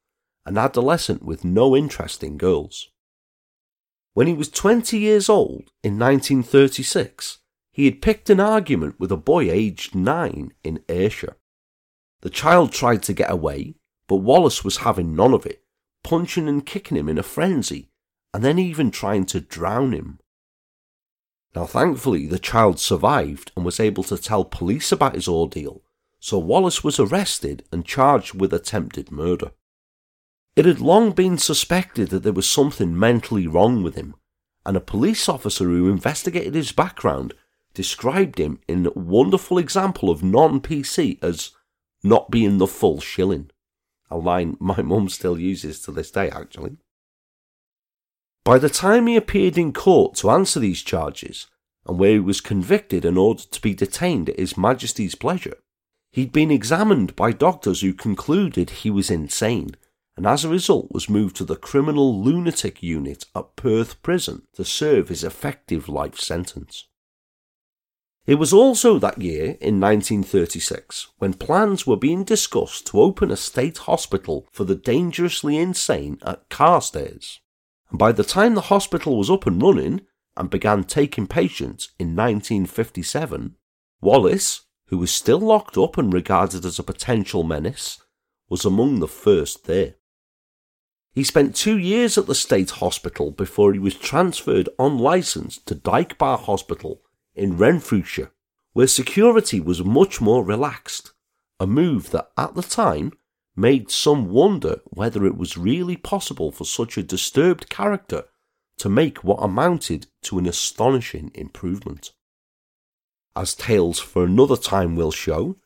an 0.46 0.56
adolescent 0.56 1.22
with 1.22 1.44
no 1.44 1.76
interest 1.76 2.22
in 2.22 2.38
girls. 2.38 2.88
When 4.14 4.26
he 4.26 4.32
was 4.32 4.48
20 4.48 4.98
years 4.98 5.28
old 5.28 5.70
in 5.82 5.98
1936, 5.98 7.38
he 7.72 7.84
had 7.84 8.00
picked 8.00 8.30
an 8.30 8.40
argument 8.40 8.98
with 8.98 9.12
a 9.12 9.16
boy 9.18 9.50
aged 9.50 9.94
9 9.94 10.52
in 10.64 10.84
Ayrshire. 10.88 11.36
The 12.22 12.30
child 12.30 12.72
tried 12.72 13.02
to 13.02 13.12
get 13.12 13.30
away, 13.30 13.74
but 14.08 14.16
Wallace 14.16 14.64
was 14.64 14.78
having 14.78 15.14
none 15.14 15.34
of 15.34 15.44
it, 15.44 15.62
punching 16.02 16.48
and 16.48 16.64
kicking 16.64 16.96
him 16.96 17.10
in 17.10 17.18
a 17.18 17.22
frenzy 17.22 17.90
and 18.32 18.44
then 18.44 18.58
even 18.58 18.90
trying 18.90 19.24
to 19.24 19.40
drown 19.40 19.92
him. 19.92 20.18
Now, 21.54 21.64
thankfully, 21.64 22.26
the 22.26 22.38
child 22.38 22.78
survived 22.78 23.50
and 23.56 23.64
was 23.64 23.80
able 23.80 24.02
to 24.04 24.18
tell 24.18 24.44
police 24.44 24.92
about 24.92 25.14
his 25.14 25.26
ordeal, 25.26 25.82
so 26.20 26.38
Wallace 26.38 26.84
was 26.84 27.00
arrested 27.00 27.64
and 27.72 27.86
charged 27.86 28.38
with 28.38 28.52
attempted 28.52 29.10
murder. 29.10 29.52
It 30.56 30.64
had 30.64 30.80
long 30.80 31.12
been 31.12 31.36
suspected 31.36 32.08
that 32.08 32.22
there 32.22 32.32
was 32.32 32.48
something 32.48 32.98
mentally 32.98 33.46
wrong 33.46 33.82
with 33.82 33.94
him, 33.94 34.14
and 34.64 34.74
a 34.74 34.80
police 34.80 35.28
officer 35.28 35.64
who 35.64 35.90
investigated 35.90 36.54
his 36.54 36.72
background 36.72 37.34
described 37.74 38.38
him 38.38 38.58
in 38.66 38.86
a 38.86 38.98
wonderful 38.98 39.58
example 39.58 40.08
of 40.08 40.24
non 40.24 40.60
PC 40.60 41.22
as 41.22 41.50
not 42.02 42.30
being 42.30 42.56
the 42.56 42.66
full 42.66 43.00
shilling. 43.00 43.50
A 44.10 44.16
line 44.16 44.56
my 44.60 44.80
mum 44.80 45.10
still 45.10 45.38
uses 45.38 45.80
to 45.82 45.92
this 45.92 46.10
day, 46.10 46.30
actually. 46.30 46.78
By 48.42 48.58
the 48.58 48.70
time 48.70 49.08
he 49.08 49.16
appeared 49.16 49.58
in 49.58 49.74
court 49.74 50.14
to 50.16 50.30
answer 50.30 50.58
these 50.58 50.82
charges, 50.82 51.48
and 51.84 51.98
where 51.98 52.12
he 52.12 52.18
was 52.18 52.40
convicted 52.40 53.04
and 53.04 53.18
ordered 53.18 53.50
to 53.52 53.60
be 53.60 53.74
detained 53.74 54.30
at 54.30 54.38
His 54.38 54.56
Majesty's 54.56 55.14
pleasure, 55.14 55.58
he'd 56.12 56.32
been 56.32 56.50
examined 56.50 57.14
by 57.14 57.32
doctors 57.32 57.82
who 57.82 57.92
concluded 57.92 58.70
he 58.70 58.90
was 58.90 59.10
insane, 59.10 59.76
and 60.16 60.26
as 60.26 60.44
a 60.44 60.48
result 60.48 60.90
was 60.90 61.08
moved 61.08 61.36
to 61.36 61.44
the 61.44 61.56
criminal 61.56 62.22
lunatic 62.22 62.82
unit 62.82 63.26
at 63.34 63.56
Perth 63.56 64.02
Prison 64.02 64.42
to 64.54 64.64
serve 64.64 65.08
his 65.08 65.22
effective 65.22 65.88
life 65.88 66.18
sentence. 66.18 66.88
It 68.26 68.36
was 68.36 68.52
also 68.52 68.98
that 68.98 69.22
year, 69.22 69.56
in 69.60 69.80
1936, 69.80 71.08
when 71.18 71.34
plans 71.34 71.86
were 71.86 71.96
being 71.96 72.24
discussed 72.24 72.86
to 72.88 73.00
open 73.00 73.30
a 73.30 73.36
state 73.36 73.78
hospital 73.78 74.48
for 74.50 74.64
the 74.64 74.74
dangerously 74.74 75.56
insane 75.58 76.18
at 76.22 76.48
Carstairs 76.48 77.38
and 77.90 77.98
by 77.98 78.12
the 78.12 78.24
time 78.24 78.54
the 78.54 78.62
hospital 78.62 79.16
was 79.16 79.30
up 79.30 79.46
and 79.46 79.62
running 79.62 80.02
and 80.36 80.50
began 80.50 80.84
taking 80.84 81.26
patients 81.26 81.92
in 81.98 82.08
1957, 82.08 83.56
Wallace, 84.00 84.66
who 84.88 84.98
was 84.98 85.10
still 85.10 85.38
locked 85.38 85.78
up 85.78 85.96
and 85.96 86.12
regarded 86.12 86.64
as 86.64 86.78
a 86.78 86.84
potential 86.84 87.42
menace, 87.42 88.02
was 88.48 88.64
among 88.64 89.00
the 89.00 89.08
first 89.08 89.64
there. 89.64 89.94
He 91.16 91.24
spent 91.24 91.56
two 91.56 91.78
years 91.78 92.18
at 92.18 92.26
the 92.26 92.34
state 92.34 92.72
hospital 92.72 93.30
before 93.30 93.72
he 93.72 93.78
was 93.78 93.94
transferred 93.94 94.68
on 94.78 94.98
licence 94.98 95.56
to 95.64 95.74
Dykebar 95.74 96.40
Hospital 96.40 97.00
in 97.34 97.56
Renfrewshire, 97.56 98.32
where 98.74 98.86
security 98.86 99.58
was 99.58 99.82
much 99.82 100.20
more 100.20 100.44
relaxed, 100.44 101.12
a 101.58 101.66
move 101.66 102.10
that 102.10 102.28
at 102.36 102.54
the 102.54 102.60
time 102.60 103.14
made 103.56 103.90
some 103.90 104.28
wonder 104.28 104.82
whether 104.90 105.24
it 105.24 105.38
was 105.38 105.56
really 105.56 105.96
possible 105.96 106.52
for 106.52 106.66
such 106.66 106.98
a 106.98 107.02
disturbed 107.02 107.70
character 107.70 108.24
to 108.76 108.90
make 108.90 109.24
what 109.24 109.42
amounted 109.42 110.08
to 110.20 110.38
an 110.38 110.46
astonishing 110.46 111.30
improvement. 111.34 112.12
As 113.34 113.54
tales 113.54 113.98
for 113.98 114.26
another 114.26 114.58
time 114.58 114.96
will 114.96 115.12
show, 115.12 115.56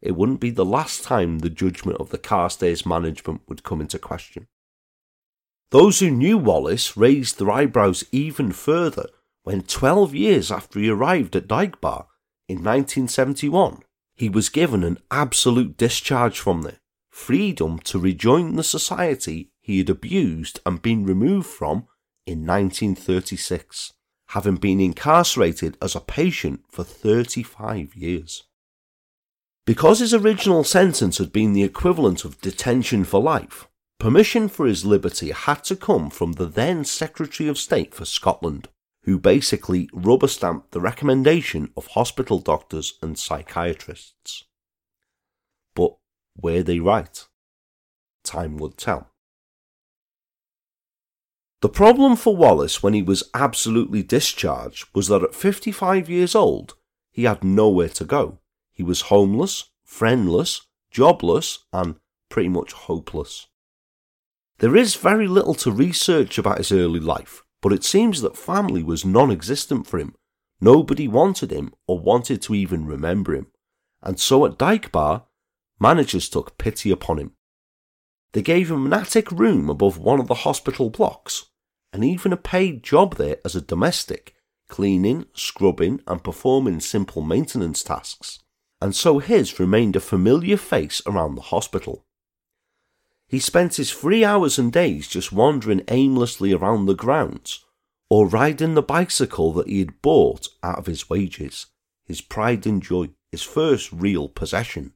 it 0.00 0.14
wouldn't 0.14 0.38
be 0.38 0.50
the 0.50 0.64
last 0.64 1.02
time 1.02 1.40
the 1.40 1.50
judgment 1.50 1.98
of 1.98 2.10
the 2.10 2.18
Carstairs 2.18 2.86
management 2.86 3.40
would 3.48 3.64
come 3.64 3.80
into 3.80 3.98
question. 3.98 4.46
Those 5.70 6.00
who 6.00 6.10
knew 6.10 6.36
Wallace 6.36 6.96
raised 6.96 7.38
their 7.38 7.50
eyebrows 7.50 8.04
even 8.10 8.52
further 8.52 9.06
when 9.44 9.62
12 9.62 10.14
years 10.14 10.50
after 10.50 10.78
he 10.78 10.88
arrived 10.88 11.36
at 11.36 11.48
Dykebar 11.48 12.06
in 12.48 12.58
1971, 12.58 13.82
he 14.16 14.28
was 14.28 14.48
given 14.48 14.82
an 14.82 14.98
absolute 15.10 15.76
discharge 15.76 16.38
from 16.38 16.62
there 16.62 16.80
freedom 17.10 17.78
to 17.80 17.98
rejoin 17.98 18.56
the 18.56 18.62
society 18.62 19.50
he 19.60 19.78
had 19.78 19.90
abused 19.90 20.60
and 20.64 20.80
been 20.80 21.04
removed 21.04 21.46
from 21.46 21.86
in 22.26 22.46
1936, 22.46 23.92
having 24.28 24.56
been 24.56 24.80
incarcerated 24.80 25.76
as 25.82 25.94
a 25.94 26.00
patient 26.00 26.62
for 26.70 26.84
35 26.84 27.94
years. 27.94 28.44
Because 29.66 29.98
his 29.98 30.14
original 30.14 30.64
sentence 30.64 31.18
had 31.18 31.32
been 31.32 31.52
the 31.52 31.62
equivalent 31.62 32.24
of 32.24 32.40
detention 32.40 33.04
for 33.04 33.20
life, 33.20 33.68
permission 34.00 34.48
for 34.48 34.66
his 34.66 34.84
liberty 34.84 35.30
had 35.30 35.62
to 35.62 35.76
come 35.76 36.10
from 36.10 36.32
the 36.32 36.46
then 36.46 36.84
Secretary 36.84 37.48
of 37.48 37.58
State 37.58 37.94
for 37.94 38.06
Scotland, 38.06 38.68
who 39.04 39.18
basically 39.18 39.88
rubber 39.92 40.26
stamped 40.26 40.72
the 40.72 40.80
recommendation 40.80 41.70
of 41.76 41.88
hospital 41.88 42.38
doctors 42.40 42.94
and 43.02 43.18
psychiatrists. 43.18 44.44
But 45.74 45.96
were 46.40 46.62
they 46.62 46.80
right? 46.80 47.26
Time 48.24 48.56
would 48.56 48.76
tell. 48.76 49.10
The 51.60 51.68
problem 51.68 52.16
for 52.16 52.34
Wallace 52.34 52.82
when 52.82 52.94
he 52.94 53.02
was 53.02 53.28
absolutely 53.34 54.02
discharged 54.02 54.88
was 54.94 55.08
that 55.08 55.22
at 55.22 55.34
55 55.34 56.08
years 56.08 56.34
old, 56.34 56.74
he 57.10 57.24
had 57.24 57.44
nowhere 57.44 57.90
to 57.90 58.04
go. 58.06 58.38
He 58.72 58.82
was 58.82 59.02
homeless, 59.02 59.70
friendless, 59.84 60.62
jobless, 60.90 61.66
and 61.70 61.96
pretty 62.30 62.48
much 62.48 62.72
hopeless. 62.72 63.48
There 64.60 64.76
is 64.76 64.94
very 64.94 65.26
little 65.26 65.54
to 65.54 65.72
research 65.72 66.36
about 66.36 66.58
his 66.58 66.70
early 66.70 67.00
life, 67.00 67.42
but 67.62 67.72
it 67.72 67.82
seems 67.82 68.20
that 68.20 68.36
family 68.36 68.82
was 68.82 69.06
non 69.06 69.30
existent 69.30 69.86
for 69.86 69.98
him. 69.98 70.14
Nobody 70.60 71.08
wanted 71.08 71.50
him 71.50 71.72
or 71.86 71.98
wanted 71.98 72.42
to 72.42 72.54
even 72.54 72.84
remember 72.84 73.34
him. 73.34 73.46
And 74.02 74.20
so 74.20 74.44
at 74.44 74.58
Dykebar, 74.58 75.22
managers 75.80 76.28
took 76.28 76.58
pity 76.58 76.90
upon 76.90 77.18
him. 77.18 77.32
They 78.32 78.42
gave 78.42 78.70
him 78.70 78.84
an 78.84 78.92
attic 78.92 79.32
room 79.32 79.70
above 79.70 79.96
one 79.96 80.20
of 80.20 80.26
the 80.28 80.44
hospital 80.44 80.90
blocks, 80.90 81.46
and 81.90 82.04
even 82.04 82.30
a 82.30 82.36
paid 82.36 82.82
job 82.82 83.16
there 83.16 83.38
as 83.46 83.56
a 83.56 83.62
domestic, 83.62 84.34
cleaning, 84.68 85.24
scrubbing, 85.32 86.02
and 86.06 86.22
performing 86.22 86.80
simple 86.80 87.22
maintenance 87.22 87.82
tasks. 87.82 88.40
And 88.78 88.94
so 88.94 89.20
his 89.20 89.58
remained 89.58 89.96
a 89.96 90.00
familiar 90.00 90.58
face 90.58 91.00
around 91.06 91.36
the 91.36 91.48
hospital. 91.48 92.04
He 93.30 93.38
spent 93.38 93.76
his 93.76 93.90
free 93.90 94.24
hours 94.24 94.58
and 94.58 94.72
days 94.72 95.06
just 95.06 95.30
wandering 95.30 95.84
aimlessly 95.86 96.52
around 96.52 96.86
the 96.86 96.96
grounds, 96.96 97.64
or 98.08 98.26
riding 98.26 98.74
the 98.74 98.82
bicycle 98.82 99.52
that 99.52 99.68
he 99.68 99.78
had 99.78 100.02
bought 100.02 100.48
out 100.64 100.80
of 100.80 100.86
his 100.86 101.08
wages, 101.08 101.66
his 102.04 102.20
pride 102.20 102.66
and 102.66 102.82
joy, 102.82 103.10
his 103.30 103.42
first 103.42 103.92
real 103.92 104.28
possession, 104.28 104.94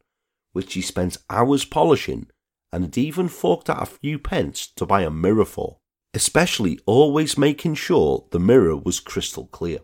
which 0.53 0.75
he 0.75 0.83
spent 0.83 1.19
hours 1.31 1.65
polishing 1.65 2.27
and 2.73 2.83
had 2.83 2.99
even 2.99 3.29
forked 3.29 3.71
out 3.71 3.85
a 3.85 3.87
few 3.87 4.19
pence 4.19 4.67
to 4.67 4.85
buy 4.85 5.03
a 5.03 5.11
mirror 5.11 5.45
for, 5.45 5.79
especially 6.13 6.81
always 6.87 7.39
making 7.39 7.77
sure 7.77 8.27
the 8.33 8.41
mirror 8.41 8.77
was 8.77 8.99
crystal 8.99 9.47
clear. 9.47 9.79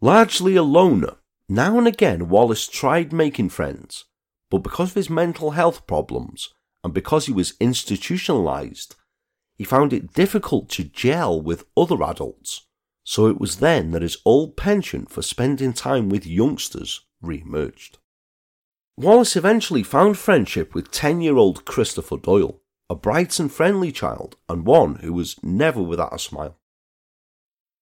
Largely 0.00 0.54
a 0.54 0.62
loner, 0.62 1.16
now 1.48 1.76
and 1.76 1.88
again 1.88 2.28
Wallace 2.28 2.68
tried 2.68 3.12
making 3.12 3.48
friends, 3.48 4.04
but 4.52 4.62
because 4.62 4.90
of 4.90 4.96
his 4.96 5.08
mental 5.08 5.52
health 5.52 5.86
problems 5.86 6.50
and 6.84 6.92
because 6.92 7.24
he 7.24 7.32
was 7.32 7.54
institutionalized, 7.58 8.94
he 9.56 9.64
found 9.64 9.94
it 9.94 10.12
difficult 10.12 10.68
to 10.68 10.84
gel 10.84 11.40
with 11.40 11.64
other 11.74 12.02
adults. 12.02 12.66
So 13.02 13.28
it 13.28 13.40
was 13.40 13.60
then 13.60 13.92
that 13.92 14.02
his 14.02 14.18
old 14.26 14.58
penchant 14.58 15.10
for 15.10 15.22
spending 15.22 15.72
time 15.72 16.10
with 16.10 16.26
youngsters 16.26 17.00
re-emerged. 17.22 17.96
Wallace 18.98 19.36
eventually 19.36 19.82
found 19.82 20.18
friendship 20.18 20.74
with 20.74 20.90
10 20.90 21.22
year 21.22 21.38
old 21.38 21.64
Christopher 21.64 22.18
Doyle, 22.18 22.60
a 22.90 22.94
bright 22.94 23.40
and 23.40 23.50
friendly 23.50 23.90
child, 23.90 24.36
and 24.50 24.66
one 24.66 24.96
who 24.96 25.14
was 25.14 25.42
never 25.42 25.80
without 25.80 26.14
a 26.14 26.18
smile. 26.18 26.58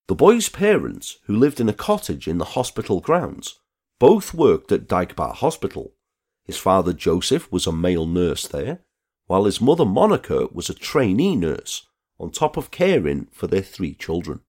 The 0.07 0.15
boy's 0.15 0.49
parents, 0.49 1.19
who 1.25 1.35
lived 1.35 1.59
in 1.59 1.69
a 1.69 1.73
cottage 1.73 2.29
in 2.29 2.39
the 2.39 2.53
hospital 2.55 3.01
grounds, 3.01 3.59
both 3.99 4.33
worked 4.33 4.71
at 4.71 4.87
Dykebar 4.87 5.35
Hospital, 5.35 5.95
his 6.51 6.59
father 6.59 6.93
Joseph 6.93 7.51
was 7.53 7.69
a 7.69 7.73
male 7.73 8.07
nurse 8.07 8.49
there, 8.49 8.81
while 9.29 9.45
his 9.45 9.61
mother 9.61 9.85
Monica 9.85 10.49
was 10.53 10.69
a 10.69 10.75
trainee 10.75 11.37
nurse, 11.37 11.87
on 12.19 12.33
top 12.33 12.57
of 12.57 12.73
caring 12.73 13.29
for 13.31 13.47
their 13.47 13.63
three 13.63 13.95
children. 13.95 14.41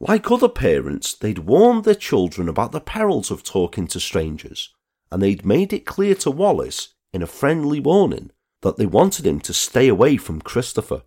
Like 0.00 0.30
other 0.30 0.48
parents, 0.48 1.12
they'd 1.12 1.40
warned 1.40 1.84
their 1.84 1.94
children 1.94 2.48
about 2.48 2.72
the 2.72 2.80
perils 2.80 3.30
of 3.30 3.44
talking 3.44 3.86
to 3.88 4.00
strangers, 4.00 4.74
and 5.12 5.20
they'd 5.20 5.44
made 5.44 5.74
it 5.74 5.84
clear 5.84 6.14
to 6.14 6.30
Wallace 6.30 6.94
in 7.12 7.22
a 7.22 7.26
friendly 7.26 7.80
warning 7.80 8.30
that 8.62 8.78
they 8.78 8.86
wanted 8.86 9.26
him 9.26 9.40
to 9.40 9.52
stay 9.52 9.88
away 9.88 10.16
from 10.16 10.40
Christopher, 10.40 11.02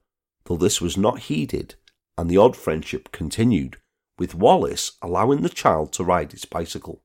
though 0.45 0.57
this 0.57 0.79
was 0.79 0.95
not 0.95 1.21
heeded, 1.21 1.73
and 2.19 2.29
the 2.29 2.37
odd 2.37 2.55
friendship 2.55 3.11
continued, 3.11 3.77
with 4.19 4.35
Wallace 4.35 4.91
allowing 5.01 5.41
the 5.41 5.49
child 5.49 5.91
to 5.93 6.03
ride 6.03 6.33
his 6.33 6.45
bicycle. 6.45 7.01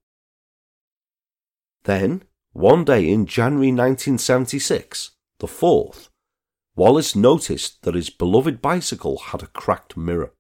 Then, 1.85 2.25
one 2.57 2.85
day 2.85 3.07
in 3.07 3.27
January 3.27 3.69
1976, 3.69 5.11
the 5.41 5.47
fourth, 5.47 6.09
Wallace 6.75 7.15
noticed 7.15 7.83
that 7.83 7.95
his 7.95 8.09
beloved 8.09 8.63
bicycle 8.63 9.19
had 9.19 9.43
a 9.43 9.49
cracked 9.49 9.95
mirror. 9.95 10.33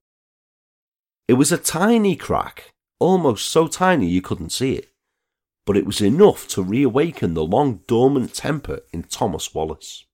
It 1.28 1.34
was 1.34 1.52
a 1.52 1.58
tiny 1.58 2.16
crack, 2.16 2.72
almost 2.98 3.46
so 3.46 3.66
tiny 3.66 4.06
you 4.08 4.22
couldn't 4.22 4.50
see 4.50 4.76
it, 4.76 4.88
but 5.66 5.76
it 5.76 5.84
was 5.84 6.00
enough 6.00 6.48
to 6.48 6.62
reawaken 6.62 7.34
the 7.34 7.44
long 7.44 7.80
dormant 7.86 8.32
temper 8.32 8.80
in 8.94 9.02
Thomas 9.02 9.54
Wallace. 9.54 10.06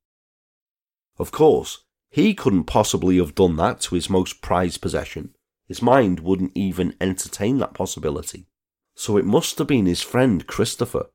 Of 1.19 1.31
course, 1.31 1.85
he 2.11 2.35
couldn't 2.35 2.65
possibly 2.65 3.19
have 3.19 3.37
done 3.37 3.55
that 3.57 3.81
to 3.83 3.95
his 3.95 4.11
most 4.11 4.43
prized 4.43 4.83
possession. 4.83 5.37
His 5.69 5.81
mind 5.81 6.19
wouldn't 6.19 6.53
even 6.57 6.97
entertain 7.01 7.59
that 7.59 7.75
possibility. 7.75 8.49
So 8.97 9.17
it 9.17 9.25
must 9.25 9.57
have 9.59 9.69
been 9.69 9.87
his 9.87 10.03
friend 10.03 10.45
Christopher 10.49 11.07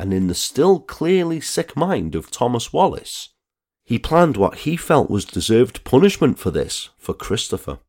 and 0.00 0.14
in 0.14 0.28
the 0.28 0.34
still 0.34 0.80
clearly 0.80 1.42
sick 1.42 1.76
mind 1.76 2.14
of 2.14 2.30
Thomas 2.30 2.72
Wallace, 2.72 3.34
he 3.84 3.98
planned 3.98 4.38
what 4.38 4.60
he 4.60 4.74
felt 4.74 5.10
was 5.10 5.26
deserved 5.26 5.84
punishment 5.84 6.38
for 6.38 6.50
this 6.50 6.88
for 6.96 7.12
Christopher 7.12 7.80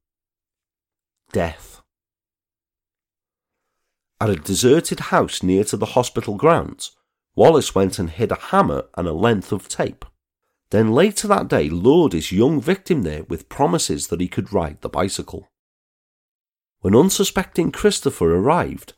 death. 1.31 1.81
At 4.19 4.29
a 4.29 4.35
deserted 4.35 4.99
house 4.99 5.41
near 5.41 5.63
to 5.63 5.77
the 5.77 5.93
hospital 5.97 6.35
grounds, 6.35 6.91
Wallace 7.33 7.73
went 7.73 7.97
and 7.97 8.09
hid 8.09 8.33
a 8.33 8.39
hammer 8.51 8.83
and 8.97 9.07
a 9.07 9.13
length 9.13 9.53
of 9.53 9.69
tape. 9.69 10.03
Then 10.69 10.91
later 10.91 11.29
that 11.29 11.47
day 11.47 11.69
lured 11.69 12.11
his 12.11 12.33
young 12.33 12.59
victim 12.59 13.03
there 13.03 13.23
with 13.23 13.47
promises 13.47 14.07
that 14.07 14.19
he 14.19 14.27
could 14.27 14.51
ride 14.51 14.81
the 14.81 14.89
bicycle. 14.89 15.47
When 16.81 16.93
unsuspecting 16.93 17.71
Christopher 17.71 18.35
arrived, 18.35 18.95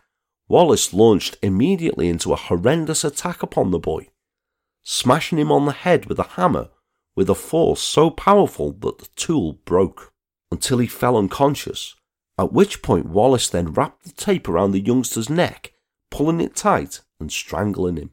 Wallace 0.47 0.93
launched 0.93 1.37
immediately 1.41 2.09
into 2.09 2.33
a 2.33 2.37
horrendous 2.37 3.03
attack 3.03 3.41
upon 3.43 3.71
the 3.71 3.79
boy, 3.79 4.09
smashing 4.83 5.37
him 5.37 5.51
on 5.51 5.65
the 5.65 5.71
head 5.71 6.05
with 6.05 6.19
a 6.19 6.23
hammer 6.23 6.69
with 7.15 7.29
a 7.29 7.35
force 7.35 7.81
so 7.81 8.09
powerful 8.09 8.71
that 8.71 8.97
the 8.97 9.07
tool 9.15 9.53
broke 9.65 10.13
until 10.51 10.79
he 10.79 10.87
fell 10.87 11.17
unconscious, 11.17 11.95
at 12.37 12.53
which 12.53 12.81
point 12.81 13.05
Wallace 13.05 13.49
then 13.49 13.73
wrapped 13.73 14.03
the 14.03 14.11
tape 14.11 14.47
around 14.47 14.71
the 14.71 14.79
youngster's 14.79 15.29
neck, 15.29 15.73
pulling 16.09 16.41
it 16.41 16.55
tight 16.55 17.01
and 17.19 17.31
strangling 17.31 17.97
him. 17.97 18.11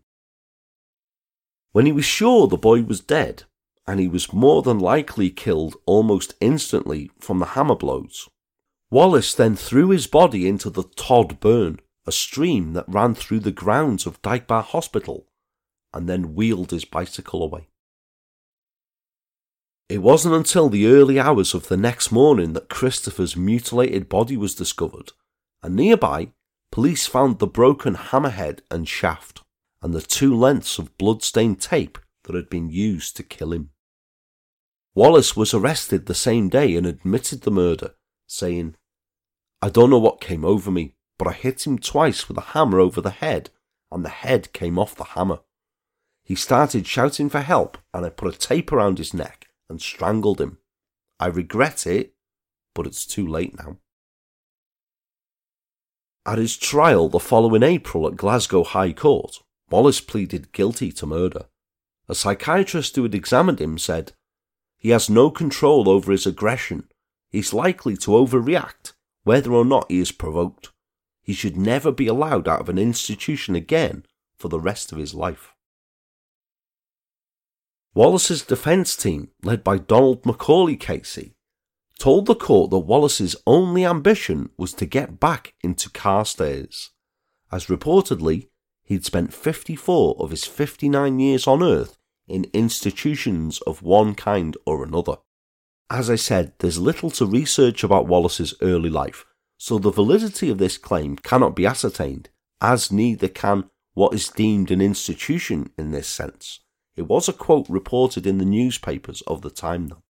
When 1.72 1.86
he 1.86 1.92
was 1.92 2.04
sure 2.04 2.46
the 2.46 2.56
boy 2.56 2.82
was 2.82 3.00
dead, 3.00 3.44
and 3.86 4.00
he 4.00 4.08
was 4.08 4.32
more 4.32 4.62
than 4.62 4.78
likely 4.78 5.30
killed 5.30 5.76
almost 5.86 6.34
instantly 6.40 7.10
from 7.18 7.38
the 7.38 7.46
hammer 7.46 7.76
blows, 7.76 8.28
Wallace 8.90 9.34
then 9.34 9.56
threw 9.56 9.90
his 9.90 10.06
body 10.06 10.48
into 10.48 10.68
the 10.68 10.82
Todd 10.82 11.40
Burn, 11.40 11.80
a 12.06 12.12
stream 12.12 12.72
that 12.72 12.88
ran 12.88 13.14
through 13.14 13.40
the 13.40 13.50
grounds 13.50 14.06
of 14.06 14.22
Dykebar 14.22 14.62
Hospital, 14.64 15.26
and 15.92 16.08
then 16.08 16.34
wheeled 16.34 16.70
his 16.70 16.84
bicycle 16.84 17.42
away. 17.42 17.68
It 19.88 20.02
wasn't 20.02 20.36
until 20.36 20.68
the 20.68 20.86
early 20.86 21.18
hours 21.18 21.52
of 21.52 21.68
the 21.68 21.76
next 21.76 22.12
morning 22.12 22.52
that 22.52 22.68
Christopher's 22.68 23.36
mutilated 23.36 24.08
body 24.08 24.36
was 24.36 24.54
discovered, 24.54 25.12
and 25.62 25.74
nearby, 25.74 26.32
police 26.70 27.06
found 27.06 27.38
the 27.38 27.46
broken 27.46 27.96
hammerhead 27.96 28.60
and 28.70 28.88
shaft, 28.88 29.42
and 29.82 29.92
the 29.92 30.00
two 30.00 30.34
lengths 30.34 30.78
of 30.78 30.96
blood-stained 30.96 31.60
tape 31.60 31.98
that 32.24 32.36
had 32.36 32.48
been 32.48 32.70
used 32.70 33.16
to 33.16 33.24
kill 33.24 33.52
him. 33.52 33.70
Wallace 34.94 35.36
was 35.36 35.54
arrested 35.54 36.06
the 36.06 36.14
same 36.14 36.48
day 36.48 36.76
and 36.76 36.86
admitted 36.86 37.42
the 37.42 37.50
murder, 37.50 37.94
saying, 38.28 38.76
I 39.60 39.68
don't 39.70 39.90
know 39.90 39.98
what 39.98 40.20
came 40.20 40.44
over 40.44 40.70
me, 40.70 40.94
but 41.20 41.28
I 41.28 41.32
hit 41.34 41.66
him 41.66 41.78
twice 41.78 42.28
with 42.28 42.38
a 42.38 42.52
hammer 42.56 42.80
over 42.80 43.02
the 43.02 43.10
head, 43.10 43.50
and 43.92 44.02
the 44.02 44.08
head 44.08 44.54
came 44.54 44.78
off 44.78 44.94
the 44.94 45.04
hammer. 45.04 45.40
He 46.24 46.34
started 46.34 46.86
shouting 46.86 47.28
for 47.28 47.42
help, 47.42 47.76
and 47.92 48.06
I 48.06 48.08
put 48.08 48.34
a 48.34 48.38
tape 48.38 48.72
around 48.72 48.96
his 48.96 49.12
neck 49.12 49.48
and 49.68 49.82
strangled 49.82 50.40
him. 50.40 50.56
I 51.18 51.26
regret 51.26 51.86
it, 51.86 52.14
but 52.74 52.86
it's 52.86 53.04
too 53.04 53.26
late 53.26 53.54
now. 53.58 53.76
At 56.24 56.38
his 56.38 56.56
trial 56.56 57.10
the 57.10 57.20
following 57.20 57.62
April 57.62 58.06
at 58.06 58.16
Glasgow 58.16 58.64
High 58.64 58.94
Court, 58.94 59.42
Wallace 59.68 60.00
pleaded 60.00 60.52
guilty 60.52 60.90
to 60.92 61.04
murder. 61.04 61.48
A 62.08 62.14
psychiatrist 62.14 62.96
who 62.96 63.02
had 63.02 63.14
examined 63.14 63.60
him 63.60 63.76
said, 63.76 64.12
He 64.78 64.88
has 64.88 65.10
no 65.10 65.30
control 65.30 65.86
over 65.86 66.12
his 66.12 66.26
aggression. 66.26 66.88
He's 67.28 67.52
likely 67.52 67.98
to 67.98 68.12
overreact, 68.12 68.94
whether 69.24 69.52
or 69.52 69.66
not 69.66 69.90
he 69.90 70.00
is 70.00 70.12
provoked 70.12 70.70
he 71.30 71.34
should 71.34 71.56
never 71.56 71.92
be 71.92 72.08
allowed 72.08 72.48
out 72.48 72.60
of 72.60 72.68
an 72.68 72.76
institution 72.76 73.54
again 73.54 74.04
for 74.36 74.48
the 74.48 74.58
rest 74.58 74.90
of 74.90 74.98
his 74.98 75.14
life. 75.14 75.54
Wallace's 77.94 78.42
defence 78.42 78.96
team, 78.96 79.28
led 79.44 79.62
by 79.62 79.78
Donald 79.78 80.26
Macaulay 80.26 80.76
QC, 80.76 81.34
told 82.00 82.26
the 82.26 82.34
court 82.34 82.72
that 82.72 82.78
Wallace's 82.78 83.36
only 83.46 83.84
ambition 83.84 84.50
was 84.56 84.74
to 84.74 84.84
get 84.84 85.20
back 85.20 85.54
into 85.62 85.88
Carstairs, 85.88 86.90
as 87.52 87.66
reportedly 87.66 88.48
he'd 88.82 89.04
spent 89.04 89.32
54 89.32 90.16
of 90.18 90.32
his 90.32 90.46
59 90.46 91.20
years 91.20 91.46
on 91.46 91.62
Earth 91.62 91.96
in 92.26 92.50
institutions 92.52 93.60
of 93.68 93.84
one 93.84 94.16
kind 94.16 94.56
or 94.66 94.82
another. 94.82 95.18
As 95.88 96.10
I 96.10 96.16
said, 96.16 96.54
there's 96.58 96.80
little 96.80 97.12
to 97.12 97.24
research 97.24 97.84
about 97.84 98.08
Wallace's 98.08 98.52
early 98.60 98.90
life, 98.90 99.24
so 99.62 99.78
the 99.78 99.90
validity 99.90 100.48
of 100.48 100.56
this 100.56 100.78
claim 100.78 101.16
cannot 101.16 101.54
be 101.54 101.66
ascertained, 101.66 102.30
as 102.62 102.90
neither 102.90 103.28
can 103.28 103.68
what 103.92 104.14
is 104.14 104.30
deemed 104.30 104.70
an 104.70 104.80
institution 104.80 105.70
in 105.76 105.90
this 105.90 106.08
sense. 106.08 106.60
It 106.96 107.02
was 107.02 107.28
a 107.28 107.34
quote 107.34 107.68
reported 107.68 108.26
in 108.26 108.38
the 108.38 108.46
newspapers 108.46 109.20
of 109.26 109.42
the 109.42 109.50
time, 109.50 109.88
though. 109.88 110.02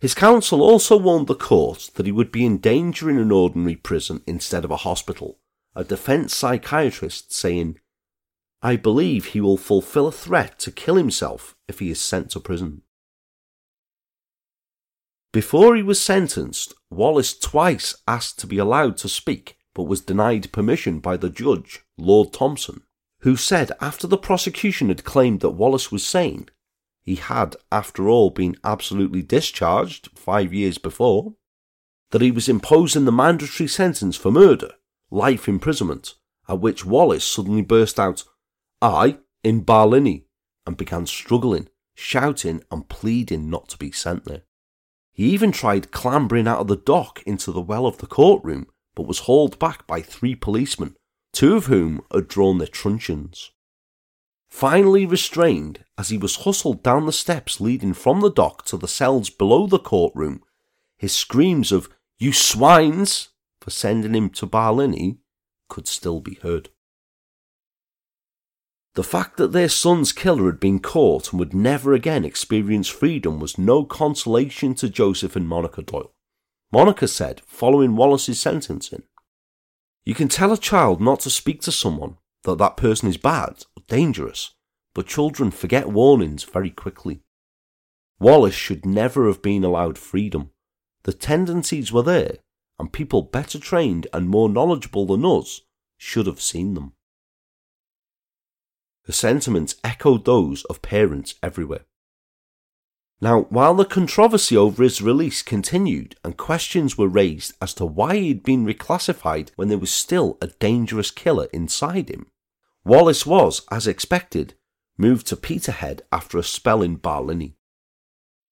His 0.00 0.12
counsel 0.12 0.60
also 0.60 0.96
warned 0.96 1.28
the 1.28 1.36
court 1.36 1.92
that 1.94 2.06
he 2.06 2.10
would 2.10 2.32
be 2.32 2.44
in 2.44 2.58
danger 2.58 3.08
in 3.08 3.18
an 3.18 3.30
ordinary 3.30 3.76
prison 3.76 4.22
instead 4.26 4.64
of 4.64 4.72
a 4.72 4.78
hospital, 4.78 5.38
a 5.76 5.84
defense 5.84 6.34
psychiatrist 6.34 7.32
saying, 7.32 7.78
I 8.60 8.74
believe 8.74 9.26
he 9.26 9.40
will 9.40 9.56
fulfill 9.56 10.08
a 10.08 10.12
threat 10.12 10.58
to 10.60 10.72
kill 10.72 10.96
himself 10.96 11.54
if 11.68 11.78
he 11.78 11.90
is 11.90 12.00
sent 12.00 12.32
to 12.32 12.40
prison. 12.40 12.82
Before 15.32 15.76
he 15.76 15.82
was 15.82 16.00
sentenced, 16.00 16.74
Wallace 16.90 17.38
twice 17.38 17.94
asked 18.06 18.38
to 18.40 18.46
be 18.46 18.58
allowed 18.58 18.96
to 18.98 19.08
speak, 19.08 19.58
but 19.74 19.84
was 19.84 20.00
denied 20.00 20.52
permission 20.52 21.00
by 21.00 21.16
the 21.16 21.28
judge, 21.28 21.80
Lord 21.98 22.32
Thompson, 22.32 22.82
who 23.20 23.36
said 23.36 23.70
after 23.80 24.06
the 24.06 24.16
prosecution 24.16 24.88
had 24.88 25.04
claimed 25.04 25.40
that 25.40 25.50
Wallace 25.50 25.92
was 25.92 26.06
sane, 26.06 26.48
he 27.02 27.16
had, 27.16 27.56
after 27.70 28.08
all, 28.08 28.30
been 28.30 28.56
absolutely 28.64 29.22
discharged 29.22 30.10
five 30.14 30.52
years 30.52 30.78
before, 30.78 31.34
that 32.10 32.22
he 32.22 32.30
was 32.30 32.48
imposing 32.48 33.04
the 33.04 33.12
mandatory 33.12 33.68
sentence 33.68 34.16
for 34.16 34.30
murder, 34.30 34.72
life 35.10 35.48
imprisonment, 35.48 36.14
at 36.48 36.60
which 36.60 36.84
Wallace 36.84 37.24
suddenly 37.24 37.62
burst 37.62 37.98
out, 37.98 38.24
I, 38.80 39.18
in 39.42 39.64
Barlinnie, 39.64 40.24
and 40.66 40.76
began 40.76 41.06
struggling, 41.06 41.68
shouting 41.94 42.62
and 42.70 42.88
pleading 42.88 43.50
not 43.50 43.68
to 43.70 43.78
be 43.78 43.90
sent 43.90 44.24
there. 44.24 44.42
He 45.18 45.30
even 45.30 45.50
tried 45.50 45.90
clambering 45.90 46.46
out 46.46 46.60
of 46.60 46.68
the 46.68 46.76
dock 46.76 47.24
into 47.26 47.50
the 47.50 47.60
well 47.60 47.86
of 47.86 47.98
the 47.98 48.06
courtroom, 48.06 48.68
but 48.94 49.08
was 49.08 49.26
hauled 49.26 49.58
back 49.58 49.84
by 49.84 50.00
three 50.00 50.36
policemen, 50.36 50.94
two 51.32 51.56
of 51.56 51.66
whom 51.66 52.02
had 52.12 52.28
drawn 52.28 52.58
their 52.58 52.68
truncheons. 52.68 53.50
Finally 54.48 55.06
restrained, 55.06 55.84
as 55.98 56.10
he 56.10 56.16
was 56.16 56.44
hustled 56.44 56.84
down 56.84 57.04
the 57.04 57.12
steps 57.12 57.60
leading 57.60 57.94
from 57.94 58.20
the 58.20 58.30
dock 58.30 58.64
to 58.66 58.76
the 58.76 58.86
cells 58.86 59.28
below 59.28 59.66
the 59.66 59.80
courtroom, 59.80 60.40
his 60.96 61.16
screams 61.16 61.72
of, 61.72 61.88
You 62.20 62.32
swines! 62.32 63.30
for 63.60 63.70
sending 63.70 64.14
him 64.14 64.30
to 64.30 64.46
Barlinnie 64.46 65.18
could 65.68 65.88
still 65.88 66.20
be 66.20 66.34
heard. 66.42 66.68
The 68.98 69.04
fact 69.04 69.36
that 69.36 69.52
their 69.52 69.68
son's 69.68 70.12
killer 70.12 70.46
had 70.46 70.58
been 70.58 70.80
caught 70.80 71.30
and 71.30 71.38
would 71.38 71.54
never 71.54 71.92
again 71.92 72.24
experience 72.24 72.88
freedom 72.88 73.38
was 73.38 73.56
no 73.56 73.84
consolation 73.84 74.74
to 74.74 74.88
Joseph 74.88 75.36
and 75.36 75.46
Monica 75.46 75.82
Doyle. 75.82 76.10
Monica 76.72 77.06
said, 77.06 77.40
following 77.46 77.94
Wallace's 77.94 78.40
sentencing, 78.40 79.04
You 80.04 80.16
can 80.16 80.26
tell 80.26 80.52
a 80.52 80.58
child 80.58 81.00
not 81.00 81.20
to 81.20 81.30
speak 81.30 81.60
to 81.62 81.70
someone, 81.70 82.16
that 82.42 82.58
that 82.58 82.76
person 82.76 83.08
is 83.08 83.16
bad 83.16 83.64
or 83.76 83.84
dangerous, 83.86 84.54
but 84.94 85.06
children 85.06 85.52
forget 85.52 85.86
warnings 85.86 86.42
very 86.42 86.70
quickly. 86.70 87.20
Wallace 88.18 88.56
should 88.56 88.84
never 88.84 89.28
have 89.28 89.42
been 89.42 89.62
allowed 89.62 89.96
freedom. 89.96 90.50
The 91.04 91.12
tendencies 91.12 91.92
were 91.92 92.02
there, 92.02 92.38
and 92.80 92.92
people 92.92 93.22
better 93.22 93.60
trained 93.60 94.08
and 94.12 94.28
more 94.28 94.48
knowledgeable 94.48 95.06
than 95.06 95.24
us 95.24 95.60
should 95.98 96.26
have 96.26 96.40
seen 96.40 96.74
them. 96.74 96.94
The 99.08 99.14
sentiments 99.14 99.74
echoed 99.82 100.26
those 100.26 100.64
of 100.64 100.82
parents 100.82 101.36
everywhere. 101.42 101.86
Now, 103.22 103.44
while 103.48 103.72
the 103.72 103.86
controversy 103.86 104.54
over 104.54 104.82
his 104.82 105.00
release 105.00 105.40
continued 105.40 106.16
and 106.22 106.36
questions 106.36 106.98
were 106.98 107.08
raised 107.08 107.54
as 107.62 107.72
to 107.74 107.86
why 107.86 108.16
he 108.16 108.28
had 108.28 108.42
been 108.42 108.66
reclassified 108.66 109.48
when 109.56 109.68
there 109.68 109.78
was 109.78 109.90
still 109.90 110.36
a 110.42 110.48
dangerous 110.48 111.10
killer 111.10 111.48
inside 111.54 112.10
him, 112.10 112.26
Wallace 112.84 113.24
was, 113.24 113.62
as 113.70 113.86
expected, 113.86 114.52
moved 114.98 115.26
to 115.28 115.36
Peterhead 115.36 116.02
after 116.12 116.36
a 116.36 116.42
spell 116.42 116.82
in 116.82 116.98
Barlinnie. 116.98 117.54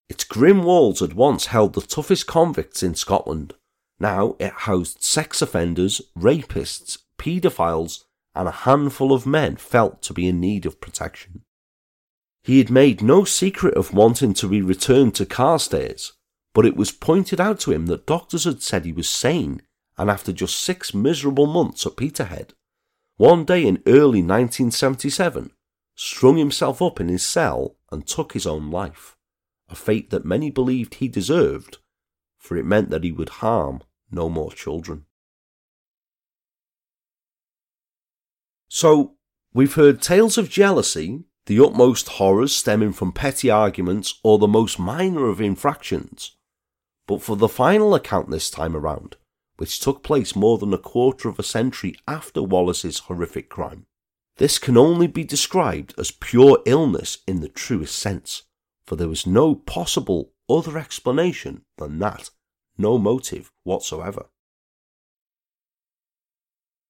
Its 0.09 0.23
grim 0.23 0.63
walls 0.63 1.01
had 1.01 1.13
once 1.13 1.45
held 1.45 1.73
the 1.73 1.81
toughest 1.81 2.25
convicts 2.25 2.81
in 2.81 2.95
Scotland. 2.95 3.53
Now 3.99 4.35
it 4.39 4.53
housed 4.65 5.03
sex 5.03 5.39
offenders, 5.43 6.01
rapists, 6.17 6.97
paedophiles, 7.19 8.05
and 8.37 8.47
a 8.47 8.51
handful 8.51 9.11
of 9.11 9.25
men 9.25 9.55
felt 9.55 10.03
to 10.03 10.13
be 10.13 10.27
in 10.27 10.39
need 10.39 10.65
of 10.67 10.79
protection. 10.79 11.41
He 12.43 12.59
had 12.59 12.69
made 12.69 13.01
no 13.01 13.23
secret 13.23 13.73
of 13.73 13.93
wanting 13.93 14.33
to 14.35 14.47
be 14.47 14.61
returned 14.61 15.15
to 15.15 15.25
Carstairs, 15.25 16.13
but 16.53 16.65
it 16.65 16.77
was 16.77 16.91
pointed 16.91 17.41
out 17.41 17.59
to 17.61 17.71
him 17.71 17.87
that 17.87 18.05
doctors 18.05 18.43
had 18.43 18.61
said 18.61 18.85
he 18.85 18.93
was 18.93 19.09
sane, 19.09 19.63
and 19.97 20.09
after 20.09 20.31
just 20.31 20.59
six 20.59 20.93
miserable 20.93 21.47
months 21.47 21.85
at 21.87 21.97
Peterhead, 21.97 22.53
one 23.17 23.43
day 23.43 23.65
in 23.65 23.81
early 23.87 24.21
1977, 24.21 25.51
strung 25.95 26.37
himself 26.37 26.79
up 26.79 26.99
in 26.99 27.07
his 27.07 27.25
cell 27.25 27.75
and 27.91 28.05
took 28.05 28.33
his 28.33 28.45
own 28.45 28.69
life, 28.69 29.17
a 29.67 29.75
fate 29.75 30.11
that 30.11 30.23
many 30.23 30.51
believed 30.51 30.95
he 30.95 31.07
deserved, 31.07 31.79
for 32.37 32.55
it 32.55 32.65
meant 32.65 32.91
that 32.91 33.03
he 33.03 33.11
would 33.11 33.29
harm 33.41 33.81
no 34.11 34.29
more 34.29 34.51
children. 34.51 35.06
So, 38.67 39.15
we've 39.53 39.75
heard 39.75 40.01
tales 40.01 40.37
of 40.37 40.49
jealousy, 40.49 41.23
the 41.45 41.63
utmost 41.63 42.09
horrors 42.09 42.53
stemming 42.53 42.93
from 42.93 43.13
petty 43.13 43.49
arguments 43.49 44.19
or 44.23 44.37
the 44.37 44.47
most 44.47 44.77
minor 44.77 45.27
of 45.29 45.39
infractions. 45.39 46.35
But 47.07 47.21
for 47.21 47.37
the 47.37 47.47
final 47.47 47.95
account 47.95 48.29
this 48.29 48.49
time 48.49 48.75
around, 48.75 49.15
which 49.55 49.79
took 49.79 50.03
place 50.03 50.35
more 50.35 50.57
than 50.57 50.73
a 50.73 50.77
quarter 50.77 51.29
of 51.29 51.39
a 51.39 51.43
century 51.43 51.95
after 52.07 52.43
Wallace's 52.43 52.99
horrific 52.99 53.49
crime, 53.49 53.85
this 54.35 54.59
can 54.59 54.77
only 54.77 55.07
be 55.07 55.23
described 55.23 55.95
as 55.97 56.11
pure 56.11 56.61
illness 56.65 57.19
in 57.25 57.39
the 57.39 57.49
truest 57.49 57.97
sense, 57.97 58.43
for 58.85 58.95
there 58.95 59.07
was 59.07 59.25
no 59.25 59.55
possible 59.55 60.33
other 60.49 60.77
explanation 60.77 61.63
than 61.77 61.99
that, 61.99 62.29
no 62.77 62.97
motive 62.97 63.51
whatsoever. 63.63 64.27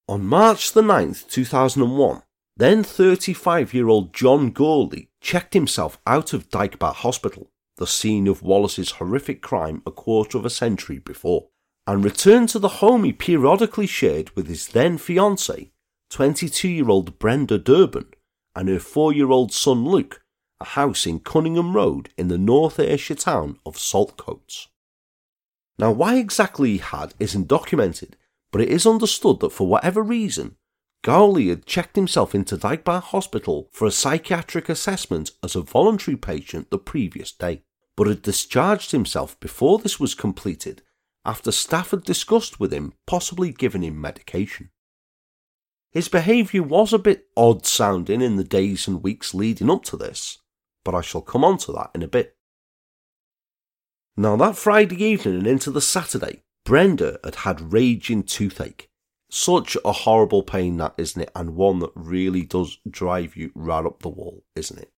On 0.10 0.26
March 0.26 0.72
the 0.72 0.82
9th, 0.82 1.30
2001, 1.30 2.22
then 2.56 2.82
35 2.82 3.74
year 3.74 3.90
old 3.90 4.14
John 4.14 4.54
Gourley 4.54 5.10
checked 5.20 5.54
himself 5.54 6.00
out 6.08 6.32
of 6.32 6.50
Dykebar 6.50 6.94
Hospital, 6.94 7.52
the 7.76 7.86
scene 7.86 8.26
of 8.26 8.42
Wallace's 8.42 8.92
horrific 8.92 9.42
crime 9.42 9.82
a 9.86 9.92
quarter 9.92 10.38
of 10.38 10.46
a 10.46 10.50
century 10.50 11.00
before, 11.00 11.50
and 11.86 12.06
returned 12.06 12.48
to 12.50 12.60
the 12.60 12.80
home 12.80 13.04
he 13.04 13.12
periodically 13.12 13.86
shared 13.86 14.34
with 14.34 14.48
his 14.48 14.70
then 14.70 14.98
fiancée, 14.98 15.72
22 16.10 16.70
year 16.70 16.88
old 16.90 17.20
Brenda 17.20 17.58
Durbin, 17.58 18.08
and 18.56 18.70
her 18.70 18.80
4 18.80 19.12
year 19.12 19.30
old 19.30 19.52
son 19.52 19.84
Luke, 19.84 20.22
a 20.62 20.66
house 20.66 21.06
in 21.06 21.20
Cunningham 21.20 21.76
Road 21.76 22.12
in 22.18 22.30
the 22.30 22.38
North 22.38 22.80
Ayrshire 22.80 23.16
town 23.16 23.60
of 23.66 23.76
Saltcoats. 23.76 24.68
Now, 25.78 25.92
why 25.92 26.16
exactly 26.16 26.72
he 26.72 26.78
had 26.78 27.14
isn't 27.20 27.50
documented, 27.50 28.16
but 28.52 28.62
it 28.62 28.70
is 28.70 28.86
understood 28.86 29.40
that 29.40 29.52
for 29.52 29.68
whatever 29.68 30.02
reason, 30.02 30.56
Gourley 31.04 31.50
had 31.50 31.66
checked 31.66 31.96
himself 31.96 32.36
into 32.36 32.58
Dykebar 32.58 33.02
Hospital 33.02 33.70
for 33.72 33.86
a 33.86 33.92
psychiatric 33.92 34.68
assessment 34.70 35.32
as 35.44 35.56
a 35.56 35.62
voluntary 35.62 36.18
patient 36.18 36.70
the 36.70 36.78
previous 36.78 37.32
day, 37.32 37.64
but 37.96 38.08
had 38.08 38.22
discharged 38.22 38.92
himself 38.92 39.40
before 39.40 39.80
this 39.80 40.00
was 40.00 40.16
completed 40.16 40.82
after 41.26 41.52
staff 41.52 41.92
had 41.92 42.04
discussed 42.04 42.60
with 42.60 42.72
him 42.72 42.94
possibly 43.06 43.52
giving 43.52 43.84
him 43.84 44.00
medication. 44.00 44.70
His 45.92 46.08
behaviour 46.08 46.64
was 46.64 46.94
a 46.94 47.00
bit 47.00 47.28
odd 47.36 47.66
sounding 47.66 48.22
in 48.22 48.38
the 48.38 48.44
days 48.44 48.88
and 48.88 49.04
weeks 49.04 49.34
leading 49.34 49.70
up 49.70 49.84
to 49.86 49.98
this, 49.98 50.40
but 50.86 50.96
I 50.96 51.02
shall 51.02 51.22
come 51.22 51.44
on 51.44 51.58
to 51.60 51.74
that 51.74 51.92
in 51.94 52.02
a 52.02 52.08
bit. 52.08 52.38
Now, 54.16 54.36
that 54.38 54.58
Friday 54.58 55.04
evening 55.04 55.36
and 55.36 55.48
into 55.48 55.70
the 55.70 55.82
Saturday, 55.82 56.44
Brenda 56.68 57.18
had 57.24 57.36
had 57.36 57.72
raging 57.72 58.24
toothache. 58.24 58.90
Such 59.32 59.78
a 59.86 59.94
horrible 59.94 60.44
pain 60.44 60.76
that, 60.76 60.96
isn't 60.98 61.22
it? 61.22 61.32
And 61.34 61.56
one 61.56 61.80
that 61.80 61.94
really 61.96 62.42
does 62.42 62.80
drive 62.90 63.38
you 63.38 63.54
right 63.56 63.86
up 63.86 64.02
the 64.02 64.10
wall, 64.10 64.44
isn't 64.54 64.78
it? 64.78 64.92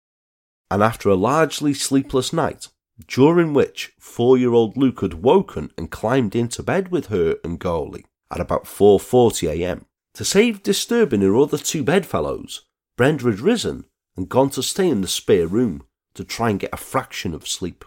And 0.72 0.82
after 0.82 1.10
a 1.10 1.16
largely 1.16 1.76
sleepless 1.76 2.34
night, 2.34 2.70
during 3.08 3.54
which 3.54 3.92
four-year-old 4.00 4.78
Luke 4.78 5.02
had 5.02 5.22
woken 5.22 5.72
and 5.78 5.92
climbed 5.92 6.36
into 6.36 6.64
bed 6.64 6.90
with 6.90 7.10
her 7.10 7.38
and 7.44 7.60
Gourley 7.60 8.06
at 8.32 8.42
about 8.42 8.64
4.40am, 8.64 9.86
to 10.16 10.26
save 10.26 10.64
disturbing 10.64 11.22
her 11.22 11.36
other 11.36 11.60
two 11.60 11.84
bedfellows, 11.84 12.66
Brenda 12.98 13.26
had 13.26 13.42
risen 13.42 13.86
and 14.18 14.28
gone 14.28 14.50
to 14.52 14.64
stay 14.64 14.90
in 14.90 15.02
the 15.02 15.08
spare 15.08 15.46
room 15.46 15.84
to 16.16 16.24
try 16.24 16.50
and 16.50 16.60
get 16.60 16.74
a 16.74 16.78
fraction 16.78 17.36
of 17.36 17.48
sleep. 17.48 17.86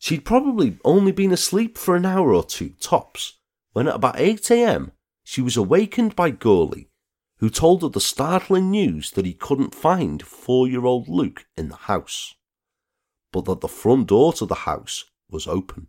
She'd 0.00 0.24
probably 0.24 0.78
only 0.82 1.12
been 1.12 1.30
asleep 1.30 1.76
for 1.76 1.94
an 1.94 2.06
hour 2.06 2.32
or 2.32 2.42
two 2.42 2.70
tops 2.80 3.34
when 3.74 3.86
at 3.86 3.94
about 3.94 4.16
8am 4.16 4.92
she 5.22 5.42
was 5.42 5.58
awakened 5.58 6.16
by 6.16 6.30
Gourley, 6.30 6.88
who 7.36 7.50
told 7.50 7.82
her 7.82 7.88
the 7.90 8.00
startling 8.00 8.70
news 8.70 9.10
that 9.10 9.26
he 9.26 9.34
couldn't 9.34 9.74
find 9.74 10.22
four 10.22 10.66
year 10.66 10.86
old 10.86 11.06
Luke 11.06 11.44
in 11.54 11.68
the 11.68 11.76
house. 11.76 12.34
but 13.30 13.44
that 13.44 13.60
the 13.60 13.68
front 13.68 14.08
door 14.08 14.32
to 14.32 14.46
the 14.46 14.66
house 14.66 15.04
was 15.28 15.46
open. 15.46 15.86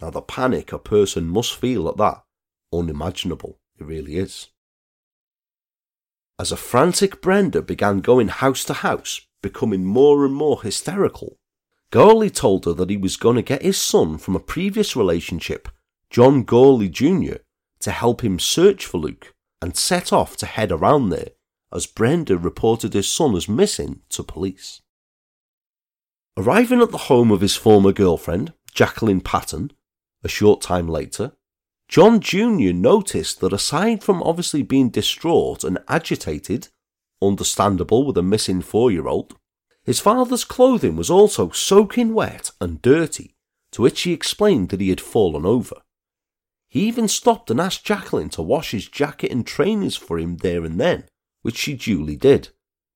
Now, 0.00 0.10
the 0.10 0.22
panic 0.22 0.72
a 0.72 0.78
person 0.78 1.26
must 1.26 1.54
feel 1.54 1.86
at 1.86 1.98
that, 1.98 2.24
unimaginable, 2.72 3.60
it 3.78 3.84
really 3.84 4.16
is. 4.16 4.48
As 6.38 6.50
a 6.50 6.56
frantic 6.56 7.20
Brenda 7.20 7.62
began 7.62 8.00
going 8.00 8.28
house 8.28 8.64
to 8.64 8.72
house, 8.72 9.20
becoming 9.42 9.84
more 9.84 10.24
and 10.24 10.34
more 10.34 10.62
hysterical, 10.62 11.38
Gourley 11.90 12.32
told 12.32 12.66
her 12.66 12.74
that 12.74 12.90
he 12.90 12.96
was 12.96 13.16
going 13.16 13.36
to 13.36 13.42
get 13.42 13.62
his 13.62 13.80
son 13.80 14.18
from 14.18 14.36
a 14.36 14.40
previous 14.40 14.94
relationship, 14.94 15.68
John 16.10 16.44
Gourley 16.44 16.90
Jr., 16.90 17.38
to 17.80 17.90
help 17.90 18.22
him 18.22 18.38
search 18.38 18.84
for 18.84 18.98
Luke 18.98 19.34
and 19.62 19.76
set 19.76 20.12
off 20.12 20.36
to 20.38 20.46
head 20.46 20.70
around 20.70 21.08
there 21.08 21.30
as 21.72 21.86
Brenda 21.86 22.36
reported 22.36 22.94
his 22.94 23.10
son 23.10 23.34
as 23.34 23.48
missing 23.48 24.00
to 24.10 24.22
police. 24.22 24.80
Arriving 26.36 26.80
at 26.80 26.90
the 26.90 26.98
home 26.98 27.30
of 27.30 27.40
his 27.40 27.56
former 27.56 27.92
girlfriend, 27.92 28.52
Jacqueline 28.72 29.20
Patton, 29.20 29.72
a 30.22 30.28
short 30.28 30.60
time 30.60 30.88
later, 30.88 31.32
John 31.88 32.20
Jr. 32.20 32.72
noticed 32.72 33.40
that 33.40 33.52
aside 33.52 34.02
from 34.02 34.22
obviously 34.22 34.62
being 34.62 34.90
distraught 34.90 35.64
and 35.64 35.78
agitated, 35.88 36.68
understandable 37.22 38.06
with 38.06 38.16
a 38.18 38.22
missing 38.22 38.60
four 38.60 38.90
year 38.90 39.08
old, 39.08 39.36
his 39.88 40.00
father's 40.00 40.44
clothing 40.44 40.96
was 40.96 41.08
also 41.08 41.48
soaking 41.48 42.12
wet 42.12 42.50
and 42.60 42.82
dirty, 42.82 43.34
to 43.72 43.80
which 43.80 44.02
he 44.02 44.12
explained 44.12 44.68
that 44.68 44.82
he 44.82 44.90
had 44.90 45.00
fallen 45.00 45.46
over. 45.46 45.76
He 46.68 46.86
even 46.86 47.08
stopped 47.08 47.50
and 47.50 47.58
asked 47.58 47.86
Jacqueline 47.86 48.28
to 48.30 48.42
wash 48.42 48.72
his 48.72 48.86
jacket 48.86 49.32
and 49.32 49.46
trainers 49.46 49.96
for 49.96 50.18
him 50.18 50.36
there 50.36 50.62
and 50.62 50.78
then, 50.78 51.04
which 51.40 51.56
she 51.56 51.72
duly 51.72 52.16
did, 52.16 52.50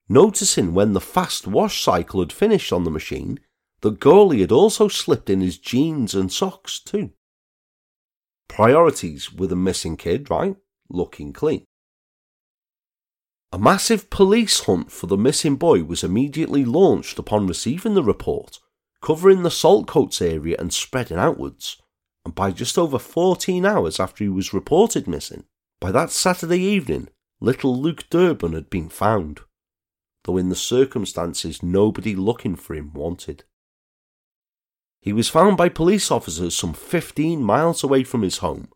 noticing 0.06 0.74
when 0.74 0.92
the 0.92 1.00
fast 1.00 1.46
wash 1.46 1.82
cycle 1.82 2.20
had 2.20 2.30
finished 2.30 2.74
on 2.74 2.84
the 2.84 2.90
machine 2.90 3.40
that 3.80 3.98
Gourley 3.98 4.40
had 4.40 4.52
also 4.52 4.88
slipped 4.88 5.30
in 5.30 5.40
his 5.40 5.56
jeans 5.56 6.14
and 6.14 6.30
socks 6.30 6.78
too. 6.78 7.12
Priorities 8.48 9.32
with 9.32 9.50
a 9.50 9.56
missing 9.56 9.96
kid, 9.96 10.28
right? 10.28 10.56
Looking 10.90 11.32
clean. 11.32 11.64
A 13.54 13.58
massive 13.58 14.08
police 14.08 14.60
hunt 14.60 14.90
for 14.90 15.06
the 15.06 15.18
missing 15.18 15.56
boy 15.56 15.82
was 15.84 16.02
immediately 16.02 16.64
launched 16.64 17.18
upon 17.18 17.46
receiving 17.46 17.92
the 17.92 18.02
report, 18.02 18.58
covering 19.02 19.42
the 19.42 19.50
Saltcoats 19.50 20.22
area 20.22 20.56
and 20.58 20.72
spreading 20.72 21.18
outwards. 21.18 21.76
And 22.24 22.34
by 22.34 22.50
just 22.52 22.78
over 22.78 22.98
14 22.98 23.66
hours 23.66 24.00
after 24.00 24.24
he 24.24 24.30
was 24.30 24.54
reported 24.54 25.06
missing, 25.06 25.44
by 25.82 25.92
that 25.92 26.10
Saturday 26.10 26.60
evening, 26.60 27.08
little 27.42 27.78
Luke 27.78 28.08
Durbin 28.08 28.54
had 28.54 28.70
been 28.70 28.88
found, 28.88 29.40
though 30.24 30.38
in 30.38 30.48
the 30.48 30.56
circumstances 30.56 31.62
nobody 31.62 32.16
looking 32.16 32.56
for 32.56 32.72
him 32.72 32.94
wanted. 32.94 33.44
He 35.02 35.12
was 35.12 35.28
found 35.28 35.58
by 35.58 35.68
police 35.68 36.10
officers 36.10 36.56
some 36.56 36.72
15 36.72 37.42
miles 37.42 37.84
away 37.84 38.02
from 38.04 38.22
his 38.22 38.38
home, 38.38 38.68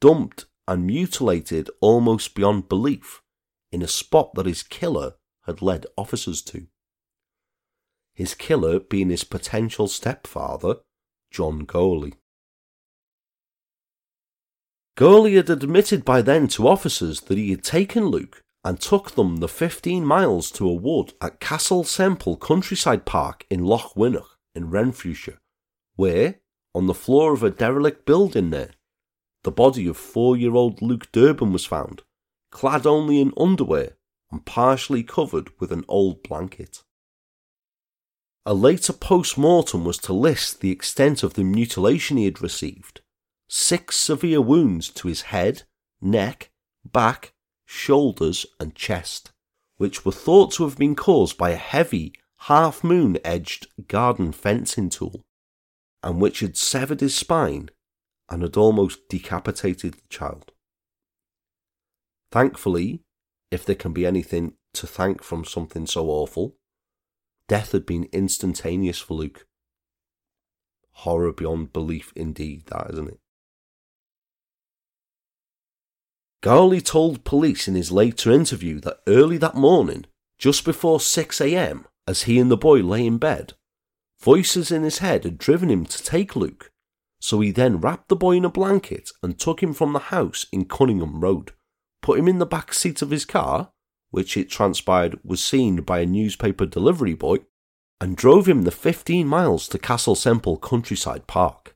dumped 0.00 0.46
and 0.66 0.86
mutilated 0.86 1.68
almost 1.82 2.34
beyond 2.34 2.70
belief 2.70 3.20
in 3.74 3.82
a 3.82 3.88
spot 3.88 4.34
that 4.34 4.46
his 4.46 4.62
killer 4.62 5.14
had 5.46 5.60
led 5.60 5.84
officers 5.98 6.40
to. 6.42 6.68
His 8.14 8.32
killer 8.32 8.78
being 8.78 9.10
his 9.10 9.24
potential 9.24 9.88
stepfather, 9.88 10.76
John 11.32 11.66
Gourley. 11.66 12.14
Gourley 14.96 15.34
had 15.34 15.50
admitted 15.50 16.04
by 16.04 16.22
then 16.22 16.46
to 16.48 16.68
officers 16.68 17.22
that 17.22 17.36
he 17.36 17.50
had 17.50 17.64
taken 17.64 18.06
Luke 18.06 18.44
and 18.64 18.80
took 18.80 19.16
them 19.16 19.38
the 19.38 19.48
15 19.48 20.04
miles 20.04 20.52
to 20.52 20.68
a 20.68 20.72
wood 20.72 21.12
at 21.20 21.40
Castle 21.40 21.82
Semple 21.82 22.36
Countryside 22.36 23.04
Park 23.04 23.44
in 23.50 23.64
Lochwinnoch 23.64 24.38
in 24.54 24.70
Renfrewshire, 24.70 25.40
where, 25.96 26.36
on 26.76 26.86
the 26.86 26.94
floor 26.94 27.32
of 27.32 27.42
a 27.42 27.50
derelict 27.50 28.06
building 28.06 28.50
there, 28.50 28.70
the 29.42 29.50
body 29.50 29.88
of 29.88 29.96
four 29.96 30.36
year 30.36 30.54
old 30.54 30.80
Luke 30.80 31.10
Durbin 31.10 31.52
was 31.52 31.66
found, 31.66 32.02
clad 32.54 32.86
only 32.86 33.20
in 33.20 33.32
underwear 33.36 33.96
and 34.30 34.46
partially 34.46 35.02
covered 35.02 35.50
with 35.60 35.72
an 35.72 35.84
old 35.88 36.22
blanket. 36.22 36.82
A 38.46 38.54
later 38.54 38.92
post 38.92 39.36
mortem 39.36 39.84
was 39.84 39.98
to 39.98 40.12
list 40.12 40.60
the 40.60 40.70
extent 40.70 41.22
of 41.22 41.34
the 41.34 41.44
mutilation 41.44 42.16
he 42.16 42.24
had 42.24 42.40
received 42.40 43.00
six 43.48 43.96
severe 43.96 44.40
wounds 44.40 44.88
to 44.88 45.08
his 45.08 45.22
head, 45.22 45.64
neck, 46.00 46.50
back, 46.84 47.34
shoulders, 47.66 48.46
and 48.58 48.74
chest, 48.74 49.32
which 49.76 50.04
were 50.04 50.12
thought 50.12 50.52
to 50.52 50.64
have 50.64 50.78
been 50.78 50.94
caused 50.94 51.36
by 51.36 51.50
a 51.50 51.56
heavy, 51.56 52.14
half 52.38 52.82
moon 52.82 53.18
edged 53.24 53.66
garden 53.88 54.32
fencing 54.32 54.88
tool, 54.88 55.22
and 56.02 56.20
which 56.20 56.40
had 56.40 56.56
severed 56.56 57.00
his 57.00 57.14
spine 57.14 57.68
and 58.28 58.42
had 58.42 58.56
almost 58.56 59.08
decapitated 59.08 59.94
the 59.94 60.08
child. 60.08 60.53
Thankfully, 62.34 63.00
if 63.52 63.64
there 63.64 63.76
can 63.76 63.92
be 63.92 64.04
anything 64.04 64.54
to 64.72 64.88
thank 64.88 65.22
from 65.22 65.44
something 65.44 65.86
so 65.86 66.08
awful, 66.08 66.56
death 67.46 67.70
had 67.70 67.86
been 67.86 68.08
instantaneous 68.10 68.98
for 68.98 69.14
Luke. 69.14 69.46
Horror 71.04 71.32
beyond 71.32 71.72
belief 71.72 72.12
indeed, 72.16 72.64
that 72.66 72.90
isn't 72.90 73.06
it? 73.06 73.20
Gourley 76.42 76.84
told 76.84 77.22
police 77.22 77.68
in 77.68 77.76
his 77.76 77.92
later 77.92 78.32
interview 78.32 78.80
that 78.80 78.98
early 79.06 79.38
that 79.38 79.54
morning, 79.54 80.04
just 80.36 80.64
before 80.64 80.98
6am, 80.98 81.84
as 82.08 82.24
he 82.24 82.40
and 82.40 82.50
the 82.50 82.56
boy 82.56 82.80
lay 82.80 83.06
in 83.06 83.18
bed, 83.18 83.52
voices 84.20 84.72
in 84.72 84.82
his 84.82 84.98
head 84.98 85.22
had 85.22 85.38
driven 85.38 85.70
him 85.70 85.86
to 85.86 86.02
take 86.02 86.34
Luke, 86.34 86.72
so 87.20 87.38
he 87.38 87.52
then 87.52 87.80
wrapped 87.80 88.08
the 88.08 88.16
boy 88.16 88.32
in 88.32 88.44
a 88.44 88.50
blanket 88.50 89.12
and 89.22 89.38
took 89.38 89.62
him 89.62 89.72
from 89.72 89.92
the 89.92 90.10
house 90.10 90.46
in 90.50 90.64
Cunningham 90.64 91.20
Road 91.20 91.52
put 92.04 92.18
him 92.18 92.28
in 92.28 92.36
the 92.36 92.44
back 92.44 92.74
seat 92.74 93.00
of 93.00 93.08
his 93.08 93.24
car, 93.24 93.72
which 94.10 94.36
it 94.36 94.50
transpired 94.50 95.18
was 95.24 95.42
seen 95.42 95.76
by 95.76 96.00
a 96.00 96.06
newspaper 96.06 96.66
delivery 96.66 97.14
boy, 97.14 97.38
and 97.98 98.14
drove 98.14 98.46
him 98.46 98.62
the 98.62 98.70
15 98.70 99.26
miles 99.26 99.66
to 99.66 99.78
Castle 99.78 100.14
Semple 100.14 100.58
Countryside 100.58 101.26
Park. 101.26 101.74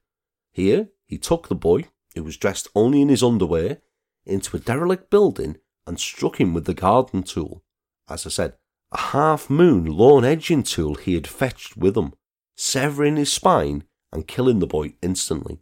Here, 0.52 0.90
he 1.06 1.16
took 1.16 1.48
the 1.48 1.54
boy, 1.54 1.86
who 2.14 2.22
was 2.22 2.36
dressed 2.36 2.68
only 2.74 3.00
in 3.00 3.08
his 3.08 3.22
underwear, 3.22 3.78
into 4.26 4.54
a 4.54 4.60
derelict 4.60 5.08
building 5.08 5.56
and 5.86 5.98
struck 5.98 6.38
him 6.38 6.52
with 6.52 6.66
the 6.66 6.74
garden 6.74 7.22
tool. 7.22 7.64
As 8.06 8.26
I 8.26 8.28
said, 8.28 8.58
a 8.92 8.98
half 8.98 9.48
moon 9.48 9.86
lawn 9.86 10.26
edging 10.26 10.62
tool 10.62 10.96
he 10.96 11.14
had 11.14 11.26
fetched 11.26 11.78
with 11.78 11.96
him, 11.96 12.12
severing 12.54 13.16
his 13.16 13.32
spine 13.32 13.84
and 14.12 14.28
killing 14.28 14.58
the 14.58 14.66
boy 14.66 14.92
instantly. 15.00 15.60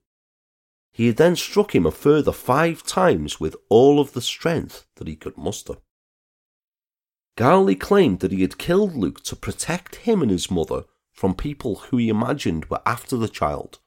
He 0.97 1.11
then 1.11 1.37
struck 1.37 1.75
him 1.75 1.85
a 1.85 1.91
further 1.91 2.33
five 2.33 2.83
times 2.83 3.39
with 3.39 3.55
all 3.69 4.01
of 4.01 4.15
the 4.15 4.23
strength 4.23 4.87
that 4.95 5.07
he 5.07 5.15
could 5.15 5.37
muster. 5.37 5.75
Gourley 7.37 7.79
claimed 7.79 8.21
that 8.21 8.33
he 8.33 8.41
had 8.41 8.57
killed 8.57 8.97
Luke 8.97 9.23
to 9.25 9.37
protect 9.37 9.97
him 9.97 10.23
and 10.23 10.31
his 10.31 10.51
mother 10.51 10.85
from 11.13 11.35
people 11.35 11.75
who 11.77 11.99
he 11.99 12.09
imagined 12.09 12.71
were 12.71 12.81
after 12.87 13.19
the 13.19 13.29
child. 13.29 13.79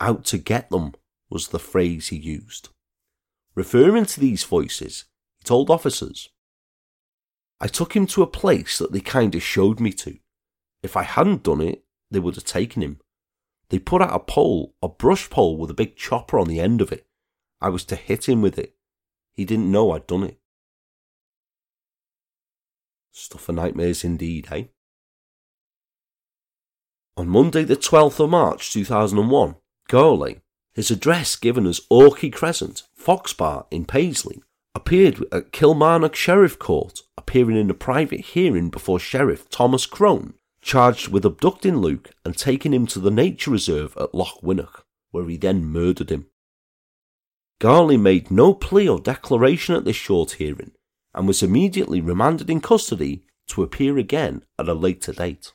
Out 0.00 0.24
to 0.26 0.38
get 0.38 0.70
them 0.70 0.94
was 1.28 1.48
the 1.48 1.58
phrase 1.58 2.08
he 2.08 2.16
used. 2.16 2.70
Referring 3.54 4.06
to 4.06 4.18
these 4.18 4.44
voices, 4.44 5.04
he 5.36 5.44
told 5.44 5.68
officers, 5.68 6.30
I 7.60 7.66
took 7.66 7.94
him 7.94 8.06
to 8.06 8.22
a 8.22 8.26
place 8.26 8.78
that 8.78 8.92
they 8.92 9.00
kind 9.00 9.34
of 9.34 9.42
showed 9.42 9.78
me 9.78 9.92
to. 9.92 10.16
If 10.82 10.96
I 10.96 11.02
hadn't 11.02 11.42
done 11.42 11.60
it, 11.60 11.84
they 12.10 12.18
would 12.18 12.36
have 12.36 12.44
taken 12.44 12.82
him. 12.82 13.00
They 13.70 13.78
put 13.78 14.02
out 14.02 14.14
a 14.14 14.20
pole, 14.20 14.74
a 14.82 14.88
brush 14.88 15.28
pole 15.28 15.56
with 15.56 15.70
a 15.70 15.74
big 15.74 15.96
chopper 15.96 16.38
on 16.38 16.48
the 16.48 16.60
end 16.60 16.80
of 16.80 16.92
it. 16.92 17.06
I 17.60 17.68
was 17.68 17.84
to 17.86 17.96
hit 17.96 18.28
him 18.28 18.42
with 18.42 18.58
it. 18.58 18.76
He 19.32 19.44
didn't 19.44 19.70
know 19.70 19.90
I'd 19.92 20.06
done 20.06 20.22
it. 20.22 20.38
Stuff 23.12 23.42
for 23.42 23.52
nightmares 23.52 24.04
indeed, 24.04 24.48
eh? 24.50 24.64
On 27.16 27.28
Monday, 27.28 27.64
the 27.64 27.76
12th 27.76 28.20
of 28.20 28.30
March 28.30 28.70
2001, 28.72 29.56
Gourley, 29.88 30.42
his 30.74 30.90
address 30.90 31.34
given 31.34 31.66
as 31.66 31.80
Orchey 31.90 32.30
Crescent, 32.30 32.82
Foxbar 32.98 33.66
in 33.70 33.86
Paisley, 33.86 34.42
appeared 34.74 35.24
at 35.32 35.50
Kilmarnock 35.50 36.14
Sheriff 36.14 36.58
Court, 36.58 37.00
appearing 37.16 37.56
in 37.56 37.70
a 37.70 37.74
private 37.74 38.20
hearing 38.20 38.68
before 38.68 38.98
Sheriff 38.98 39.48
Thomas 39.48 39.86
Crone 39.86 40.34
charged 40.66 41.06
with 41.06 41.24
abducting 41.24 41.76
Luke 41.76 42.10
and 42.24 42.36
taking 42.36 42.74
him 42.74 42.88
to 42.88 42.98
the 42.98 43.10
nature 43.10 43.52
reserve 43.52 43.96
at 43.96 44.12
Lochwinnoch, 44.12 44.82
where 45.12 45.28
he 45.28 45.36
then 45.36 45.64
murdered 45.64 46.10
him. 46.10 46.26
Gourley 47.60 47.96
made 47.96 48.32
no 48.32 48.52
plea 48.52 48.88
or 48.88 48.98
declaration 48.98 49.76
at 49.76 49.84
this 49.84 49.94
short 49.94 50.32
hearing 50.32 50.72
and 51.14 51.28
was 51.28 51.40
immediately 51.40 52.00
remanded 52.00 52.50
in 52.50 52.60
custody 52.60 53.24
to 53.46 53.62
appear 53.62 53.96
again 53.96 54.42
at 54.58 54.68
a 54.68 54.74
later 54.74 55.12
date. 55.12 55.52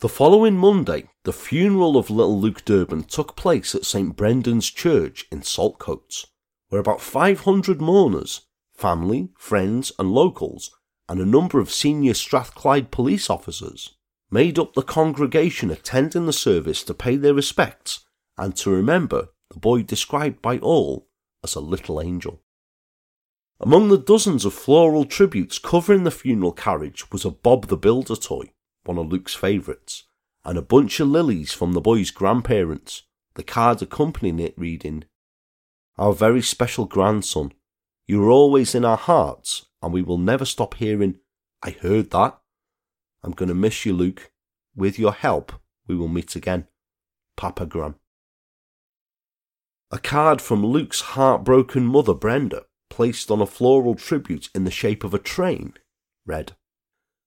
The 0.00 0.08
following 0.08 0.56
Monday, 0.56 1.08
the 1.22 1.32
funeral 1.32 1.96
of 1.96 2.10
little 2.10 2.40
Luke 2.40 2.64
Durbin 2.64 3.04
took 3.04 3.36
place 3.36 3.76
at 3.76 3.86
St 3.86 4.16
Brendan's 4.16 4.68
Church 4.68 5.24
in 5.30 5.42
Saltcoats, 5.42 6.26
where 6.68 6.80
about 6.80 7.00
500 7.00 7.80
mourners, 7.80 8.40
family, 8.74 9.28
friends, 9.38 9.92
and 10.00 10.10
locals 10.10 10.72
and 11.12 11.20
a 11.20 11.26
number 11.26 11.60
of 11.60 11.70
senior 11.70 12.14
Strathclyde 12.14 12.90
police 12.90 13.28
officers 13.28 13.96
made 14.30 14.58
up 14.58 14.72
the 14.72 14.80
congregation 14.80 15.70
attending 15.70 16.24
the 16.24 16.32
service 16.32 16.82
to 16.82 16.94
pay 16.94 17.16
their 17.16 17.34
respects 17.34 18.06
and 18.38 18.56
to 18.56 18.70
remember 18.70 19.28
the 19.50 19.58
boy 19.58 19.82
described 19.82 20.40
by 20.40 20.56
all 20.56 21.10
as 21.44 21.54
a 21.54 21.60
little 21.60 22.00
angel. 22.00 22.40
Among 23.60 23.90
the 23.90 23.98
dozens 23.98 24.46
of 24.46 24.54
floral 24.54 25.04
tributes 25.04 25.58
covering 25.58 26.04
the 26.04 26.10
funeral 26.10 26.52
carriage 26.52 27.12
was 27.12 27.26
a 27.26 27.30
Bob 27.30 27.66
the 27.66 27.76
Builder 27.76 28.16
toy, 28.16 28.50
one 28.84 28.96
of 28.96 29.12
Luke's 29.12 29.34
favourites, 29.34 30.04
and 30.46 30.56
a 30.56 30.62
bunch 30.62 30.98
of 30.98 31.08
lilies 31.08 31.52
from 31.52 31.74
the 31.74 31.82
boy's 31.82 32.10
grandparents, 32.10 33.02
the 33.34 33.42
card 33.42 33.82
accompanying 33.82 34.38
it 34.38 34.54
reading, 34.56 35.04
Our 35.98 36.14
very 36.14 36.40
special 36.40 36.86
grandson, 36.86 37.52
you 38.06 38.22
are 38.24 38.30
always 38.30 38.74
in 38.74 38.84
our 38.84 38.96
hearts, 38.96 39.66
and 39.80 39.92
we 39.92 40.02
will 40.02 40.18
never 40.18 40.44
stop 40.44 40.74
hearing, 40.74 41.16
I 41.62 41.70
heard 41.70 42.10
that. 42.10 42.38
I'm 43.22 43.32
going 43.32 43.48
to 43.48 43.54
miss 43.54 43.86
you, 43.86 43.92
Luke. 43.92 44.32
With 44.74 44.98
your 44.98 45.12
help, 45.12 45.52
we 45.86 45.94
will 45.94 46.08
meet 46.08 46.34
again. 46.34 46.66
Papa 47.36 47.66
Gram. 47.66 47.96
A 49.90 49.98
card 49.98 50.40
from 50.40 50.64
Luke's 50.64 51.00
heartbroken 51.00 51.84
mother, 51.84 52.14
Brenda, 52.14 52.64
placed 52.88 53.30
on 53.30 53.40
a 53.40 53.46
floral 53.46 53.94
tribute 53.94 54.48
in 54.54 54.64
the 54.64 54.70
shape 54.70 55.04
of 55.04 55.14
a 55.14 55.18
train, 55.18 55.74
read, 56.26 56.56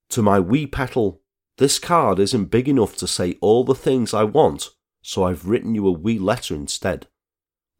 To 0.10 0.22
my 0.22 0.40
wee 0.40 0.66
petal, 0.66 1.22
this 1.58 1.80
card 1.80 2.20
isn't 2.20 2.46
big 2.46 2.68
enough 2.68 2.98
to 2.98 3.08
say 3.08 3.38
all 3.40 3.64
the 3.64 3.76
things 3.76 4.14
I 4.14 4.24
want, 4.24 4.72
so 5.02 5.24
I've 5.24 5.48
written 5.48 5.76
you 5.76 5.88
a 5.88 5.92
wee 5.92 6.20
letter 6.20 6.56
instead. 6.56 7.08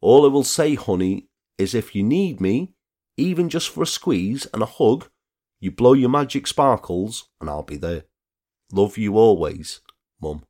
All 0.00 0.24
I 0.24 0.28
will 0.28 0.44
say, 0.44 0.76
honey, 0.76 1.28
is 1.58 1.74
if 1.74 1.94
you 1.94 2.02
need 2.02 2.40
me, 2.40 2.75
even 3.16 3.48
just 3.48 3.68
for 3.68 3.82
a 3.82 3.86
squeeze 3.86 4.46
and 4.52 4.62
a 4.62 4.66
hug, 4.66 5.08
you 5.60 5.70
blow 5.70 5.92
your 5.92 6.10
magic 6.10 6.46
sparkles 6.46 7.28
and 7.40 7.48
I'll 7.48 7.62
be 7.62 7.76
there. 7.76 8.04
Love 8.72 8.98
you 8.98 9.16
always, 9.16 9.80
Mum. 10.20 10.42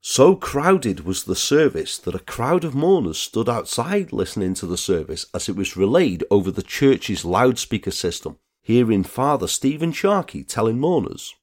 So 0.00 0.36
crowded 0.36 1.04
was 1.04 1.24
the 1.24 1.34
service 1.34 1.96
that 1.98 2.14
a 2.14 2.18
crowd 2.18 2.64
of 2.64 2.74
mourners 2.74 3.18
stood 3.18 3.48
outside 3.48 4.12
listening 4.12 4.54
to 4.54 4.66
the 4.66 4.76
service 4.76 5.26
as 5.32 5.48
it 5.48 5.56
was 5.56 5.76
relayed 5.76 6.24
over 6.30 6.50
the 6.50 6.62
church's 6.62 7.24
loudspeaker 7.24 7.90
system 7.90 8.38
hearing 8.64 9.04
Father 9.04 9.46
Stephen 9.46 9.92
Sharkey 9.92 10.42
telling 10.42 10.80
mourners. 10.80 11.34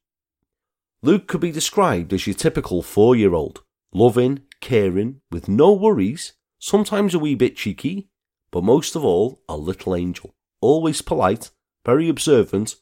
Luke 1.02 1.28
could 1.28 1.40
be 1.40 1.52
described 1.52 2.12
as 2.12 2.26
your 2.26 2.34
typical 2.34 2.82
four 2.82 3.14
year 3.14 3.32
old, 3.32 3.62
loving, 3.92 4.40
caring, 4.60 5.20
with 5.30 5.48
no 5.48 5.72
worries, 5.72 6.32
sometimes 6.58 7.14
a 7.14 7.20
wee 7.20 7.36
bit 7.36 7.56
cheeky, 7.56 8.08
but 8.52 8.62
most 8.62 8.94
of 8.94 9.04
all 9.04 9.42
a 9.48 9.56
little 9.56 9.96
angel, 9.96 10.36
always 10.60 11.02
polite, 11.02 11.50
very 11.84 12.08
observant, 12.08 12.76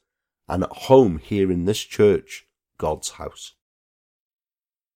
and 0.49 0.65
at 0.65 0.73
home 0.73 1.19
here 1.19 1.51
in 1.51 1.65
this 1.65 1.81
church, 1.81 2.47
God's 2.77 3.11
house. 3.11 3.55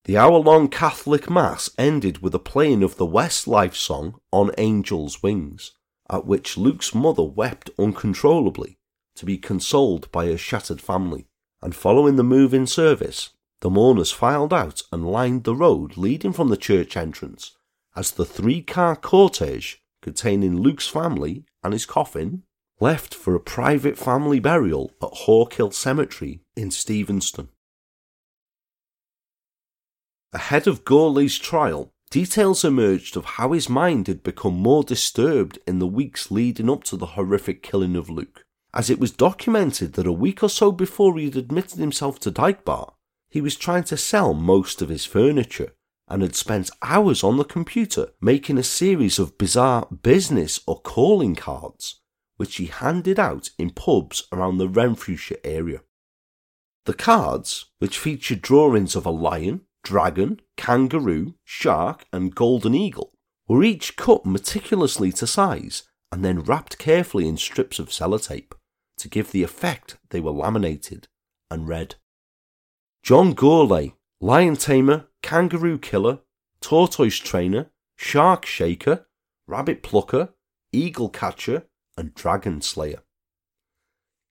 The 0.05 0.19
hour 0.19 0.37
long 0.39 0.69
Catholic 0.69 1.31
Mass 1.31 1.71
ended 1.79 2.19
with 2.19 2.35
a 2.35 2.39
playing 2.39 2.83
of 2.83 2.97
the 2.97 3.07
Westlife 3.07 3.75
song 3.75 4.21
On 4.33 4.51
Angel's 4.59 5.23
Wings, 5.23 5.73
at 6.11 6.27
which 6.27 6.59
Luke's 6.59 6.95
mother 6.95 7.23
wept 7.23 7.71
uncontrollably 7.79 8.77
to 9.15 9.25
be 9.25 9.39
consoled 9.39 10.11
by 10.13 10.27
her 10.27 10.37
shattered 10.37 10.81
family, 10.81 11.29
and 11.63 11.75
following 11.75 12.17
the 12.17 12.25
move 12.25 12.53
in 12.53 12.67
service, 12.67 13.31
the 13.61 13.71
mourners 13.71 14.11
filed 14.11 14.53
out 14.53 14.83
and 14.93 15.11
lined 15.11 15.45
the 15.45 15.55
road 15.55 15.97
leading 15.97 16.33
from 16.33 16.49
the 16.49 16.57
church 16.57 16.97
entrance 16.97 17.53
as 17.97 18.11
the 18.11 18.27
three 18.27 18.61
car 18.61 18.97
cortege 18.97 19.84
containing 20.05 20.61
Luke's 20.61 20.87
family 20.87 21.45
and 21.65 21.73
his 21.73 21.85
coffin 21.85 22.45
left 22.79 23.13
for 23.13 23.35
a 23.35 23.41
private 23.41 23.99
family 23.99 24.39
burial 24.39 24.93
at 25.03 25.09
Hawkhill 25.25 25.75
Cemetery 25.75 26.43
in 26.55 26.71
Stevenston. 26.71 27.49
Ahead 30.33 30.69
of 30.69 30.85
Gourlay's 30.85 31.39
trial, 31.39 31.91
details 32.11 32.65
emerged 32.65 33.17
of 33.17 33.25
how 33.25 33.51
his 33.53 33.69
mind 33.69 34.07
had 34.07 34.23
become 34.23 34.55
more 34.55 34.85
disturbed 34.85 35.59
in 35.67 35.81
the 35.81 35.87
weeks 35.87 36.31
leading 36.31 36.71
up 36.71 36.85
to 36.85 36.97
the 36.97 37.15
horrific 37.17 37.63
killing 37.63 37.97
of 37.97 38.09
Luke 38.09 38.45
as 38.75 38.91
it 38.91 38.99
was 38.99 39.13
documented 39.13 39.93
that 39.93 40.07
a 40.07 40.13
week 40.13 40.43
or 40.43 40.49
so 40.49 40.73
before 40.73 41.17
he 41.17 41.27
had 41.27 41.37
admitted 41.37 41.79
himself 41.79 42.19
to 42.19 42.33
Dykebar, 42.33 42.93
he 43.31 43.41
was 43.41 43.57
trying 43.57 43.85
to 43.85 43.97
sell 43.97 44.35
most 44.35 44.83
of 44.83 44.89
his 44.89 45.07
furniture 45.07 45.73
and 46.09 46.23
had 46.23 46.35
spent 46.35 46.71
hours 46.83 47.25
on 47.25 47.37
the 47.37 47.45
computer 47.45 48.09
making 48.21 48.59
a 48.59 48.63
series 48.63 49.19
of 49.19 49.39
bizarre 49.39 49.87
business 50.03 50.61
or 50.67 50.81
calling 50.81 51.35
cards, 51.35 52.01
which 52.37 52.57
he 52.57 52.67
handed 52.67 53.19
out 53.19 53.51
in 53.59 53.71
pubs 53.71 54.27
around 54.33 54.59
the 54.59 54.69
Renfrewshire 54.69 55.39
area. 55.45 55.81
The 56.85 56.95
cards, 56.95 57.67
which 57.79 57.99
featured 57.99 58.43
drawings 58.43 58.95
of 58.95 59.07
a 59.07 59.11
lion, 59.11 59.63
dragon, 59.83 60.41
kangaroo, 60.57 61.35
shark, 61.45 62.05
and 62.13 62.35
golden 62.35 62.75
eagle, 62.75 63.13
were 63.49 63.65
each 63.65 63.97
cut 63.97 64.27
meticulously 64.27 65.13
to 65.13 65.27
size 65.27 65.85
and 66.13 66.25
then 66.25 66.41
wrapped 66.41 66.79
carefully 66.79 67.27
in 67.27 67.37
strips 67.37 67.79
of 67.79 67.89
sellotape 67.89 68.53
to 68.97 69.09
give 69.09 69.33
the 69.33 69.43
effect 69.43 69.97
they 70.11 70.21
were 70.21 70.31
laminated, 70.31 71.09
and 71.51 71.67
read 71.67 71.97
John 73.03 73.35
Gourlay, 73.35 73.95
lion 74.21 74.57
tamer, 74.57 75.07
kangaroo 75.25 75.79
killer, 75.79 76.21
tortoise 76.61 77.17
trainer, 77.17 77.71
shark 77.97 78.45
shaker, 78.45 79.07
rabbit 79.47 79.83
plucker, 79.83 80.35
eagle 80.71 81.09
catcher, 81.09 81.65
and 81.97 82.15
dragon 82.15 82.61
slayer. 82.61 83.03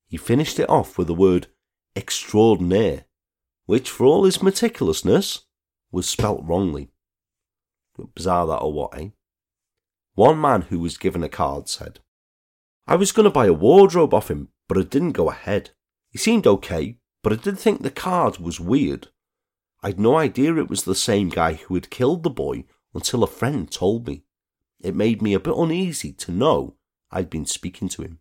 He 0.07 0.17
finished 0.17 0.59
it 0.59 0.69
off 0.69 0.95
with 0.95 1.07
the 1.07 1.15
word 1.15 1.47
extraordinaire, 1.95 3.05
which, 3.65 3.89
for 3.89 4.05
all 4.05 4.25
his 4.25 4.37
meticulousness, 4.37 5.41
was 5.91 6.07
spelt 6.07 6.43
wrongly. 6.43 6.91
Bizarre 8.13 8.45
that 8.45 8.57
or 8.57 8.71
what, 8.71 8.95
eh? 8.95 9.09
One 10.13 10.39
man 10.39 10.63
who 10.63 10.79
was 10.79 10.97
given 10.97 11.23
a 11.23 11.29
card 11.29 11.69
said, 11.69 12.01
I 12.85 12.97
was 12.97 13.11
going 13.11 13.23
to 13.23 13.31
buy 13.31 13.47
a 13.47 13.53
wardrobe 13.53 14.13
off 14.13 14.29
him, 14.29 14.49
but 14.67 14.77
it 14.77 14.91
didn't 14.91 15.13
go 15.13 15.31
ahead. 15.31 15.71
He 16.11 16.19
seemed 16.19 16.45
okay, 16.45 16.99
but 17.23 17.33
I 17.33 17.37
did 17.37 17.57
think 17.57 17.81
the 17.81 17.89
card 17.89 18.37
was 18.37 18.59
weird. 18.59 19.07
I'd 19.83 19.99
no 19.99 20.15
idea 20.15 20.55
it 20.55 20.69
was 20.69 20.83
the 20.83 20.95
same 20.95 21.27
guy 21.27 21.55
who 21.55 21.73
had 21.73 21.89
killed 21.89 22.23
the 22.23 22.29
boy 22.29 22.63
until 22.93 23.21
a 23.21 23.27
friend 23.27 23.69
told 23.69 24.07
me. 24.07 24.23
It 24.79 24.95
made 24.95 25.21
me 25.21 25.33
a 25.33 25.39
bit 25.39 25.55
uneasy 25.55 26.13
to 26.13 26.31
know 26.31 26.77
I'd 27.11 27.29
been 27.29 27.45
speaking 27.45 27.89
to 27.89 28.01
him. 28.01 28.19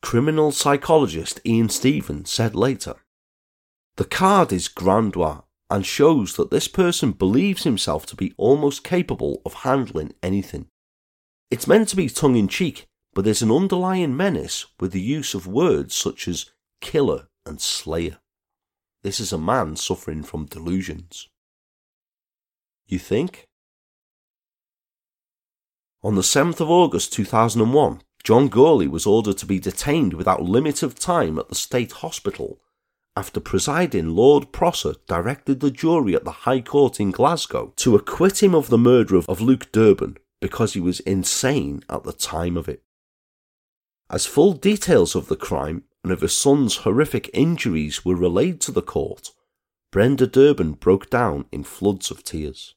Criminal 0.00 0.52
psychologist 0.52 1.40
Ian 1.44 1.68
Stevens 1.68 2.30
said 2.30 2.54
later 2.54 2.94
The 3.96 4.04
card 4.04 4.52
is 4.52 4.68
grandois 4.68 5.42
and 5.68 5.84
shows 5.84 6.36
that 6.36 6.50
this 6.50 6.68
person 6.68 7.12
believes 7.12 7.64
himself 7.64 8.06
to 8.06 8.16
be 8.16 8.34
almost 8.36 8.84
capable 8.84 9.42
of 9.44 9.54
handling 9.54 10.14
anything. 10.22 10.68
It's 11.50 11.66
meant 11.66 11.88
to 11.88 11.96
be 11.96 12.08
tongue 12.08 12.36
in 12.36 12.46
cheek, 12.46 12.86
but 13.12 13.24
there's 13.24 13.42
an 13.42 13.50
underlying 13.50 14.16
menace 14.16 14.66
with 14.78 14.92
the 14.92 15.00
use 15.00 15.34
of 15.34 15.46
words 15.46 15.94
such 15.94 16.28
as 16.28 16.50
killer 16.80 17.28
and 17.44 17.60
slayer. 17.60 18.18
This 19.02 19.18
is 19.18 19.32
a 19.32 19.38
man 19.38 19.76
suffering 19.76 20.22
from 20.22 20.46
delusions. 20.46 21.28
You 22.86 22.98
think? 22.98 23.48
On 26.02 26.14
the 26.14 26.22
7th 26.22 26.60
of 26.60 26.70
August 26.70 27.12
2001, 27.12 28.02
John 28.24 28.48
Gourlay 28.48 28.88
was 28.88 29.06
ordered 29.06 29.38
to 29.38 29.46
be 29.46 29.58
detained 29.58 30.14
without 30.14 30.42
limit 30.42 30.82
of 30.82 30.98
time 30.98 31.38
at 31.38 31.48
the 31.48 31.54
State 31.54 31.92
Hospital 31.92 32.60
after 33.16 33.40
presiding 33.40 34.10
Lord 34.10 34.52
Prosser 34.52 34.94
directed 35.06 35.60
the 35.60 35.70
jury 35.70 36.14
at 36.14 36.24
the 36.24 36.30
High 36.30 36.60
Court 36.60 36.98
in 36.98 37.10
Glasgow 37.10 37.72
to 37.76 37.94
acquit 37.94 38.42
him 38.42 38.54
of 38.54 38.68
the 38.68 38.78
murder 38.78 39.16
of, 39.16 39.40
Luke 39.40 39.70
Durbin 39.70 40.16
because 40.40 40.72
he 40.72 40.80
was 40.80 41.00
insane 41.00 41.82
at 41.90 42.04
the 42.04 42.12
time 42.12 42.56
of 42.56 42.68
it. 42.68 42.82
As 44.10 44.26
full 44.26 44.54
details 44.54 45.14
of 45.14 45.28
the 45.28 45.36
crime 45.36 45.84
and 46.02 46.12
of 46.12 46.20
her 46.20 46.28
son's 46.28 46.78
horrific 46.78 47.30
injuries 47.32 48.04
were 48.04 48.16
relayed 48.16 48.60
to 48.60 48.72
the 48.72 48.82
court, 48.82 49.30
Brenda 49.90 50.26
Durbin 50.26 50.72
broke 50.72 51.10
down 51.10 51.44
in 51.52 51.64
floods 51.64 52.10
of 52.10 52.24
tears. 52.24 52.74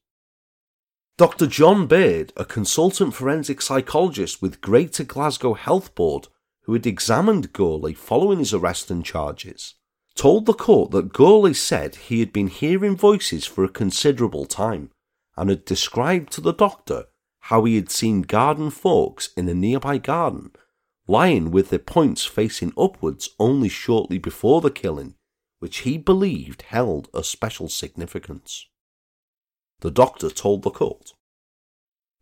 Dr. 1.18 1.48
John 1.48 1.88
Baird, 1.88 2.34
a 2.36 2.44
consultant 2.44 3.14
forensic 3.14 3.62
psychologist 3.62 4.42
with 4.42 4.60
Greater 4.60 5.06
Glasgow 5.06 5.54
Health 5.54 5.96
Board, 5.96 6.28
who 6.64 6.74
had 6.74 6.86
examined 6.86 7.54
Gourlay 7.54 7.96
following 7.96 8.40
his 8.40 8.54
arrest 8.54 8.92
and 8.92 9.06
charges, 9.06 9.76
told 10.16 10.46
the 10.46 10.54
court 10.54 10.92
that 10.92 11.14
Gourlay 11.14 11.56
said 11.56 11.96
he 11.96 12.20
had 12.20 12.34
been 12.34 12.48
hearing 12.48 12.98
voices 12.98 13.46
for 13.46 13.64
a 13.64 13.70
considerable 13.70 14.46
time 14.46 14.92
and 15.38 15.50
had 15.50 15.64
described 15.64 16.32
to 16.34 16.42
the 16.42 16.54
doctor 16.54 17.06
how 17.42 17.64
he 17.64 17.76
had 17.76 17.92
seen 17.92 18.22
garden 18.24 18.70
forks 18.70 19.30
in 19.38 19.48
a 19.48 19.54
nearby 19.54 19.98
garden 19.98 20.52
lying 21.08 21.52
with 21.52 21.70
their 21.70 21.80
points 21.80 22.26
facing 22.26 22.74
upwards 22.78 23.30
only 23.40 23.70
shortly 23.70 24.18
before 24.18 24.62
the 24.62 24.72
killing, 24.72 25.16
which 25.60 25.80
he 25.80 25.98
believed 25.98 26.64
held 26.64 27.10
a 27.14 27.24
special 27.24 27.70
significance. 27.70 28.68
The 29.82 29.92
doctor 29.92 30.30
told 30.30 30.64
the 30.64 30.72
court. 30.72 31.14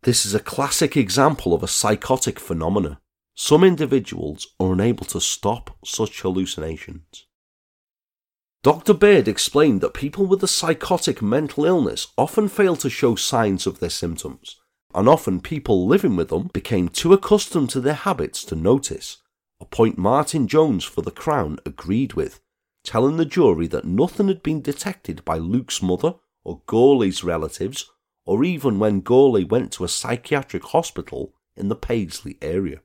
This 0.02 0.26
is 0.26 0.34
a 0.34 0.40
classic 0.40 0.96
example 0.96 1.54
of 1.54 1.62
a 1.62 1.68
psychotic 1.68 2.38
phenomena. 2.38 3.00
some 3.36 3.64
individuals 3.64 4.46
are 4.60 4.72
unable 4.72 5.04
to 5.04 5.20
stop 5.20 5.76
such 5.84 6.20
hallucinations. 6.20 7.26
Dr. 8.62 8.94
Baird 8.94 9.26
explained 9.28 9.80
that 9.80 9.92
people 9.92 10.24
with 10.24 10.42
a 10.42 10.48
psychotic 10.48 11.20
mental 11.20 11.64
illness 11.64 12.08
often 12.16 12.48
fail 12.48 12.76
to 12.76 12.88
show 12.88 13.14
signs 13.16 13.66
of 13.66 13.80
their 13.80 13.90
symptoms, 13.90 14.60
and 14.94 15.08
often 15.08 15.40
people 15.40 15.86
living 15.86 16.14
with 16.14 16.28
them 16.28 16.48
became 16.52 16.88
too 16.88 17.12
accustomed 17.12 17.68
to 17.70 17.80
their 17.80 17.94
habits 17.94 18.44
to 18.44 18.54
notice, 18.54 19.18
a 19.60 19.64
point 19.64 19.98
Martin 19.98 20.46
Jones 20.46 20.84
for 20.84 21.02
the 21.02 21.10
Crown 21.10 21.58
agreed 21.66 22.12
with, 22.12 22.40
telling 22.84 23.16
the 23.16 23.24
jury 23.24 23.66
that 23.66 23.84
nothing 23.84 24.28
had 24.28 24.42
been 24.42 24.60
detected 24.60 25.24
by 25.24 25.36
Luke's 25.38 25.82
mother 25.82 26.14
or 26.44 26.60
Gourley's 26.66 27.24
relatives, 27.24 27.90
or 28.24 28.44
even 28.44 28.78
when 28.78 29.02
Gourley 29.02 29.48
went 29.48 29.72
to 29.72 29.84
a 29.84 29.88
psychiatric 29.88 30.64
hospital 30.64 31.34
in 31.56 31.68
the 31.68 31.76
Paisley 31.76 32.38
area. 32.40 32.80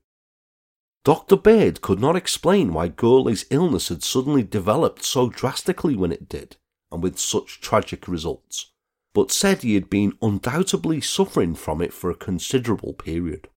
Dr. 1.06 1.38
Baird 1.38 1.82
could 1.82 2.00
not 2.00 2.16
explain 2.16 2.74
why 2.74 2.90
Gourley's 2.90 3.46
illness 3.50 3.90
had 3.90 4.04
suddenly 4.04 4.44
developed 4.44 5.04
so 5.04 5.30
drastically 5.30 5.96
when 5.96 6.12
it 6.12 6.28
did, 6.28 6.58
and 6.92 7.02
with 7.02 7.18
such 7.20 7.62
tragic 7.62 8.08
results, 8.08 8.72
but 9.14 9.32
said 9.32 9.62
he 9.62 9.74
had 9.74 9.90
been 9.90 10.18
undoubtedly 10.22 11.02
suffering 11.02 11.56
from 11.56 11.82
it 11.82 11.94
for 11.94 12.10
a 12.10 12.16
considerable 12.16 12.94
period. 12.94 13.48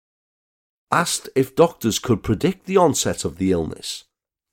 Asked 0.90 1.28
if 1.34 1.56
doctors 1.56 1.98
could 1.98 2.22
predict 2.22 2.66
the 2.66 2.76
onset 2.76 3.24
of 3.24 3.38
the 3.38 3.52
illness, 3.52 4.04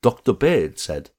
Dr. 0.02 0.34
Baird 0.34 0.80
said, 0.80 1.12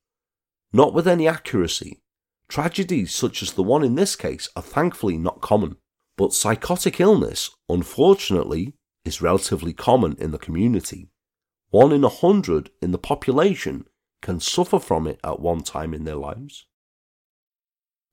Not 0.73 0.95
with 0.95 1.07
any 1.07 1.29
accuracy. 1.29 2.01
Tragedies 2.49 3.15
such 3.15 3.43
as 3.43 3.53
the 3.53 3.63
one 3.63 3.85
in 3.85 3.95
this 3.95 4.17
case 4.17 4.49
are 4.57 4.63
thankfully 4.63 5.17
not 5.17 5.41
common, 5.41 5.77
but 6.17 6.35
psychotic 6.35 7.01
illness, 7.01 7.51
unfortunately, 7.69 8.75
is 9.05 9.23
relatively 9.23 9.73
common 9.73 10.17
in 10.19 10.31
the 10.31 10.39
community 10.39 11.11
one 11.71 11.93
in 11.93 12.03
a 12.03 12.09
hundred 12.09 12.71
in 12.83 12.91
the 12.91 12.99
population 12.99 13.87
can 14.21 14.41
suffer 14.41 14.79
from 14.79 15.07
it 15.07 15.19
at 15.25 15.41
one 15.41 15.63
time 15.63 15.95
in 15.95 16.05
their 16.05 16.17
lives. 16.17 16.67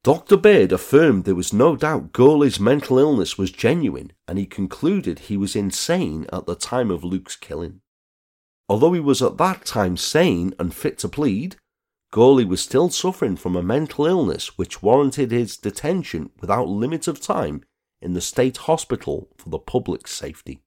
Dr. 0.08 0.38
Baird 0.38 0.72
affirmed 0.72 1.26
there 1.26 1.36
was 1.36 1.51
no 1.51 1.76
doubt 1.76 2.14
Gourley's 2.14 2.62
mental 2.62 2.97
illness 2.97 3.38
was 3.38 3.51
genuine, 3.51 4.14
and 4.26 4.39
he 4.39 4.45
concluded 4.45 5.20
he 5.20 5.36
was 5.36 5.53
insane 5.53 6.26
at 6.32 6.45
the 6.45 6.55
time 6.55 6.89
of 6.89 7.03
Luke's 7.03 7.36
killing. 7.36 7.82
Although 8.70 8.93
he 8.93 9.01
was 9.01 9.22
at 9.22 9.36
that 9.36 9.66
time 9.66 9.97
sane 9.97 10.53
and 10.58 10.74
fit 10.74 10.97
to 10.99 11.10
plead, 11.10 11.58
Gourley 12.14 12.47
was 12.47 12.62
still 12.62 12.89
suffering 12.89 13.36
from 13.36 13.58
a 13.58 13.62
mental 13.62 14.05
illness 14.05 14.58
which 14.58 14.82
warranted 14.82 15.32
his 15.32 15.58
detention 15.58 16.30
without 16.39 16.70
limit 16.70 17.10
of 17.10 17.20
time 17.20 17.66
in 18.01 18.14
the 18.14 18.22
state 18.22 18.55
hospital 18.55 19.28
for 19.36 19.49
the 19.49 19.60
public's 19.60 20.14
safety. 20.14 20.62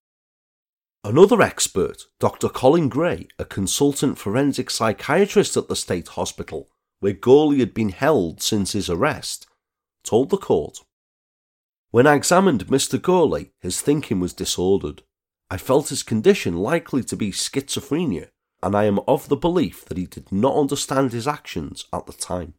Another 1.02 1.40
expert, 1.40 2.02
Dr. 2.18 2.50
Colin 2.50 2.90
Gray, 2.90 3.26
a 3.38 3.46
consultant 3.46 4.18
forensic 4.18 4.68
psychiatrist 4.68 5.56
at 5.56 5.68
the 5.68 5.76
state 5.76 6.08
hospital, 6.08 6.68
where 7.00 7.14
Gourley 7.14 7.58
had 7.58 7.74
been 7.74 7.88
held 7.88 8.40
since 8.42 8.72
his 8.72 8.88
arrest, 8.88 9.46
told 10.04 10.30
the 10.30 10.36
court 10.36 10.78
When 11.90 12.06
I 12.06 12.14
examined 12.14 12.66
Mr. 12.68 12.98
Gourley, 12.98 13.50
his 13.60 13.80
thinking 13.80 14.20
was 14.20 14.32
disordered. 14.32 15.02
I 15.50 15.56
felt 15.56 15.88
his 15.88 16.04
condition 16.04 16.56
likely 16.56 17.02
to 17.04 17.16
be 17.16 17.32
schizophrenia, 17.32 18.28
and 18.62 18.76
I 18.76 18.84
am 18.84 19.00
of 19.08 19.28
the 19.28 19.36
belief 19.36 19.84
that 19.86 19.98
he 19.98 20.06
did 20.06 20.30
not 20.30 20.56
understand 20.56 21.12
his 21.12 21.26
actions 21.26 21.86
at 21.92 22.06
the 22.06 22.12
time. 22.12 22.54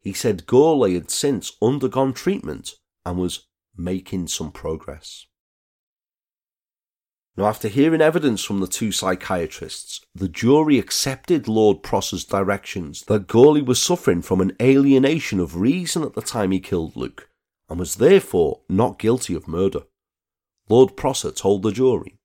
He 0.00 0.12
said 0.12 0.46
Gourley 0.46 0.94
had 0.94 1.10
since 1.10 1.56
undergone 1.62 2.12
treatment 2.12 2.74
and 3.04 3.18
was 3.18 3.46
making 3.76 4.28
some 4.28 4.52
progress. 4.52 5.26
Now, 7.34 7.46
after 7.46 7.68
hearing 7.68 8.02
evidence 8.02 8.44
from 8.44 8.60
the 8.60 8.66
two 8.66 8.92
psychiatrists, 8.92 10.02
the 10.14 10.28
jury 10.28 10.78
accepted 10.78 11.48
Lord 11.48 11.82
Prosser's 11.82 12.24
directions 12.24 13.04
that 13.06 13.26
Gourley 13.26 13.64
was 13.64 13.80
suffering 13.80 14.20
from 14.20 14.42
an 14.42 14.54
alienation 14.60 15.40
of 15.40 15.56
reason 15.56 16.02
at 16.02 16.12
the 16.12 16.20
time 16.20 16.50
he 16.50 16.60
killed 16.60 16.94
Luke, 16.94 17.30
and 17.70 17.78
was 17.78 17.94
therefore 17.94 18.60
not 18.68 18.98
guilty 18.98 19.34
of 19.34 19.48
murder. 19.48 19.84
Lord 20.68 20.94
Prosser 20.94 21.30
told 21.30 21.62
the 21.62 21.72
jury, 21.72 22.18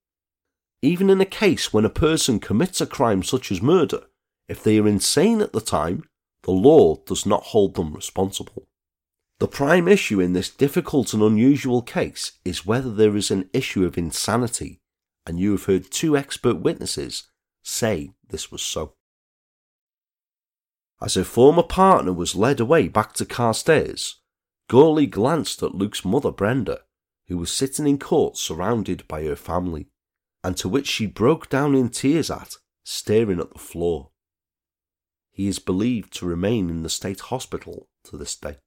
Even 0.82 1.10
in 1.10 1.22
a 1.22 1.26
case 1.26 1.72
when 1.72 1.86
a 1.86 1.90
person 1.90 2.42
commits 2.42 2.82
a 2.82 2.86
crime 2.86 3.24
such 3.24 3.50
as 3.50 3.62
murder, 3.62 4.08
if 4.50 4.62
they 4.62 4.78
are 4.78 4.88
insane 4.88 5.40
at 5.40 5.54
the 5.54 5.62
time, 5.62 6.04
the 6.44 6.52
law 6.52 6.98
does 7.06 7.26
not 7.26 7.44
hold 7.44 7.76
them 7.76 7.94
responsible. 7.94 8.68
The 9.40 9.48
prime 9.48 9.88
issue 9.88 10.20
in 10.20 10.34
this 10.34 10.50
difficult 10.50 11.14
and 11.14 11.24
unusual 11.24 11.82
case 11.82 12.34
is 12.44 12.66
whether 12.66 12.94
there 12.94 13.16
is 13.16 13.32
an 13.32 13.50
issue 13.54 13.86
of 13.86 13.98
insanity 13.98 14.82
and 15.28 15.40
you 15.40 15.52
have 15.52 15.66
heard 15.66 15.92
two 15.92 16.16
expert 16.16 16.56
witnesses 16.56 17.26
say 17.62 18.12
this 18.30 18.50
was 18.50 18.62
so. 18.62 18.94
As 21.02 21.16
her 21.16 21.26
former 21.26 21.64
partner 21.64 22.14
was 22.14 22.36
led 22.36 22.62
away 22.62 22.88
back 22.88 23.14
to 23.16 23.26
Carstairs, 23.26 24.16
Gourley 24.70 25.06
glanced 25.10 25.62
at 25.62 25.76
Luke's 25.76 26.06
mother, 26.06 26.32
Brenda, 26.32 26.80
who 27.28 27.38
was 27.38 27.52
sitting 27.52 27.86
in 27.86 28.00
court 28.00 28.38
surrounded 28.38 29.06
by 29.08 29.24
her 29.26 29.36
family, 29.36 29.90
and 30.44 30.56
to 30.58 30.70
which 30.70 30.88
she 30.88 31.06
broke 31.06 31.50
down 31.50 31.76
in 31.76 31.90
tears 31.90 32.32
at, 32.32 32.56
staring 32.84 33.40
at 33.40 33.52
the 33.52 33.60
floor. 33.60 34.12
He 35.30 35.48
is 35.48 35.60
believed 35.60 36.14
to 36.14 36.26
remain 36.26 36.70
in 36.70 36.84
the 36.84 36.90
state 36.90 37.20
hospital 37.20 37.90
to 38.06 38.18
this 38.18 38.36
day. 38.36 38.58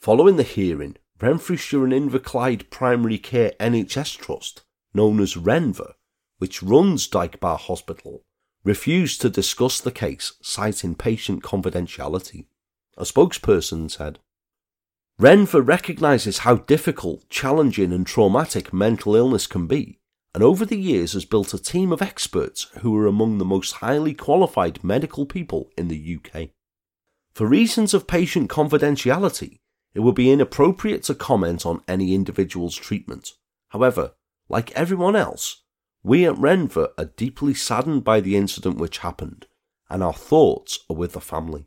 Following 0.00 0.36
the 0.36 0.42
hearing, 0.42 0.96
Renfrewshire 1.20 1.84
and 1.84 1.92
Inverclyde 1.92 2.70
Primary 2.70 3.18
Care 3.18 3.52
NHS 3.60 4.18
Trust, 4.18 4.62
known 4.92 5.20
as 5.20 5.34
Renver, 5.34 5.92
which 6.38 6.62
runs 6.62 7.08
Dykebar 7.08 7.58
Hospital, 7.58 8.22
refused 8.64 9.20
to 9.20 9.30
discuss 9.30 9.80
the 9.80 9.92
case, 9.92 10.32
citing 10.42 10.94
patient 10.94 11.42
confidentiality. 11.42 12.46
A 12.96 13.04
spokesperson 13.04 13.90
said, 13.90 14.18
Renver 15.20 15.64
recognises 15.66 16.38
how 16.38 16.56
difficult, 16.56 17.28
challenging, 17.28 17.92
and 17.92 18.06
traumatic 18.06 18.72
mental 18.72 19.14
illness 19.14 19.46
can 19.46 19.68
be, 19.68 20.00
and 20.34 20.42
over 20.42 20.64
the 20.64 20.80
years 20.80 21.12
has 21.12 21.24
built 21.24 21.54
a 21.54 21.62
team 21.62 21.92
of 21.92 22.02
experts 22.02 22.66
who 22.80 22.96
are 22.98 23.06
among 23.06 23.38
the 23.38 23.44
most 23.44 23.74
highly 23.74 24.14
qualified 24.14 24.82
medical 24.82 25.24
people 25.24 25.70
in 25.78 25.86
the 25.86 26.18
UK. 26.18 26.48
For 27.34 27.46
reasons 27.46 27.94
of 27.94 28.08
patient 28.08 28.50
confidentiality, 28.50 29.58
it 29.94 30.00
would 30.00 30.14
be 30.14 30.30
inappropriate 30.30 31.04
to 31.04 31.14
comment 31.14 31.64
on 31.64 31.82
any 31.86 32.14
individual's 32.14 32.74
treatment. 32.74 33.32
However, 33.68 34.12
like 34.48 34.72
everyone 34.72 35.16
else, 35.16 35.62
we 36.02 36.26
at 36.26 36.34
Renver 36.34 36.88
are 36.98 37.12
deeply 37.16 37.54
saddened 37.54 38.04
by 38.04 38.20
the 38.20 38.36
incident 38.36 38.76
which 38.76 38.98
happened, 38.98 39.46
and 39.88 40.02
our 40.02 40.12
thoughts 40.12 40.80
are 40.90 40.96
with 40.96 41.12
the 41.12 41.20
family. 41.20 41.66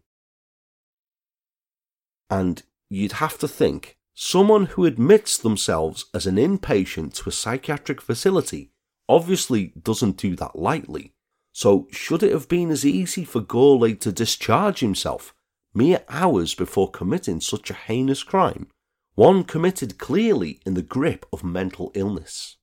And 2.30 2.62
you'd 2.90 3.14
have 3.14 3.38
to 3.40 3.48
think 3.48 3.98
someone 4.14 4.68
who 4.68 4.86
admits 4.86 5.38
themselves 5.38 6.06
as 6.14 6.28
an 6.28 6.36
inpatient 6.36 7.14
to 7.16 7.30
a 7.30 7.32
psychiatric 7.32 8.02
facility 8.02 8.72
obviously 9.08 9.74
doesn't 9.82 10.18
do 10.18 10.36
that 10.36 10.58
lightly. 10.58 11.14
So, 11.54 11.88
should 11.92 12.22
it 12.22 12.34
have 12.34 12.48
been 12.48 12.70
as 12.70 12.86
easy 12.86 13.24
for 13.24 13.42
Gourley 13.42 14.00
to 14.02 14.12
discharge 14.12 14.80
himself 14.80 15.34
mere 15.78 16.04
hours 16.10 16.56
before 16.56 16.90
committing 16.90 17.40
such 17.40 17.70
a 17.70 17.76
heinous 17.76 18.24
crime, 18.24 18.68
one 19.14 19.44
committed 19.44 20.00
clearly 20.00 20.60
in 20.66 20.74
the 20.74 20.82
grip 20.82 21.26
of 21.32 21.44
mental 21.44 21.92
illness? 21.94 22.58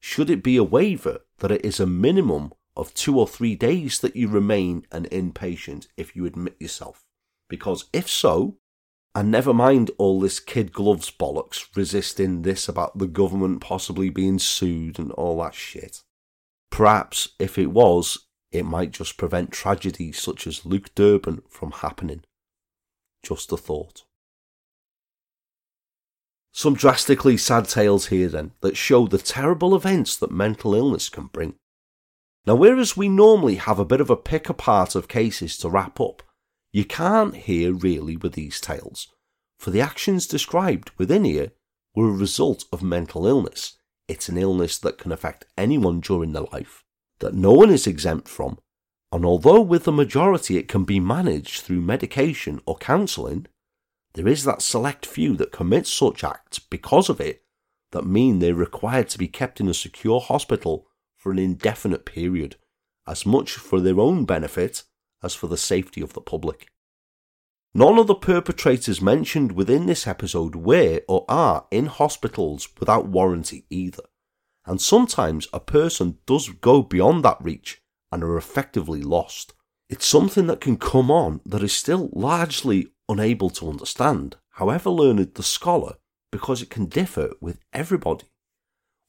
Should 0.00 0.30
it 0.30 0.42
be 0.42 0.56
a 0.56 0.64
waiver 0.64 1.20
that 1.40 1.52
it 1.52 1.64
is 1.64 1.78
a 1.78 1.86
minimum 1.86 2.52
of 2.74 2.94
two 2.94 3.20
or 3.20 3.28
three 3.28 3.54
days 3.54 4.00
that 4.00 4.16
you 4.16 4.28
remain 4.28 4.86
an 4.90 5.04
inpatient 5.12 5.88
if 5.98 6.16
you 6.16 6.24
admit 6.24 6.56
yourself? 6.58 7.04
Because 7.50 7.84
if 7.92 8.08
so, 8.08 8.56
and 9.14 9.30
never 9.30 9.52
mind 9.52 9.90
all 9.98 10.18
this 10.18 10.40
kid 10.40 10.72
gloves 10.72 11.10
bollocks 11.10 11.66
resisting 11.76 12.42
this 12.42 12.66
about 12.66 12.96
the 12.96 13.06
government 13.06 13.60
possibly 13.60 14.08
being 14.08 14.38
sued 14.38 14.98
and 14.98 15.12
all 15.12 15.42
that 15.42 15.54
shit. 15.54 16.02
Perhaps 16.70 17.28
if 17.38 17.58
it 17.58 17.66
was, 17.66 18.26
it 18.52 18.64
might 18.64 18.90
just 18.90 19.16
prevent 19.16 19.50
tragedies 19.50 20.20
such 20.20 20.46
as 20.46 20.66
Luke 20.66 20.94
Durban 20.94 21.42
from 21.48 21.72
happening. 21.72 22.22
Just 23.22 23.50
a 23.50 23.56
thought. 23.56 24.02
Some 26.52 26.74
drastically 26.74 27.38
sad 27.38 27.66
tales 27.66 28.08
here 28.08 28.28
then 28.28 28.52
that 28.60 28.76
show 28.76 29.06
the 29.06 29.18
terrible 29.18 29.74
events 29.74 30.16
that 30.16 30.30
mental 30.30 30.74
illness 30.74 31.08
can 31.08 31.26
bring. 31.26 31.54
Now, 32.46 32.56
whereas 32.56 32.96
we 32.96 33.08
normally 33.08 33.54
have 33.54 33.78
a 33.78 33.86
bit 33.86 34.00
of 34.00 34.10
a 34.10 34.16
pick 34.16 34.48
apart 34.48 34.94
of 34.94 35.08
cases 35.08 35.56
to 35.58 35.70
wrap 35.70 35.98
up, 35.98 36.22
you 36.72 36.84
can't 36.84 37.36
hear 37.36 37.72
really 37.72 38.16
with 38.16 38.34
these 38.34 38.60
tales, 38.60 39.08
for 39.58 39.70
the 39.70 39.80
actions 39.80 40.26
described 40.26 40.90
within 40.98 41.24
here 41.24 41.52
were 41.94 42.08
a 42.08 42.12
result 42.12 42.64
of 42.72 42.82
mental 42.82 43.26
illness. 43.26 43.78
It's 44.08 44.28
an 44.28 44.36
illness 44.36 44.76
that 44.78 44.98
can 44.98 45.12
affect 45.12 45.46
anyone 45.56 46.00
during 46.00 46.32
their 46.32 46.46
life, 46.52 46.82
that 47.22 47.34
no 47.34 47.52
one 47.52 47.70
is 47.70 47.86
exempt 47.86 48.28
from, 48.28 48.58
and 49.10 49.24
although 49.24 49.60
with 49.60 49.84
the 49.84 49.92
majority 49.92 50.58
it 50.58 50.68
can 50.68 50.84
be 50.84 51.00
managed 51.00 51.62
through 51.62 51.80
medication 51.80 52.60
or 52.66 52.76
counselling, 52.76 53.46
there 54.14 54.28
is 54.28 54.44
that 54.44 54.60
select 54.60 55.06
few 55.06 55.36
that 55.36 55.52
commit 55.52 55.86
such 55.86 56.22
acts 56.22 56.58
because 56.58 57.08
of 57.08 57.20
it 57.20 57.44
that 57.92 58.04
mean 58.04 58.38
they're 58.38 58.54
required 58.54 59.08
to 59.10 59.18
be 59.18 59.28
kept 59.28 59.60
in 59.60 59.68
a 59.68 59.74
secure 59.74 60.20
hospital 60.20 60.86
for 61.16 61.30
an 61.30 61.38
indefinite 61.38 62.04
period, 62.04 62.56
as 63.06 63.24
much 63.24 63.52
for 63.52 63.80
their 63.80 64.00
own 64.00 64.24
benefit 64.24 64.82
as 65.22 65.34
for 65.34 65.46
the 65.46 65.56
safety 65.56 66.00
of 66.00 66.14
the 66.14 66.20
public. 66.20 66.66
None 67.74 67.98
of 67.98 68.06
the 68.06 68.14
perpetrators 68.14 69.00
mentioned 69.00 69.52
within 69.52 69.86
this 69.86 70.06
episode 70.06 70.56
were 70.56 71.00
or 71.08 71.24
are 71.28 71.66
in 71.70 71.86
hospitals 71.86 72.68
without 72.78 73.06
warranty 73.06 73.64
either, 73.70 74.02
and 74.66 74.80
sometimes 74.80 75.48
a 75.52 75.60
person 75.60 76.18
does 76.26 76.48
go 76.48 76.82
beyond 76.82 77.24
that 77.24 77.38
reach 77.40 77.80
and 78.10 78.22
are 78.22 78.36
effectively 78.36 79.02
lost. 79.02 79.54
It's 79.88 80.06
something 80.06 80.46
that 80.46 80.60
can 80.60 80.76
come 80.76 81.10
on 81.10 81.40
that 81.44 81.62
is 81.62 81.72
still 81.72 82.10
largely 82.12 82.88
unable 83.08 83.50
to 83.50 83.68
understand, 83.68 84.36
however 84.52 84.90
learned 84.90 85.34
the 85.34 85.42
scholar, 85.42 85.96
because 86.30 86.62
it 86.62 86.70
can 86.70 86.86
differ 86.86 87.32
with 87.40 87.58
everybody. 87.72 88.24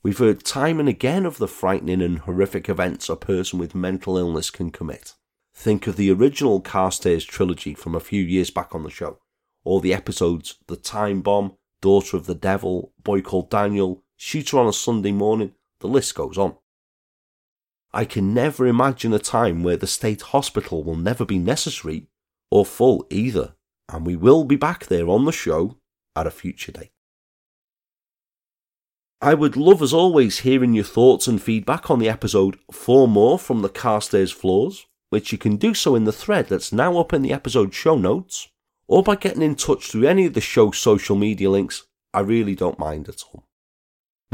We've 0.04 0.18
heard 0.18 0.43
time 0.43 0.82
and 0.82 0.89
again 0.89 1.26
of 1.26 1.38
the 1.38 1.47
frightening 1.47 2.01
and 2.01 2.20
horrific 2.20 2.68
events 2.68 3.08
a 3.08 3.16
person 3.16 3.60
with 3.60 3.74
mental 3.74 4.18
illness 4.18 4.49
can 4.49 4.70
commit. 4.70 5.14
Think 5.56 5.88
of 5.88 5.95
the 5.95 6.12
original 6.12 6.60
Carstairs 6.60 7.26
trilogy 7.26 7.74
from 7.74 7.95
a 7.95 8.01
few 8.01 8.22
years 8.22 8.49
back 8.49 8.76
on 8.76 8.84
the 8.84 8.89
show, 8.89 9.20
or 9.64 9.80
the 9.80 9.93
episodes 9.93 10.56
The 10.68 10.76
Time 10.76 11.22
Bomb, 11.22 11.54
Daughter 11.82 12.18
of 12.18 12.26
the 12.26 12.36
Devil, 12.36 12.91
Boy 13.01 13.22
Called 13.22 13.49
Daniel, 13.49 14.03
Shooter 14.26 14.57
on 14.57 14.67
a 14.67 14.74
Sunday 14.74 15.11
Morning, 15.11 15.51
the 15.82 15.89
list 15.89 16.15
goes 16.15 16.38
on. 16.38 16.55
I 17.91 18.05
can 18.05 18.34
never 18.34 18.65
imagine 18.65 19.13
a 19.13 19.19
time 19.19 19.63
where 19.63 19.76
the 19.76 19.86
state 19.86 20.21
hospital 20.21 20.82
will 20.82 20.95
never 20.95 21.26
be 21.26 21.38
necessary 21.38 22.07
or 22.49 22.65
full 22.65 23.05
either, 23.09 23.55
and 23.89 24.07
we 24.07 24.15
will 24.15 24.45
be 24.45 24.55
back 24.55 24.86
there 24.86 25.09
on 25.09 25.26
the 25.26 25.34
show 25.34 25.76
at 26.15 26.26
a 26.26 26.32
future 26.32 26.71
date. 26.71 26.93
I 29.19 29.34
would 29.34 29.57
love, 29.57 29.82
as 29.82 29.91
always, 29.91 30.39
hearing 30.39 30.74
your 30.74 30.86
thoughts 30.86 31.28
and 31.28 31.41
feedback 31.41 31.91
on 31.91 31.99
the 31.99 32.07
episode 32.07 32.57
four 32.71 33.09
more 33.09 33.38
from 33.38 33.61
the 33.61 33.67
Carstairs 33.67 34.32
floors 34.32 34.86
which 35.09 35.34
you 35.34 35.38
can 35.38 35.57
do 35.57 35.74
so 35.74 35.95
in 35.95 36.05
the 36.05 36.13
thread 36.13 36.47
that's 36.47 36.71
now 36.71 36.97
up 36.97 37.11
in 37.11 37.24
the 37.24 37.34
episode 37.34 37.74
show 37.74 37.97
notes, 37.97 38.47
or 38.88 39.03
by 39.03 39.17
getting 39.17 39.41
in 39.41 39.55
touch 39.55 39.91
through 39.91 40.07
any 40.07 40.26
of 40.26 40.34
the 40.34 40.39
show's 40.41 40.78
social 40.78 41.17
media 41.17 41.49
links. 41.49 41.84
I 42.13 42.21
really 42.21 42.55
don't 42.55 42.80
mind 42.80 43.09
at 43.09 43.21
all. 43.24 43.43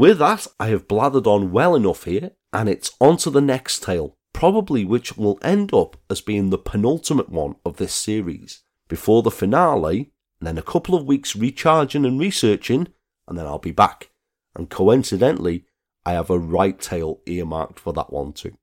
With 0.00 0.18
that, 0.20 0.46
I 0.58 0.68
have 0.68 0.88
blathered 0.88 1.26
on 1.26 1.52
well 1.52 1.74
enough 1.74 2.04
here, 2.04 2.30
and 2.54 2.70
it's 2.70 2.90
on 3.02 3.18
to 3.18 3.28
the 3.28 3.42
next 3.42 3.82
tale, 3.82 4.16
probably 4.32 4.82
which 4.82 5.18
will 5.18 5.38
end 5.42 5.74
up 5.74 5.98
as 6.08 6.22
being 6.22 6.48
the 6.48 6.56
penultimate 6.56 7.28
one 7.28 7.56
of 7.66 7.76
this 7.76 7.92
series, 7.92 8.62
before 8.88 9.22
the 9.22 9.30
finale, 9.30 10.10
and 10.40 10.46
then 10.46 10.56
a 10.56 10.62
couple 10.62 10.94
of 10.94 11.04
weeks 11.04 11.36
recharging 11.36 12.06
and 12.06 12.18
researching, 12.18 12.88
and 13.28 13.36
then 13.36 13.44
I'll 13.44 13.58
be 13.58 13.72
back. 13.72 14.08
And 14.56 14.70
coincidentally, 14.70 15.66
I 16.06 16.12
have 16.12 16.30
a 16.30 16.38
right 16.38 16.80
tale 16.80 17.20
earmarked 17.26 17.78
for 17.78 17.92
that 17.92 18.10
one 18.10 18.32
too. 18.32 18.56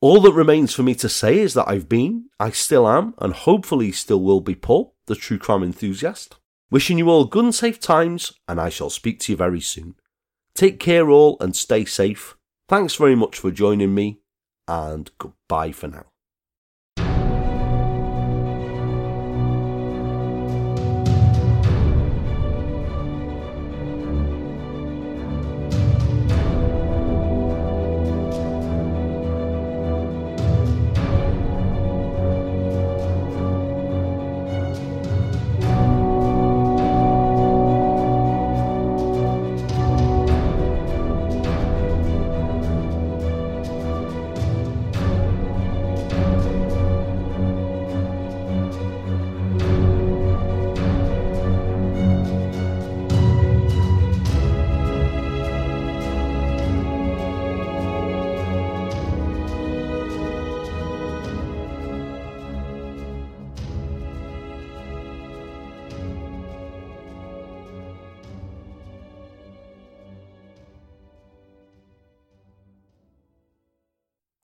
All 0.00 0.20
that 0.22 0.32
remains 0.32 0.74
for 0.74 0.82
me 0.82 0.96
to 0.96 1.08
say 1.08 1.38
is 1.38 1.54
that 1.54 1.68
I've 1.68 1.88
been, 1.88 2.24
I 2.40 2.50
still 2.50 2.88
am, 2.88 3.14
and 3.18 3.34
hopefully 3.34 3.92
still 3.92 4.20
will 4.20 4.40
be 4.40 4.56
Paul, 4.56 4.96
the 5.06 5.14
true 5.14 5.38
crime 5.38 5.62
enthusiast. 5.62 6.38
Wishing 6.72 6.98
you 6.98 7.08
all 7.08 7.24
good 7.24 7.44
and 7.44 7.54
safe 7.54 7.78
times, 7.78 8.32
and 8.48 8.60
I 8.60 8.68
shall 8.68 8.90
speak 8.90 9.20
to 9.20 9.32
you 9.32 9.36
very 9.36 9.60
soon. 9.60 9.94
Take 10.54 10.78
care 10.78 11.10
all 11.10 11.36
and 11.40 11.56
stay 11.56 11.84
safe. 11.84 12.36
Thanks 12.68 12.94
very 12.94 13.14
much 13.14 13.38
for 13.38 13.50
joining 13.50 13.94
me, 13.94 14.20
and 14.68 15.10
goodbye 15.18 15.72
for 15.72 15.88
now. 15.88 16.13